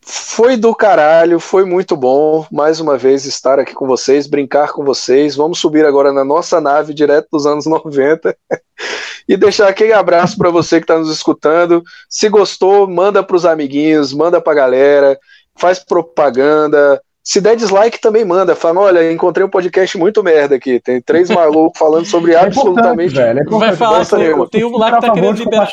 Foi 0.04 0.58
do 0.58 0.74
caralho, 0.74 1.40
foi 1.40 1.64
muito 1.64 1.96
bom 1.96 2.46
mais 2.52 2.80
uma 2.80 2.98
vez 2.98 3.24
estar 3.26 3.60
aqui 3.60 3.74
com 3.74 3.86
vocês, 3.86 4.26
brincar 4.26 4.72
com 4.72 4.84
vocês. 4.84 5.36
Vamos 5.36 5.60
subir 5.60 5.86
agora 5.86 6.12
na 6.12 6.26
nossa 6.26 6.60
nave 6.60 6.92
direto 6.92 7.28
dos 7.32 7.46
anos 7.46 7.68
90 7.68 8.36
e 9.30 9.38
deixar 9.38 9.68
aquele 9.68 9.94
abraço 9.94 10.36
para 10.38 10.50
você 10.50 10.80
que 10.80 10.86
está 10.86 10.98
nos 10.98 11.12
escutando. 11.12 11.84
Se 12.10 12.28
gostou, 12.30 12.88
manda 12.88 13.22
para 13.22 13.36
os 13.36 13.46
amiguinhos, 13.46 14.12
manda 14.12 14.42
para 14.42 14.54
a 14.54 14.56
galera, 14.56 15.20
faz 15.62 15.80
propaganda. 15.80 17.00
Se 17.24 17.40
der 17.40 17.56
dislike, 17.56 18.02
também 18.02 18.26
manda. 18.26 18.56
Fala, 18.56 18.82
olha, 18.82 19.12
encontrei 19.12 19.46
um 19.46 19.50
podcast 19.50 19.96
muito 19.96 20.24
merda 20.24 20.56
aqui. 20.56 20.80
Tem 20.80 21.00
três 21.00 21.30
malucos 21.32 21.78
falando 21.78 22.06
sobre 22.06 22.34
é 22.34 22.40
absolutamente. 22.40 23.14
Velho, 23.14 23.40
é 23.40 23.44
Vai 23.44 23.76
falar, 23.76 24.06
tem, 24.06 24.48
tem 24.50 24.66
um 24.66 24.76
lá 24.76 24.96
que 24.96 25.02
tá 25.02 25.14
querendo 25.14 25.38
liberar. 25.38 25.72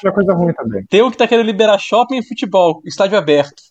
Tem 0.91 1.03
um 1.03 1.11
que 1.11 1.17
tá 1.17 1.27
querendo 1.27 1.47
liberar 1.47 1.79
shopping 1.79 2.19
e 2.19 2.27
futebol, 2.27 2.83
estádio 2.85 3.17
aberto. 3.17 3.63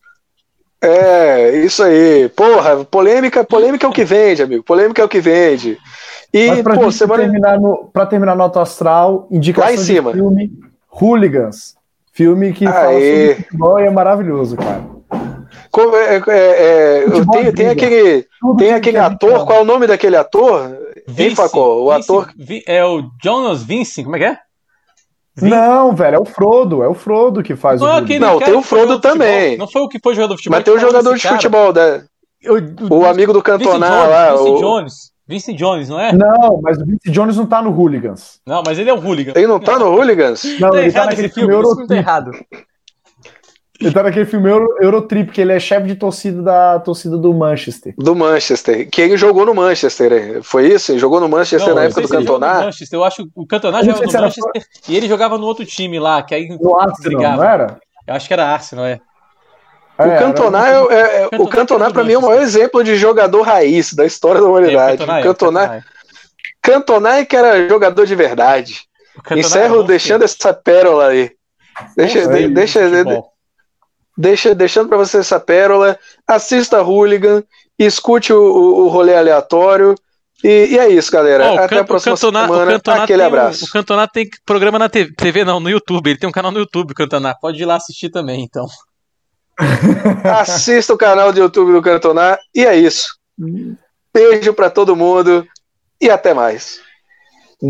É, 0.82 1.56
isso 1.58 1.84
aí. 1.84 2.30
Porra, 2.30 2.84
polêmica, 2.84 3.44
polêmica 3.44 3.86
é 3.86 3.90
o 3.90 3.94
que 3.94 4.04
vende, 4.04 4.42
amigo. 4.42 4.64
Polêmica 4.64 5.02
é 5.02 5.06
o 5.06 5.10
que 5.10 5.20
vende. 5.20 5.78
E, 6.34 6.48
Mas 6.48 6.62
pra 6.62 6.76
pô, 6.76 6.92
semana... 6.92 7.24
terminar 7.24 7.60
no, 7.60 7.90
pra 7.94 8.06
terminar 8.06 8.36
no 8.36 8.44
Alto 8.44 8.60
Astral, 8.60 9.28
indicação 9.32 9.70
Lá 9.70 9.74
em 9.74 9.78
cima. 9.78 10.12
filme 10.12 10.52
Hooligans. 10.92 11.76
Filme 12.12 12.54
que 12.54 12.66
Aê. 12.66 12.74
fala 12.74 12.94
sobre 12.94 13.36
futebol 13.36 13.80
e 13.80 13.84
é 13.84 13.90
maravilhoso, 13.90 14.58
cara. 14.58 14.97
Como 15.78 15.96
é, 15.96 16.16
é, 16.16 17.04
é, 17.04 17.06
tem, 17.32 17.54
tem 17.54 17.70
aquele, 17.70 18.26
tem 18.58 18.74
aquele 18.74 18.98
ator, 18.98 19.46
qual 19.46 19.60
é 19.60 19.62
o 19.62 19.66
nome 19.66 19.86
daquele 19.86 20.16
ator? 20.16 20.76
Vince, 21.08 21.36
Facó, 21.36 21.84
o 21.84 21.94
Vince, 21.94 22.12
ator. 22.12 22.34
É 22.66 22.84
o 22.84 23.04
Jonas 23.24 23.62
Vince, 23.62 24.04
como 24.04 24.16
é 24.16 24.20
que 24.20 24.26
é? 24.26 24.40
Não, 25.40 25.96
velho, 25.96 26.16
é 26.16 26.20
o 26.20 26.26
Frodo, 26.26 26.82
é 26.82 26.88
o 26.88 26.96
Frodo 26.96 27.44
que 27.44 27.56
faz 27.56 27.80
não, 27.80 27.90
o. 27.90 28.20
Não, 28.20 28.40
tem 28.40 28.56
o 28.56 28.64
Frodo 28.64 29.00
também. 29.00 29.56
Não 29.56 29.68
foi 29.68 29.84
o 29.84 29.88
que 29.88 30.00
foi 30.04 30.16
jogador 30.16 30.34
de 30.34 30.40
futebol. 30.40 30.58
Mas 30.58 30.66
tem 30.66 30.74
o 30.74 30.80
jogador 30.80 31.16
de 31.16 31.28
futebol, 31.28 31.72
né? 31.72 32.04
o, 32.90 32.96
o 32.96 33.06
amigo 33.06 33.32
do 33.32 33.44
Cantona 33.44 33.88
lá. 33.88 34.32
Vince 34.32 34.50
o... 34.50 34.58
Jones. 34.58 34.94
Vince 35.28 35.54
Jones, 35.54 35.90
não 35.90 36.00
é? 36.00 36.12
Não, 36.12 36.60
mas 36.60 36.82
o 36.82 36.86
Vince 36.88 37.12
Jones 37.12 37.38
não 37.38 37.46
tá 37.46 37.62
no 37.62 37.70
Hooligans. 37.70 38.40
Não, 38.48 38.64
mas 38.66 38.80
ele 38.80 38.90
é 38.90 38.94
um 38.96 39.06
hooligan. 39.06 39.34
Ele 39.36 39.46
não 39.46 39.60
tá 39.60 39.78
no 39.78 39.94
Hooligans? 39.94 40.44
Não, 40.60 40.72
tá 40.72 40.82
ele 40.82 40.92
tá 40.92 41.06
naquele 41.06 41.30
filme, 41.30 41.54
filme 41.54 41.86
tá 41.88 41.96
errado. 41.96 42.32
Ele 43.80 43.92
tá 43.92 44.02
naquele 44.02 44.26
filme 44.26 44.50
Euro, 44.50 44.76
Eurotrip, 44.82 45.32
que 45.32 45.40
ele 45.40 45.54
é 45.54 45.60
chefe 45.60 45.88
de 45.88 45.96
torcida 45.96 46.42
da 46.42 46.80
torcida 46.80 47.16
do 47.16 47.32
Manchester. 47.34 47.94
Do 47.98 48.16
Manchester. 48.16 48.90
Que 48.90 49.02
ele 49.02 49.18
jogou 49.18 49.46
no 49.46 49.54
Manchester, 49.54 50.42
foi 50.42 50.68
isso? 50.74 50.92
Ele 50.92 51.00
jogou 51.00 51.20
no 51.20 51.30
Manchester 51.30 51.70
não, 51.70 51.76
na 51.76 51.84
época 51.84 52.02
do 52.02 52.08
Cantona? 52.08 52.70
Eu 52.92 53.04
acho 53.04 53.24
que 53.24 53.32
o 53.36 53.46
Cantona 53.46 53.84
jogava 53.84 54.06
no 54.06 54.12
Manchester 54.12 54.52
era... 54.56 54.66
e 54.90 54.98
ele 54.98 55.08
jogava 55.08 55.38
no 55.38 55.46
outro 55.46 55.66
time 55.66 56.00
lá, 56.00 56.24
que 56.24 56.34
aí 56.34 56.50
no 56.50 56.76
Arsenal, 56.80 57.38
não 57.38 57.44
era? 57.44 57.80
Eu 58.08 58.16
acho 58.16 58.28
que 58.28 58.34
era 58.34 58.48
Arsenal, 58.48 58.86
é. 58.86 59.00
O 60.00 60.04
é, 60.04 60.18
Cantona, 60.18 60.70
é, 60.70 60.72
é, 60.72 61.30
o 61.40 61.48
Cantona 61.48 61.92
para 61.92 62.04
mim 62.04 62.14
é 62.14 62.18
o 62.18 62.22
maior 62.22 62.42
exemplo 62.42 62.84
de 62.84 62.96
jogador 62.96 63.42
raiz 63.42 63.94
da 63.94 64.06
história 64.06 64.40
da 64.40 64.48
humanidade. 64.48 65.02
É, 65.02 65.06
o 65.06 65.24
Cantona, 65.24 65.76
é, 65.76 65.82
Cantona 66.62 67.18
é 67.18 67.26
que 67.26 67.36
era 67.36 67.68
jogador 67.68 68.06
de 68.06 68.16
verdade. 68.16 68.82
Encerro 69.32 69.84
deixando 69.84 70.24
essa 70.24 70.54
pérola 70.54 71.08
aí. 71.08 71.32
Deixa, 71.96 72.28
deixa, 72.28 72.80
deixa, 74.18 74.56
deixando 74.56 74.90
para 74.90 74.98
você 74.98 75.18
essa 75.18 75.40
pérola, 75.40 75.98
assista 76.26 76.82
Hooligan, 76.82 77.44
escute 77.78 78.34
o, 78.34 78.42
o, 78.42 78.86
o 78.86 78.88
rolê 78.88 79.16
aleatório. 79.16 79.96
E, 80.44 80.68
e, 80.72 80.78
é 80.78 80.90
isso, 80.90 81.12
galera. 81.12 81.52
Oh, 81.52 81.60
Até 81.60 81.80
a 81.80 81.84
próxima 81.84 82.16
semana. 82.16 82.80
Aquele 83.04 83.24
abraço. 83.24 83.66
O 83.66 83.70
Cantonato 83.70 84.14
tem 84.14 84.30
programa 84.46 84.78
na 84.78 84.90
TV, 84.90 85.44
não, 85.44 85.60
no 85.60 85.70
YouTube. 85.70 86.10
Ele 86.10 86.20
tem 86.20 86.30
um 86.30 86.34
canal 86.34 86.52
no 86.52 86.60
YouTube, 86.60 86.92
o 86.92 86.96
Cantonato. 86.96 87.40
Pode 87.42 87.62
ir 87.62 87.66
lá 87.66 87.76
assistir 87.76 88.10
também, 88.10 88.44
então. 88.44 88.68
Assista 90.24 90.94
o 90.94 90.98
canal 90.98 91.34
do 91.34 91.40
YouTube 91.40 91.72
do 91.72 91.82
Cantonar. 91.82 92.38
E 92.54 92.66
é 92.66 92.76
isso. 92.76 93.18
Beijo 94.14 94.54
para 94.54 94.70
todo 94.70 94.96
mundo 94.96 95.48
e 96.00 96.10
até 96.10 96.34
mais. 96.34 96.82